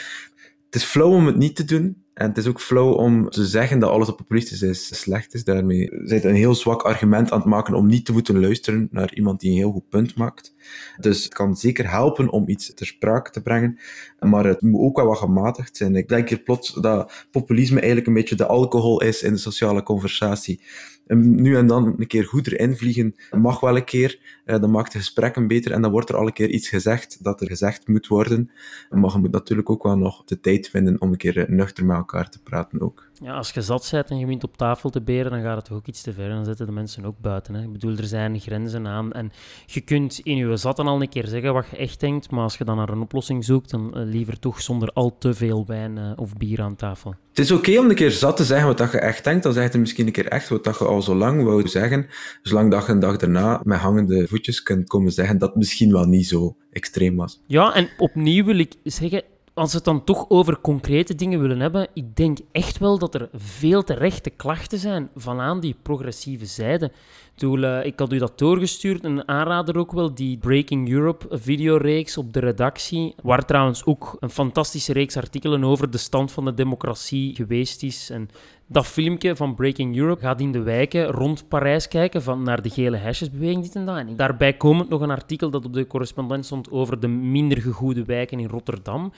Het 0.66 0.74
is 0.74 0.84
flauw 0.84 1.10
om 1.10 1.26
het 1.26 1.36
niet 1.36 1.56
te 1.56 1.64
doen, 1.64 2.04
en 2.16 2.28
het 2.28 2.38
is 2.38 2.46
ook 2.46 2.60
flauw 2.60 2.92
om 2.92 3.30
te 3.30 3.46
zeggen 3.46 3.78
dat 3.78 3.90
alles 3.90 4.06
wat 4.06 4.16
populistisch 4.16 4.62
is 4.62 5.00
slecht 5.00 5.34
is. 5.34 5.44
Daarmee 5.44 5.90
zijn 6.04 6.26
een 6.26 6.34
heel 6.34 6.54
zwak 6.54 6.82
argument 6.82 7.30
aan 7.30 7.38
het 7.38 7.48
maken 7.48 7.74
om 7.74 7.86
niet 7.86 8.04
te 8.04 8.12
moeten 8.12 8.40
luisteren 8.40 8.88
naar 8.90 9.14
iemand 9.14 9.40
die 9.40 9.50
een 9.50 9.56
heel 9.56 9.72
goed 9.72 9.88
punt 9.88 10.16
maakt. 10.16 10.54
Dus 11.00 11.24
het 11.24 11.34
kan 11.34 11.56
zeker 11.56 11.90
helpen 11.90 12.30
om 12.30 12.48
iets 12.48 12.74
ter 12.74 12.86
sprake 12.86 13.30
te 13.30 13.42
brengen, 13.42 13.78
maar 14.20 14.44
het 14.44 14.60
moet 14.60 14.80
ook 14.80 14.96
wel 14.96 15.06
wat 15.06 15.18
gematigd 15.18 15.76
zijn. 15.76 15.96
Ik 15.96 16.08
denk 16.08 16.28
hier 16.28 16.42
plots 16.42 16.74
dat 16.74 17.26
populisme 17.30 17.76
eigenlijk 17.76 18.06
een 18.08 18.14
beetje 18.14 18.36
de 18.36 18.46
alcohol 18.46 19.02
is 19.02 19.22
in 19.22 19.32
de 19.32 19.38
sociale 19.38 19.82
conversatie. 19.82 20.60
En 21.06 21.42
nu 21.42 21.56
en 21.56 21.66
dan 21.66 21.94
een 21.98 22.06
keer 22.06 22.24
goed 22.24 22.46
erin 22.46 22.76
vliegen 22.76 23.14
mag 23.30 23.60
wel 23.60 23.76
een 23.76 23.84
keer, 23.84 24.18
eh, 24.44 24.60
dan 24.60 24.70
maakt 24.70 24.92
het 24.92 25.02
gesprek 25.02 25.46
beter 25.48 25.72
en 25.72 25.82
dan 25.82 25.90
wordt 25.90 26.08
er 26.08 26.16
al 26.16 26.26
een 26.26 26.32
keer 26.32 26.50
iets 26.50 26.68
gezegd 26.68 27.24
dat 27.24 27.40
er 27.40 27.46
gezegd 27.46 27.88
moet 27.88 28.06
worden. 28.06 28.50
Maar 28.90 29.12
je 29.12 29.18
moet 29.18 29.30
natuurlijk 29.30 29.70
ook 29.70 29.82
wel 29.82 29.98
nog 29.98 30.24
de 30.24 30.40
tijd 30.40 30.68
vinden 30.68 31.00
om 31.00 31.10
een 31.10 31.16
keer 31.16 31.38
eh, 31.38 31.48
nuchter 31.48 31.84
met 31.84 31.96
elkaar 31.96 32.30
te 32.30 32.42
praten 32.42 32.80
ook. 32.80 33.05
Ja, 33.22 33.34
als 33.34 33.50
je 33.50 33.62
zat 33.62 33.88
bent 33.92 34.10
en 34.10 34.18
je 34.18 34.26
wint 34.26 34.44
op 34.44 34.56
tafel 34.56 34.90
te 34.90 35.02
beren, 35.02 35.30
dan 35.30 35.42
gaat 35.42 35.56
het 35.56 35.64
toch 35.64 35.76
ook 35.76 35.86
iets 35.86 36.02
te 36.02 36.12
ver. 36.12 36.28
Dan 36.28 36.44
zetten 36.44 36.66
de 36.66 36.72
mensen 36.72 37.04
ook 37.04 37.18
buiten. 37.18 37.54
Hè. 37.54 37.62
Ik 37.62 37.72
bedoel, 37.72 37.96
er 37.96 38.04
zijn 38.04 38.40
grenzen 38.40 38.86
aan. 38.86 39.12
En 39.12 39.32
je 39.66 39.80
kunt 39.80 40.20
in 40.22 40.36
je 40.36 40.56
zatten 40.56 40.86
al 40.86 41.00
een 41.00 41.08
keer 41.08 41.26
zeggen 41.26 41.52
wat 41.52 41.66
je 41.70 41.76
echt 41.76 42.00
denkt, 42.00 42.30
maar 42.30 42.42
als 42.42 42.56
je 42.56 42.64
dan 42.64 42.76
naar 42.76 42.88
een 42.88 43.00
oplossing 43.00 43.44
zoekt, 43.44 43.70
dan 43.70 43.94
eh, 43.94 44.02
liever 44.04 44.38
toch 44.38 44.62
zonder 44.62 44.88
al 44.92 45.18
te 45.18 45.34
veel 45.34 45.66
wijn 45.66 45.96
uh, 45.96 46.12
of 46.16 46.36
bier 46.36 46.62
aan 46.62 46.76
tafel. 46.76 47.14
Het 47.28 47.38
is 47.38 47.50
oké 47.50 47.78
om 47.78 47.88
een 47.88 47.94
keer 47.94 48.10
zat 48.10 48.36
te 48.36 48.44
zeggen 48.44 48.66
wat 48.76 48.92
je 48.92 48.98
echt 48.98 49.24
denkt. 49.24 49.42
Dan 49.42 49.52
zeg 49.52 49.72
je 49.72 49.78
misschien 49.78 50.06
een 50.06 50.12
keer 50.12 50.28
echt 50.28 50.48
wat 50.48 50.64
je 50.64 50.84
al 50.84 51.02
zo 51.02 51.14
lang 51.14 51.44
wou 51.44 51.68
zeggen. 51.68 52.06
Zolang 52.42 52.70
dat 52.70 52.86
je 52.86 52.92
een 52.92 52.98
dag 52.98 53.16
daarna 53.16 53.60
met 53.64 53.78
hangende 53.78 54.28
voetjes 54.28 54.62
kunt 54.62 54.88
komen 54.88 55.12
zeggen 55.12 55.38
dat 55.38 55.48
het 55.48 55.58
misschien 55.58 55.92
wel 55.92 56.04
niet 56.04 56.26
zo 56.26 56.56
extreem 56.70 57.16
was. 57.16 57.42
Ja, 57.46 57.74
en 57.74 57.88
opnieuw 57.98 58.44
wil 58.44 58.58
ik 58.58 58.74
zeggen, 58.84 59.22
als 59.56 59.70
we 59.70 59.76
het 59.76 59.84
dan 59.84 60.04
toch 60.04 60.24
over 60.28 60.60
concrete 60.60 61.14
dingen 61.14 61.40
willen 61.40 61.60
hebben, 61.60 61.88
ik 61.94 62.16
denk 62.16 62.38
echt 62.52 62.78
wel 62.78 62.98
dat 62.98 63.14
er 63.14 63.28
veel 63.34 63.84
terechte 63.84 64.30
klachten 64.30 64.78
zijn 64.78 65.08
van 65.14 65.40
aan 65.40 65.60
die 65.60 65.76
progressieve 65.82 66.46
zijde. 66.46 66.92
Uh, 67.40 67.84
ik 67.84 67.98
had 67.98 68.12
u 68.12 68.18
dat 68.18 68.38
doorgestuurd, 68.38 69.04
een 69.04 69.28
aanrader 69.28 69.78
ook 69.78 69.92
wel, 69.92 70.14
die 70.14 70.38
Breaking 70.38 70.90
Europe 70.90 71.26
videoreeks 71.30 72.16
op 72.16 72.32
de 72.32 72.40
redactie, 72.40 73.14
waar 73.22 73.44
trouwens 73.44 73.84
ook 73.84 74.16
een 74.20 74.30
fantastische 74.30 74.92
reeks 74.92 75.16
artikelen 75.16 75.64
over 75.64 75.90
de 75.90 75.98
stand 75.98 76.32
van 76.32 76.44
de 76.44 76.54
democratie 76.54 77.34
geweest 77.34 77.82
is. 77.82 78.10
En 78.10 78.28
dat 78.66 78.86
filmpje 78.86 79.36
van 79.36 79.54
Breaking 79.54 79.96
Europe 79.96 80.20
gaat 80.20 80.40
in 80.40 80.52
de 80.52 80.62
wijken 80.62 81.06
rond 81.06 81.48
Parijs 81.48 81.88
kijken, 81.88 82.22
van 82.22 82.42
naar 82.42 82.62
de 82.62 82.70
gele 82.70 82.96
hesjesbeweging, 82.96 83.62
dit 83.62 83.74
en 83.74 83.86
dat. 83.86 83.96
En 83.96 84.16
daarbij 84.16 84.56
komend 84.56 84.88
nog 84.88 85.00
een 85.00 85.10
artikel 85.10 85.50
dat 85.50 85.64
op 85.64 85.72
de 85.72 85.86
correspondent 85.86 86.44
stond 86.44 86.70
over 86.70 87.00
de 87.00 87.08
minder 87.08 87.60
gegoede 87.60 88.04
wijken 88.04 88.40
in 88.40 88.48
Rotterdam. 88.48 89.12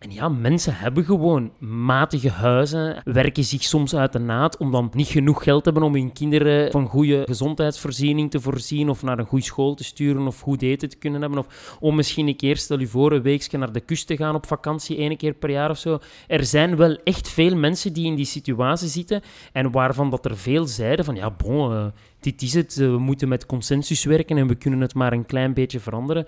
En 0.00 0.12
ja, 0.12 0.28
mensen 0.28 0.76
hebben 0.76 1.04
gewoon 1.04 1.52
matige 1.58 2.30
huizen, 2.30 3.02
werken 3.04 3.44
zich 3.44 3.62
soms 3.62 3.94
uit 3.94 4.12
de 4.12 4.18
naad 4.18 4.56
om 4.56 4.70
dan 4.70 4.90
niet 4.92 5.06
genoeg 5.06 5.42
geld 5.42 5.64
hebben 5.64 5.82
om 5.82 5.94
hun 5.94 6.12
kinderen 6.12 6.70
van 6.70 6.86
goede 6.86 7.22
gezondheidsvoorziening 7.26 8.30
te 8.30 8.40
voorzien 8.40 8.88
of 8.88 9.02
naar 9.02 9.18
een 9.18 9.26
goede 9.26 9.44
school 9.44 9.74
te 9.74 9.84
sturen 9.84 10.26
of 10.26 10.40
goed 10.40 10.62
eten 10.62 10.88
te 10.88 10.96
kunnen 10.96 11.20
hebben. 11.20 11.38
Of 11.38 11.76
om 11.80 11.94
misschien 11.94 12.26
een 12.28 12.36
keer, 12.36 12.56
stel 12.56 12.78
je 12.78 12.86
voor, 12.86 13.12
een 13.12 13.22
weekje 13.22 13.58
naar 13.58 13.72
de 13.72 13.80
kust 13.80 14.06
te 14.06 14.16
gaan 14.16 14.34
op 14.34 14.46
vakantie, 14.46 14.96
één 14.96 15.16
keer 15.16 15.34
per 15.34 15.50
jaar 15.50 15.70
of 15.70 15.78
zo. 15.78 15.98
Er 16.26 16.44
zijn 16.44 16.76
wel 16.76 16.98
echt 17.04 17.28
veel 17.28 17.56
mensen 17.56 17.92
die 17.92 18.06
in 18.06 18.14
die 18.14 18.24
situatie 18.24 18.88
zitten 18.88 19.22
en 19.52 19.70
waarvan 19.70 20.10
dat 20.10 20.24
er 20.24 20.36
veel 20.36 20.66
zeiden 20.66 21.04
van 21.04 21.14
ja, 21.14 21.30
bon, 21.30 21.72
uh, 21.72 21.86
dit 22.20 22.42
is 22.42 22.54
het, 22.54 22.76
uh, 22.76 22.90
we 22.90 22.98
moeten 22.98 23.28
met 23.28 23.46
consensus 23.46 24.04
werken 24.04 24.36
en 24.36 24.46
we 24.46 24.54
kunnen 24.54 24.80
het 24.80 24.94
maar 24.94 25.12
een 25.12 25.26
klein 25.26 25.54
beetje 25.54 25.80
veranderen. 25.80 26.26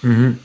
Mm 0.00 0.38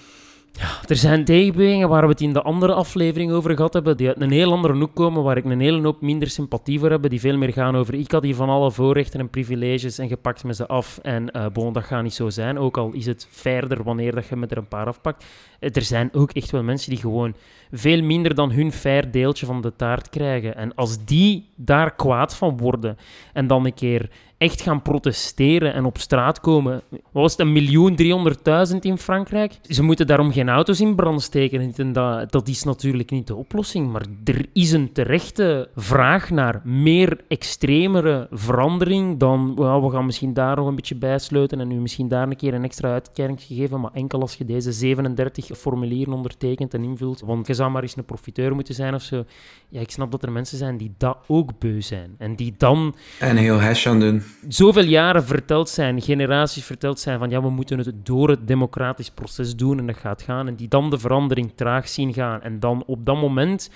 ja, 0.51 0.87
er 0.87 0.95
zijn 0.95 1.25
tegenbewegingen 1.25 1.89
waar 1.89 2.01
we 2.01 2.07
het 2.07 2.21
in 2.21 2.33
de 2.33 2.41
andere 2.41 2.73
aflevering 2.73 3.31
over 3.31 3.55
gehad 3.55 3.73
hebben, 3.73 3.97
die 3.97 4.07
uit 4.07 4.21
een 4.21 4.31
heel 4.31 4.51
andere 4.51 4.73
hoek 4.73 4.95
komen, 4.95 5.23
waar 5.23 5.37
ik 5.37 5.45
een 5.45 5.59
hele 5.59 5.81
hoop 5.81 6.01
minder 6.01 6.29
sympathie 6.29 6.79
voor 6.79 6.89
heb, 6.89 7.09
die 7.09 7.19
veel 7.19 7.37
meer 7.37 7.53
gaan 7.53 7.75
over 7.75 7.93
ik 7.93 8.11
had 8.11 8.23
hier 8.23 8.35
van 8.35 8.49
alle 8.49 8.71
voorrechten 8.71 9.19
en 9.19 9.29
privileges 9.29 9.97
en 9.97 10.07
gepakt 10.07 10.43
me 10.43 10.53
ze 10.53 10.67
af 10.67 10.97
en 10.97 11.29
uh, 11.35 11.45
bon, 11.53 11.73
dat 11.73 11.83
gaat 11.83 12.03
niet 12.03 12.13
zo 12.13 12.29
zijn, 12.29 12.57
ook 12.57 12.77
al 12.77 12.91
is 12.91 13.05
het 13.05 13.27
verder 13.29 13.83
wanneer 13.83 14.15
dat 14.15 14.27
je 14.27 14.35
met 14.35 14.51
er 14.51 14.57
een 14.57 14.67
paar 14.67 14.87
afpakt. 14.87 15.25
Er 15.59 15.81
zijn 15.81 16.09
ook 16.13 16.31
echt 16.31 16.51
wel 16.51 16.63
mensen 16.63 16.89
die 16.89 16.99
gewoon 16.99 17.33
veel 17.71 18.01
minder 18.01 18.35
dan 18.35 18.51
hun 18.51 18.71
fair 18.71 19.11
deeltje 19.11 19.45
van 19.45 19.61
de 19.61 19.75
taart 19.75 20.09
krijgen. 20.09 20.55
En 20.55 20.75
als 20.75 21.05
die 21.05 21.49
daar 21.55 21.95
kwaad 21.95 22.35
van 22.35 22.57
worden 22.57 22.97
en 23.33 23.47
dan 23.47 23.65
een 23.65 23.73
keer 23.73 24.09
echt 24.41 24.61
gaan 24.61 24.81
protesteren 24.81 25.73
en 25.73 25.85
op 25.85 25.97
straat 25.97 26.39
komen. 26.39 26.81
Was 27.11 27.31
het, 27.31 27.41
een 27.41 27.51
miljoen 27.51 27.95
driehonderdduizend 27.95 28.85
in 28.85 28.97
Frankrijk? 28.97 29.53
Ze 29.67 29.83
moeten 29.83 30.07
daarom 30.07 30.31
geen 30.31 30.49
auto's 30.49 30.79
in 30.79 30.95
brand 30.95 31.21
steken. 31.21 31.73
En 31.75 31.93
dat, 31.93 32.31
dat 32.31 32.47
is 32.47 32.63
natuurlijk 32.63 33.11
niet 33.11 33.27
de 33.27 33.35
oplossing. 33.35 33.91
Maar 33.91 34.05
er 34.23 34.45
is 34.53 34.71
een 34.71 34.91
terechte 34.91 35.69
vraag 35.75 36.29
naar 36.29 36.61
meer 36.63 37.19
extremere 37.27 38.27
verandering 38.31 39.19
dan 39.19 39.55
we 39.55 39.89
gaan 39.89 40.05
misschien 40.05 40.33
daar 40.33 40.55
nog 40.55 40.67
een 40.67 40.75
beetje 40.75 40.95
bijsluiten 40.95 41.59
en 41.59 41.67
nu 41.67 41.75
misschien 41.75 42.07
daar 42.07 42.27
een 42.27 42.35
keer 42.35 42.53
een 42.53 42.63
extra 42.63 42.91
uitkering 42.91 43.41
geven. 43.41 43.79
Maar 43.79 43.91
enkel 43.93 44.21
als 44.21 44.35
je 44.35 44.45
deze 44.45 44.71
37 44.71 45.57
formulieren 45.57 46.13
ondertekent 46.13 46.73
en 46.73 46.83
invult. 46.83 47.21
Want 47.25 47.47
je 47.47 47.53
zou 47.53 47.71
maar 47.71 47.81
eens 47.81 47.97
een 47.97 48.05
profiteur 48.05 48.55
moeten 48.55 48.75
zijn 48.75 48.93
of 48.93 49.01
zo. 49.01 49.23
Ja, 49.69 49.79
ik 49.79 49.91
snap 49.91 50.11
dat 50.11 50.23
er 50.23 50.31
mensen 50.31 50.57
zijn 50.57 50.77
die 50.77 50.93
dat 50.97 51.17
ook 51.27 51.59
beu 51.59 51.81
zijn. 51.81 52.15
En 52.17 52.35
die 52.35 52.53
dan... 52.57 52.95
En 53.19 53.37
heel 53.37 53.61
hash 53.61 53.87
aan 53.87 53.99
doen 53.99 54.23
zoveel 54.47 54.83
jaren 54.83 55.23
verteld 55.23 55.69
zijn, 55.69 56.01
generaties 56.01 56.63
verteld 56.63 56.99
zijn 56.99 57.19
van 57.19 57.29
ja, 57.29 57.41
we 57.41 57.49
moeten 57.49 57.77
het 57.77 58.05
door 58.05 58.29
het 58.29 58.47
democratisch 58.47 59.09
proces 59.09 59.55
doen 59.55 59.79
en 59.79 59.87
dat 59.87 59.97
gaat 59.97 60.21
gaan. 60.21 60.47
En 60.47 60.55
die 60.55 60.67
dan 60.67 60.89
de 60.89 60.99
verandering 60.99 61.51
traag 61.55 61.87
zien 61.89 62.13
gaan. 62.13 62.41
En 62.41 62.59
dan 62.59 62.83
op 62.85 63.05
dat 63.05 63.15
moment 63.21 63.69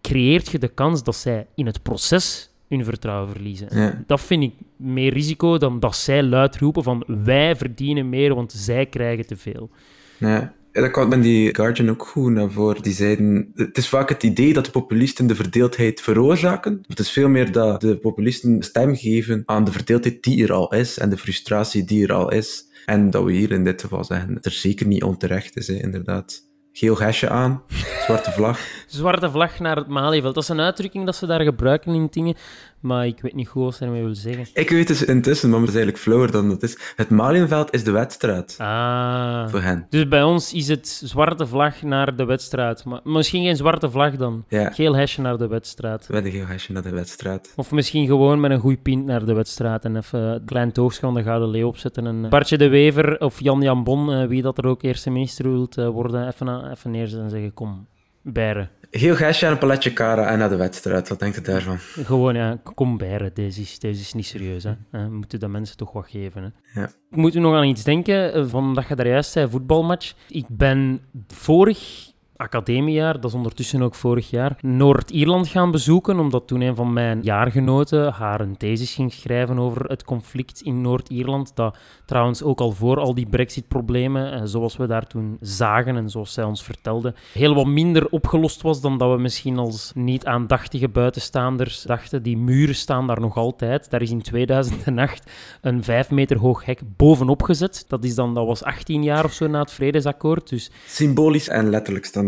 creëert 0.00 0.50
je 0.50 0.58
de 0.58 0.68
kans 0.68 1.02
dat 1.02 1.16
zij 1.16 1.46
in 1.54 1.66
het 1.66 1.82
proces 1.82 2.50
hun 2.68 2.84
vertrouwen 2.84 3.30
verliezen. 3.30 3.68
Ja. 3.70 4.02
Dat 4.06 4.20
vind 4.20 4.42
ik 4.42 4.54
meer 4.76 5.12
risico 5.12 5.58
dan 5.58 5.80
dat 5.80 5.96
zij 5.96 6.22
luid 6.22 6.56
roepen 6.56 6.82
van 6.82 7.04
wij 7.06 7.56
verdienen 7.56 8.08
meer, 8.08 8.34
want 8.34 8.52
zij 8.52 8.86
krijgen 8.86 9.26
te 9.26 9.36
veel. 9.36 9.70
Ja. 10.18 10.52
Dat 10.72 10.90
kwam 10.90 11.08
met 11.08 11.22
die 11.22 11.54
Guardian 11.54 11.90
ook 11.90 12.06
goed 12.06 12.32
naar 12.32 12.50
voren. 12.50 12.82
Die 12.82 12.92
zeiden, 12.92 13.52
het 13.54 13.78
is 13.78 13.88
vaak 13.88 14.08
het 14.08 14.22
idee 14.22 14.52
dat 14.52 14.64
de 14.64 14.70
populisten 14.70 15.26
de 15.26 15.34
verdeeldheid 15.34 16.00
veroorzaken. 16.00 16.84
Het 16.86 16.98
is 16.98 17.10
veel 17.10 17.28
meer 17.28 17.52
dat 17.52 17.80
de 17.80 17.96
populisten 17.96 18.62
stem 18.62 18.96
geven 18.96 19.42
aan 19.46 19.64
de 19.64 19.72
verdeeldheid 19.72 20.22
die 20.22 20.42
er 20.42 20.52
al 20.52 20.74
is 20.74 20.98
en 20.98 21.10
de 21.10 21.16
frustratie 21.16 21.84
die 21.84 22.06
er 22.06 22.12
al 22.12 22.32
is. 22.32 22.64
En 22.86 23.10
dat 23.10 23.24
we 23.24 23.32
hier 23.32 23.50
in 23.52 23.64
dit 23.64 23.80
geval 23.80 24.04
zeggen 24.04 24.34
dat 24.34 24.44
er 24.44 24.52
zeker 24.52 24.86
niet 24.86 25.02
onterecht 25.02 25.56
is, 25.56 25.66
hè, 25.66 25.74
inderdaad. 25.74 26.50
Geel 26.72 26.98
hesje 26.98 27.28
aan, 27.28 27.62
zwarte 28.04 28.30
vlag. 28.30 28.60
Zwarte 28.92 29.30
vlag 29.30 29.58
naar 29.58 29.76
het 29.76 29.86
Malieveld. 29.88 30.34
Dat 30.34 30.42
is 30.42 30.48
een 30.48 30.60
uitdrukking 30.60 31.04
dat 31.04 31.16
ze 31.16 31.26
daar 31.26 31.40
gebruiken 31.40 31.94
in 31.94 32.08
dingen, 32.10 32.34
maar 32.80 33.06
ik 33.06 33.20
weet 33.20 33.34
niet 33.34 33.48
goed 33.48 33.62
wat 33.64 33.74
ze 33.74 33.84
ermee 33.84 34.00
willen 34.00 34.16
zeggen. 34.16 34.46
Ik 34.54 34.70
weet 34.70 34.88
het 34.88 35.00
intussen, 35.02 35.50
maar 35.50 35.58
het 35.60 35.68
is 35.68 35.74
eigenlijk 35.74 36.04
flauwer 36.04 36.30
dan 36.32 36.50
het 36.50 36.62
is. 36.62 36.78
Het 36.96 37.10
Malienveld 37.10 37.72
is 37.74 37.84
de 37.84 37.90
wedstrijd 37.90 38.54
Ah. 38.58 39.48
voor 39.48 39.60
hen. 39.60 39.86
Dus 39.88 40.08
bij 40.08 40.22
ons 40.22 40.52
is 40.52 40.68
het 40.68 40.88
zwarte 41.04 41.46
vlag 41.46 41.82
naar 41.82 42.16
de 42.16 42.24
wedstrijd. 42.24 42.84
Maar 42.84 43.00
misschien 43.04 43.44
geen 43.44 43.56
zwarte 43.56 43.90
vlag 43.90 44.16
dan. 44.16 44.44
Ja, 44.48 44.70
Geel 44.70 44.94
hesje 44.96 45.20
naar 45.20 45.38
de 45.38 45.46
wedstrijd. 45.48 46.06
we 46.06 46.14
hebben 46.14 46.32
geen 46.32 46.46
hesje 46.46 46.72
naar 46.72 46.82
de 46.82 46.90
wedstrijd. 46.90 47.52
Of 47.56 47.70
misschien 47.72 48.06
gewoon 48.06 48.40
met 48.40 48.50
een 48.50 48.60
goeie 48.60 48.76
pint 48.78 49.04
naar 49.04 49.24
de 49.24 49.32
wedstrijd 49.34 49.84
en 49.84 49.96
even 49.96 50.20
een 50.20 50.44
klein 50.44 50.72
toogstje 50.72 51.06
van 51.06 51.14
de 51.14 51.22
Gouden 51.22 51.48
Leeuw 51.48 51.66
opzetten. 51.68 52.06
En 52.06 52.24
eh, 52.24 52.30
Bartje 52.30 52.58
de 52.58 52.68
Wever 52.68 53.20
of 53.20 53.40
Jan 53.40 53.62
Jan 53.62 53.84
Bon, 53.84 54.12
eh, 54.12 54.26
wie 54.26 54.42
dat 54.42 54.58
er 54.58 54.66
ook 54.66 54.82
eerste 54.82 55.10
minister 55.10 55.50
wilt 55.50 55.78
eh, 55.78 55.88
worden, 55.88 56.26
even, 56.26 56.70
even 56.70 56.90
neerzetten 56.90 57.24
en 57.24 57.30
zeggen, 57.30 57.54
kom, 57.54 57.86
beren. 58.22 58.70
Heel 58.92 59.16
hesje 59.16 59.46
en 59.46 59.52
een 59.52 59.58
paletje 59.58 59.92
kara 59.92 60.26
en 60.30 60.38
naar 60.38 60.48
de 60.48 60.56
wedstrijd. 60.56 61.08
Wat 61.08 61.18
denkt 61.18 61.38
u 61.38 61.40
daarvan? 61.40 61.78
Gewoon, 61.78 62.34
ja, 62.34 62.58
kom 62.74 62.96
beren, 62.96 63.30
deze 63.34 63.60
is, 63.60 63.78
deze 63.78 64.00
is 64.00 64.12
niet 64.12 64.26
serieus. 64.26 64.62
Hè. 64.64 64.70
Eh, 64.70 64.76
We 64.90 65.10
moeten 65.10 65.40
de 65.40 65.48
mensen 65.48 65.76
toch 65.76 65.92
wat 65.92 66.06
geven. 66.08 66.42
Hè. 66.42 66.80
Ja. 66.80 66.86
Ik 67.10 67.16
moet 67.16 67.34
u 67.34 67.38
nog 67.40 67.54
aan 67.54 67.64
iets 67.64 67.84
denken, 67.84 68.32
eh, 68.32 68.44
van 68.46 68.74
dat 68.74 68.88
je 68.88 68.94
daar 68.94 69.06
juist 69.06 69.30
zei, 69.30 69.48
voetbalmatch. 69.48 70.14
Ik 70.28 70.44
ben 70.48 71.00
vorig 71.26 72.11
academiejaar, 72.42 73.14
dat 73.14 73.30
is 73.30 73.36
ondertussen 73.36 73.82
ook 73.82 73.94
vorig 73.94 74.30
jaar, 74.30 74.56
Noord-Ierland 74.60 75.48
gaan 75.48 75.70
bezoeken, 75.70 76.18
omdat 76.18 76.46
toen 76.46 76.60
een 76.60 76.74
van 76.74 76.92
mijn 76.92 77.20
jaargenoten 77.22 78.12
haar 78.12 78.40
een 78.40 78.56
thesis 78.56 78.94
ging 78.94 79.12
schrijven 79.12 79.58
over 79.58 79.84
het 79.84 80.04
conflict 80.04 80.60
in 80.60 80.80
Noord-Ierland, 80.80 81.52
dat 81.54 81.76
trouwens 82.04 82.42
ook 82.42 82.60
al 82.60 82.72
voor 82.72 82.98
al 82.98 83.14
die 83.14 83.26
brexit-problemen, 83.26 84.32
eh, 84.32 84.40
zoals 84.44 84.76
we 84.76 84.86
daar 84.86 85.06
toen 85.06 85.36
zagen 85.40 85.96
en 85.96 86.10
zoals 86.10 86.32
zij 86.32 86.44
ons 86.44 86.62
vertelde, 86.62 87.14
heel 87.32 87.54
wat 87.54 87.66
minder 87.66 88.08
opgelost 88.08 88.62
was 88.62 88.80
dan 88.80 88.98
dat 88.98 89.14
we 89.14 89.20
misschien 89.20 89.58
als 89.58 89.92
niet 89.94 90.26
aandachtige 90.26 90.88
buitenstaanders 90.88 91.82
dachten. 91.82 92.22
Die 92.22 92.36
muren 92.36 92.74
staan 92.74 93.06
daar 93.06 93.20
nog 93.20 93.36
altijd. 93.36 93.90
Daar 93.90 94.02
is 94.02 94.10
in 94.10 94.22
2008 94.22 95.30
een 95.60 95.84
vijf 95.84 96.10
meter 96.10 96.38
hoog 96.38 96.64
hek 96.64 96.80
bovenop 96.96 97.42
gezet. 97.42 97.84
Dat, 97.88 98.04
is 98.04 98.14
dan, 98.14 98.34
dat 98.34 98.46
was 98.46 98.62
18 98.62 99.02
jaar 99.02 99.24
of 99.24 99.32
zo 99.32 99.46
na 99.46 99.60
het 99.60 99.72
vredesakkoord. 99.72 100.48
Dus 100.48 100.70
Symbolisch 100.86 101.48
en 101.48 101.70
letterlijk 101.70 102.04
staan 102.04 102.26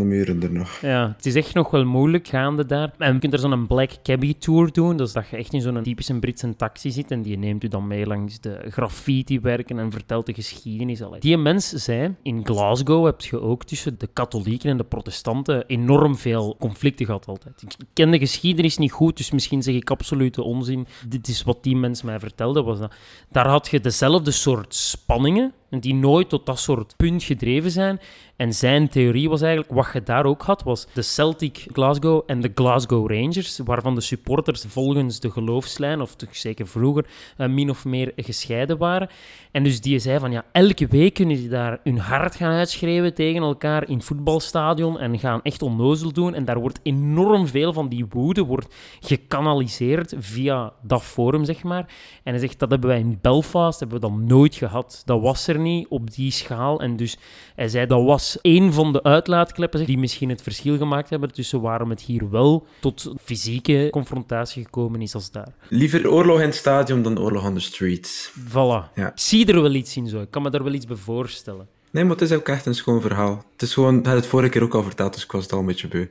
nog. 0.50 0.80
ja, 0.80 1.14
het 1.16 1.26
is 1.26 1.34
echt 1.34 1.54
nog 1.54 1.70
wel 1.70 1.84
moeilijk 1.84 2.28
gaande 2.28 2.66
daar. 2.66 2.92
En 2.98 3.12
je 3.12 3.18
kunt 3.18 3.32
er 3.32 3.38
zo'n 3.38 3.66
Black 3.66 3.90
Cabbie 4.02 4.38
Tour 4.38 4.72
doen. 4.72 4.96
Dus 4.96 5.12
dat 5.12 5.28
je 5.28 5.36
echt 5.36 5.52
in 5.52 5.60
zo'n 5.60 5.82
typische 5.82 6.18
Britse 6.18 6.56
taxi 6.56 6.90
zit 6.90 7.10
en 7.10 7.22
die 7.22 7.38
neemt 7.38 7.64
u 7.64 7.68
dan 7.68 7.86
mee 7.86 8.06
langs 8.06 8.40
de 8.40 8.60
graffiti-werken 8.68 9.78
en 9.78 9.90
vertelt 9.90 10.26
de 10.26 10.34
geschiedenis. 10.34 11.02
Allee. 11.02 11.20
Die 11.20 11.36
mens 11.36 11.68
zei, 11.68 12.14
in 12.22 12.46
Glasgow 12.46 13.04
heb 13.04 13.20
je 13.20 13.40
ook 13.40 13.64
tussen 13.64 13.98
de 13.98 14.08
katholieken 14.12 14.70
en 14.70 14.76
de 14.76 14.84
protestanten 14.84 15.66
enorm 15.66 16.16
veel 16.16 16.56
conflicten 16.58 17.06
gehad 17.06 17.26
altijd. 17.26 17.62
Ik 17.62 17.86
ken 17.92 18.10
de 18.10 18.18
geschiedenis 18.18 18.78
niet 18.78 18.92
goed, 18.92 19.16
dus 19.16 19.30
misschien 19.30 19.62
zeg 19.62 19.74
ik 19.74 19.90
absolute 19.90 20.42
onzin. 20.42 20.86
Dit 21.08 21.28
is 21.28 21.42
wat 21.42 21.62
die 21.62 21.76
mens 21.76 22.02
mij 22.02 22.18
vertelde. 22.18 22.62
Was 22.62 22.78
dat. 22.78 22.94
Daar 23.30 23.48
had 23.48 23.68
je 23.68 23.80
dezelfde 23.80 24.30
soort 24.30 24.74
spanningen 24.74 25.52
die 25.80 25.94
nooit 25.94 26.28
tot 26.28 26.46
dat 26.46 26.58
soort 26.58 26.96
punt 26.96 27.22
gedreven 27.22 27.70
zijn. 27.70 28.00
En 28.36 28.52
zijn 28.52 28.88
theorie 28.88 29.28
was 29.28 29.42
eigenlijk, 29.42 29.72
wat 29.72 29.88
je 29.92 30.02
daar 30.02 30.24
ook 30.24 30.42
had, 30.42 30.62
was 30.62 30.86
de 30.92 31.02
Celtic 31.02 31.66
Glasgow 31.72 32.22
en 32.26 32.40
de 32.40 32.50
Glasgow 32.54 33.10
Rangers, 33.10 33.60
waarvan 33.64 33.94
de 33.94 34.00
supporters 34.00 34.64
volgens 34.68 35.20
de 35.20 35.30
geloofslijn, 35.30 36.00
of 36.00 36.14
toch 36.14 36.36
zeker 36.36 36.66
vroeger, 36.66 37.06
eh, 37.36 37.48
min 37.48 37.70
of 37.70 37.84
meer 37.84 38.12
gescheiden 38.16 38.78
waren. 38.78 39.08
En 39.50 39.64
dus 39.64 39.80
die 39.80 39.98
zei 39.98 40.18
van, 40.18 40.32
ja, 40.32 40.44
elke 40.52 40.86
week 40.86 41.14
kunnen 41.14 41.36
die 41.36 41.48
daar 41.48 41.80
hun 41.82 41.98
hart 41.98 42.34
gaan 42.34 42.52
uitschreeuwen 42.52 43.14
tegen 43.14 43.42
elkaar 43.42 43.88
in 43.88 43.96
het 43.96 44.04
voetbalstadion 44.04 44.98
en 44.98 45.18
gaan 45.18 45.42
echt 45.42 45.62
onnozel 45.62 46.12
doen. 46.12 46.34
En 46.34 46.44
daar 46.44 46.60
wordt 46.60 46.80
enorm 46.82 47.46
veel 47.46 47.72
van 47.72 47.88
die 47.88 48.06
woede 48.08 48.42
wordt 48.42 48.74
gekanaliseerd 49.00 50.14
via 50.18 50.72
dat 50.82 51.02
forum, 51.02 51.44
zeg 51.44 51.62
maar. 51.62 51.86
En 52.22 52.32
hij 52.32 52.38
zegt, 52.38 52.58
dat 52.58 52.70
hebben 52.70 52.88
wij 52.88 52.98
in 52.98 53.18
Belfast, 53.20 53.80
hebben 53.80 54.00
we 54.00 54.08
dat 54.08 54.18
nooit 54.18 54.54
gehad. 54.54 55.02
Dat 55.04 55.20
was 55.20 55.46
er 55.46 55.58
niet 55.58 55.88
op 55.88 56.10
die 56.10 56.30
schaal. 56.30 56.80
En 56.80 56.96
dus 56.96 57.18
hij 57.54 57.68
zei, 57.68 57.86
dat 57.86 58.04
was 58.04 58.23
één 58.40 58.72
van 58.72 58.92
de 58.92 59.02
uitlaatkleppen 59.02 59.86
die 59.86 59.98
misschien 59.98 60.28
het 60.28 60.42
verschil 60.42 60.76
gemaakt 60.76 61.10
hebben 61.10 61.32
tussen 61.32 61.60
waarom 61.60 61.90
het 61.90 62.00
hier 62.00 62.30
wel 62.30 62.66
tot 62.80 63.12
fysieke 63.24 63.88
confrontatie 63.90 64.64
gekomen 64.64 65.02
is 65.02 65.14
als 65.14 65.30
daar. 65.30 65.54
Liever 65.68 66.10
oorlog 66.10 66.38
in 66.38 66.46
het 66.46 66.54
stadion 66.54 67.02
dan 67.02 67.18
oorlog 67.18 67.46
on 67.46 67.54
the 67.54 67.60
streets. 67.60 68.32
Voilà. 68.48 68.92
Ja. 68.94 69.06
Ik 69.06 69.12
zie 69.14 69.46
er 69.46 69.62
wel 69.62 69.74
iets 69.74 69.96
in 69.96 70.08
zo. 70.08 70.20
Ik 70.20 70.30
kan 70.30 70.42
me 70.42 70.50
daar 70.50 70.64
wel 70.64 70.72
iets 70.72 70.86
bij 70.86 70.96
voorstellen. 70.96 71.68
Nee, 71.90 72.04
maar 72.04 72.12
het 72.12 72.30
is 72.30 72.32
ook 72.32 72.48
echt 72.48 72.66
een 72.66 72.74
schoon 72.74 73.00
verhaal. 73.00 73.44
Het 73.52 73.62
is 73.62 73.72
gewoon, 73.72 73.98
ik 73.98 74.06
had 74.06 74.14
het 74.14 74.26
vorige 74.26 74.48
keer 74.50 74.62
ook 74.62 74.74
al 74.74 74.82
verteld, 74.82 75.14
dus 75.14 75.24
ik 75.24 75.32
was 75.32 75.42
het 75.42 75.52
al 75.52 75.58
een 75.58 75.66
beetje 75.66 75.88
beu. 75.88 76.06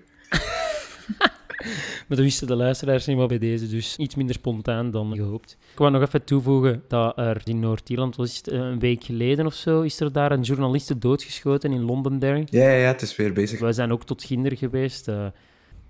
Maar 2.08 2.18
dat 2.18 2.26
wisten 2.26 2.47
de 2.47 2.56
luisteraars 2.56 3.06
niet 3.06 3.18
maar 3.18 3.28
bij 3.28 3.38
deze, 3.38 3.68
dus 3.68 3.97
iets 3.97 4.16
minder 4.16 4.36
spontaan 4.36 4.91
dan 4.91 5.16
gehoopt. 5.16 5.58
Ik 5.72 5.78
wou 5.78 5.91
nog 5.91 6.01
even 6.01 6.24
toevoegen 6.24 6.84
dat 6.88 7.18
er 7.18 7.41
in 7.43 7.60
Noord-Ierland, 7.60 8.16
was 8.16 8.38
het, 8.38 8.51
een 8.51 8.80
week 8.80 9.04
geleden 9.04 9.45
of 9.45 9.54
zo, 9.54 9.82
is 9.82 9.99
er 9.99 10.12
daar 10.12 10.32
een 10.32 10.41
journaliste 10.41 10.97
doodgeschoten 10.97 11.72
in 11.72 11.82
Londonderry. 11.82 12.47
Ja, 12.49 12.70
ja, 12.70 12.76
ja, 12.76 12.88
het 12.88 13.01
is 13.01 13.16
weer 13.16 13.34
bezig. 13.34 13.60
Wij 13.60 13.74
zijn 13.74 13.91
ook 13.91 14.04
tot 14.06 14.24
ginder 14.24 14.58
geweest. 14.58 15.08
eh, 15.08 15.26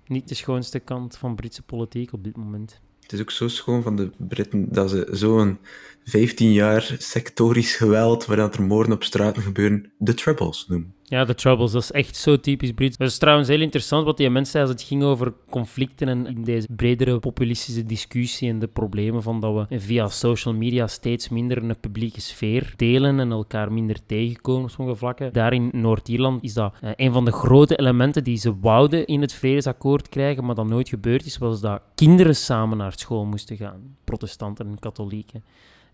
niet 0.06 0.28
de 0.28 0.34
schoonste 0.34 0.78
kant 0.78 1.16
van 1.16 1.34
Britse 1.34 1.62
politiek 1.62 2.12
op 2.12 2.24
dit 2.24 2.36
moment. 2.36 2.80
Het 3.00 3.12
is 3.12 3.20
ook 3.20 3.30
zo 3.30 3.48
schoon 3.48 3.82
van 3.82 3.96
de 3.96 4.10
Britten 4.16 4.72
dat 4.72 4.90
ze 4.90 5.08
zo'n 5.10 5.58
15 6.04 6.52
jaar 6.52 6.94
sectorisch 6.98 7.76
geweld, 7.76 8.26
waarin 8.26 8.50
er 8.50 8.62
moorden 8.62 8.92
op 8.92 9.04
straten 9.04 9.42
gebeuren, 9.42 9.92
de 9.98 10.14
Troubles 10.14 10.66
noemen. 10.68 10.94
Ja, 11.06 11.24
de 11.24 11.34
Troubles, 11.34 11.72
dat 11.72 11.82
is 11.82 11.90
echt 11.90 12.16
zo 12.16 12.40
typisch 12.40 12.72
Brits. 12.72 12.96
Dat 12.96 13.08
is 13.08 13.18
trouwens 13.18 13.48
heel 13.48 13.60
interessant 13.60 14.04
wat 14.04 14.16
die 14.16 14.30
mensen 14.30 14.52
zei 14.52 14.64
als 14.64 14.72
het 14.72 14.82
ging 14.82 15.02
over 15.02 15.32
conflicten 15.50 16.08
en 16.08 16.26
in 16.26 16.44
deze 16.44 16.68
bredere 16.76 17.18
populistische 17.18 17.84
discussie 17.84 18.48
en 18.48 18.58
de 18.58 18.66
problemen 18.66 19.22
van 19.22 19.40
dat 19.40 19.68
we 19.68 19.78
via 19.80 20.08
social 20.08 20.54
media 20.54 20.86
steeds 20.86 21.28
minder 21.28 21.56
een 21.56 21.80
publieke 21.80 22.20
sfeer 22.20 22.72
delen 22.76 23.20
en 23.20 23.30
elkaar 23.30 23.72
minder 23.72 24.06
tegenkomen 24.06 24.62
op 24.62 24.70
sommige 24.70 24.98
vlakken. 24.98 25.32
Daar 25.32 25.52
in 25.52 25.68
Noord-Ierland 25.72 26.42
is 26.42 26.54
dat 26.54 26.74
eh, 26.80 26.90
een 26.96 27.12
van 27.12 27.24
de 27.24 27.32
grote 27.32 27.76
elementen 27.76 28.24
die 28.24 28.36
ze 28.36 28.58
wouden 28.60 29.06
in 29.06 29.20
het 29.20 29.32
vredesakkoord 29.32 30.08
krijgen, 30.08 30.44
maar 30.44 30.54
dat 30.54 30.66
nooit 30.66 30.88
gebeurd 30.88 31.26
is, 31.26 31.38
was 31.38 31.60
dat 31.60 31.82
kinderen 31.94 32.36
samen 32.36 32.76
naar 32.76 32.92
school 32.96 33.24
moesten 33.24 33.56
gaan. 33.56 33.96
Protestanten 34.04 34.66
en 34.66 34.78
katholieken. 34.78 35.44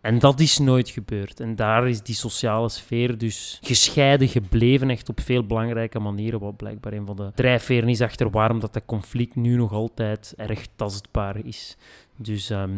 En 0.00 0.18
dat 0.18 0.40
is 0.40 0.58
nooit 0.58 0.88
gebeurd. 0.88 1.40
En 1.40 1.56
daar 1.56 1.88
is 1.88 2.02
die 2.02 2.14
sociale 2.14 2.68
sfeer 2.68 3.18
dus 3.18 3.58
gescheiden 3.62 4.28
gebleven, 4.28 4.90
echt 4.90 5.08
op 5.08 5.20
veel 5.20 5.46
belangrijke 5.46 5.98
manieren, 5.98 6.40
wat 6.40 6.56
blijkbaar 6.56 6.92
een 6.92 7.06
van 7.06 7.16
de 7.16 7.30
drijfveren 7.34 7.88
is 7.88 8.00
achter 8.00 8.30
waarom 8.30 8.60
dat, 8.60 8.72
dat 8.72 8.84
conflict 8.86 9.36
nu 9.36 9.56
nog 9.56 9.72
altijd 9.72 10.34
erg 10.36 10.66
tastbaar 10.76 11.36
is. 11.44 11.76
Dus 12.16 12.50
ehm, 12.50 12.70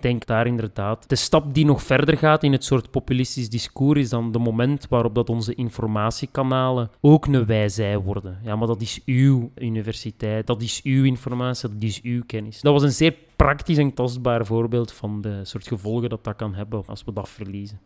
denk 0.00 0.26
daar 0.26 0.46
inderdaad. 0.46 1.08
De 1.08 1.16
stap 1.16 1.54
die 1.54 1.64
nog 1.64 1.82
verder 1.82 2.18
gaat 2.18 2.42
in 2.42 2.52
het 2.52 2.64
soort 2.64 2.90
populistisch 2.90 3.48
discours 3.48 4.00
is 4.00 4.08
dan 4.08 4.32
de 4.32 4.38
moment 4.38 4.86
waarop 4.88 5.14
dat 5.14 5.30
onze 5.30 5.54
informatiekanalen 5.54 6.90
ook 7.00 7.26
een 7.26 7.46
wij-zij 7.46 7.98
worden. 7.98 8.38
Ja, 8.42 8.56
maar 8.56 8.66
dat 8.66 8.80
is 8.80 9.00
uw 9.04 9.50
universiteit, 9.54 10.46
dat 10.46 10.62
is 10.62 10.80
uw 10.82 11.04
informatie, 11.04 11.68
dat 11.68 11.82
is 11.82 12.02
uw 12.02 12.22
kennis. 12.26 12.60
Dat 12.60 12.72
was 12.72 12.82
een 12.82 12.92
zeer 12.92 13.14
praktisch 13.36 13.78
en 13.78 13.94
tastbaar 13.94 14.46
voorbeeld 14.46 14.92
van 14.92 15.20
de 15.20 15.40
soort 15.44 15.66
gevolgen 15.66 16.08
dat 16.08 16.24
dat 16.24 16.36
kan 16.36 16.54
hebben 16.54 16.82
als 16.86 17.04
we 17.04 17.12
dat 17.12 17.28
verliezen. 17.28 17.80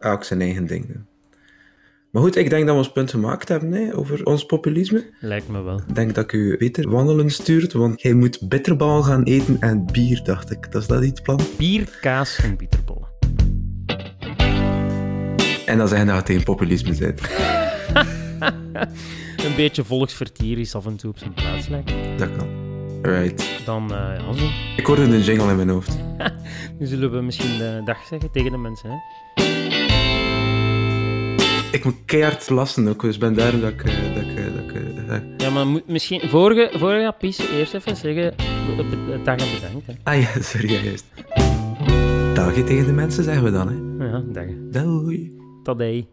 Elk 0.00 0.24
zijn 0.24 0.40
eigen 0.40 0.66
ding. 0.66 1.04
Maar 2.12 2.22
goed, 2.22 2.36
ik 2.36 2.50
denk 2.50 2.66
dat 2.66 2.74
we 2.74 2.80
ons 2.80 2.92
punt 2.92 3.10
gemaakt 3.10 3.48
hebben 3.48 3.72
hè, 3.72 3.96
over 3.96 4.24
ons 4.24 4.46
populisme. 4.46 5.10
Lijkt 5.20 5.48
me 5.48 5.62
wel. 5.62 5.80
Ik 5.88 5.94
denk 5.94 6.14
dat 6.14 6.24
ik 6.24 6.32
u 6.32 6.56
beter 6.56 6.90
wandelen 6.90 7.30
stuurt, 7.30 7.72
want 7.72 8.02
hij 8.02 8.12
moet 8.12 8.48
bitterbal 8.48 9.02
gaan 9.02 9.22
eten 9.22 9.56
en 9.60 9.86
bier, 9.92 10.20
dacht 10.24 10.50
ik. 10.50 10.72
Dat 10.72 10.82
is 10.82 10.88
dat 10.88 11.04
het 11.04 11.22
plan? 11.22 11.40
Bier, 11.58 11.98
kaas 12.00 12.38
en 12.42 12.56
bitterballen. 12.56 13.08
En 15.66 15.78
dan 15.78 15.88
zeggen 15.88 16.06
dat 16.06 16.16
het 16.16 16.26
tegen 16.26 16.42
populisme 16.42 16.94
zit. 16.94 17.20
Een 19.46 19.54
beetje 19.56 19.84
volksvertier 19.84 20.58
is 20.58 20.74
af 20.74 20.86
en 20.86 20.96
toe 20.96 21.10
op 21.10 21.18
zijn 21.18 21.34
plaats 21.34 21.68
lijkt. 21.68 21.92
Dat 22.18 22.36
kan. 22.36 22.48
Right. 23.02 23.64
Dan, 23.64 23.86
ja, 23.88 24.32
zo. 24.32 24.44
Ik 24.76 24.86
hoorde 24.86 25.02
een 25.02 25.20
jingle 25.20 25.50
in 25.50 25.56
mijn 25.56 25.68
hoofd. 25.68 25.98
Nu 26.78 26.86
zullen 26.86 27.12
we 27.12 27.20
misschien 27.20 27.58
de 27.58 27.82
dag 27.84 28.06
zeggen 28.06 28.30
tegen 28.30 28.50
de 28.50 28.58
mensen. 28.58 28.90
Hè? 28.90 28.96
Ik 31.72 31.84
moet 31.84 31.94
keihard 32.04 32.50
lassen 32.50 32.88
ook, 32.88 33.00
dus 33.00 33.18
ben 33.18 33.34
daarom 33.34 33.60
dat 33.60 33.70
ik... 33.70 33.84
eh, 33.84 34.14
Dat 34.14 34.22
ik, 34.22 34.36
eh, 34.36 34.44
dat 34.54 34.64
ik 34.64 34.72
eh. 35.08 35.22
Ja, 35.36 35.50
maar 35.50 35.66
moet- 35.66 35.86
misschien 35.88 36.28
vorige, 36.28 36.78
vorige 36.78 37.04
eerst 37.58 37.74
even 37.74 37.96
zeggen 37.96 38.34
dag 39.24 39.36
en 39.36 39.46
bedankt. 39.60 39.86
Hè. 39.86 39.92
Ah 40.02 40.20
ja, 40.20 40.42
sorry, 40.50 40.72
ja, 40.72 40.80
juist. 40.80 41.04
Dagje 42.34 42.64
tegen 42.64 42.86
de 42.86 42.92
mensen 42.92 43.24
zeggen 43.24 43.44
we 43.44 43.50
dan, 43.50 43.68
hè. 43.68 44.04
Ja, 44.06 44.22
dag. 44.32 44.44
Doei. 44.70 45.36
Tadij. 45.62 46.06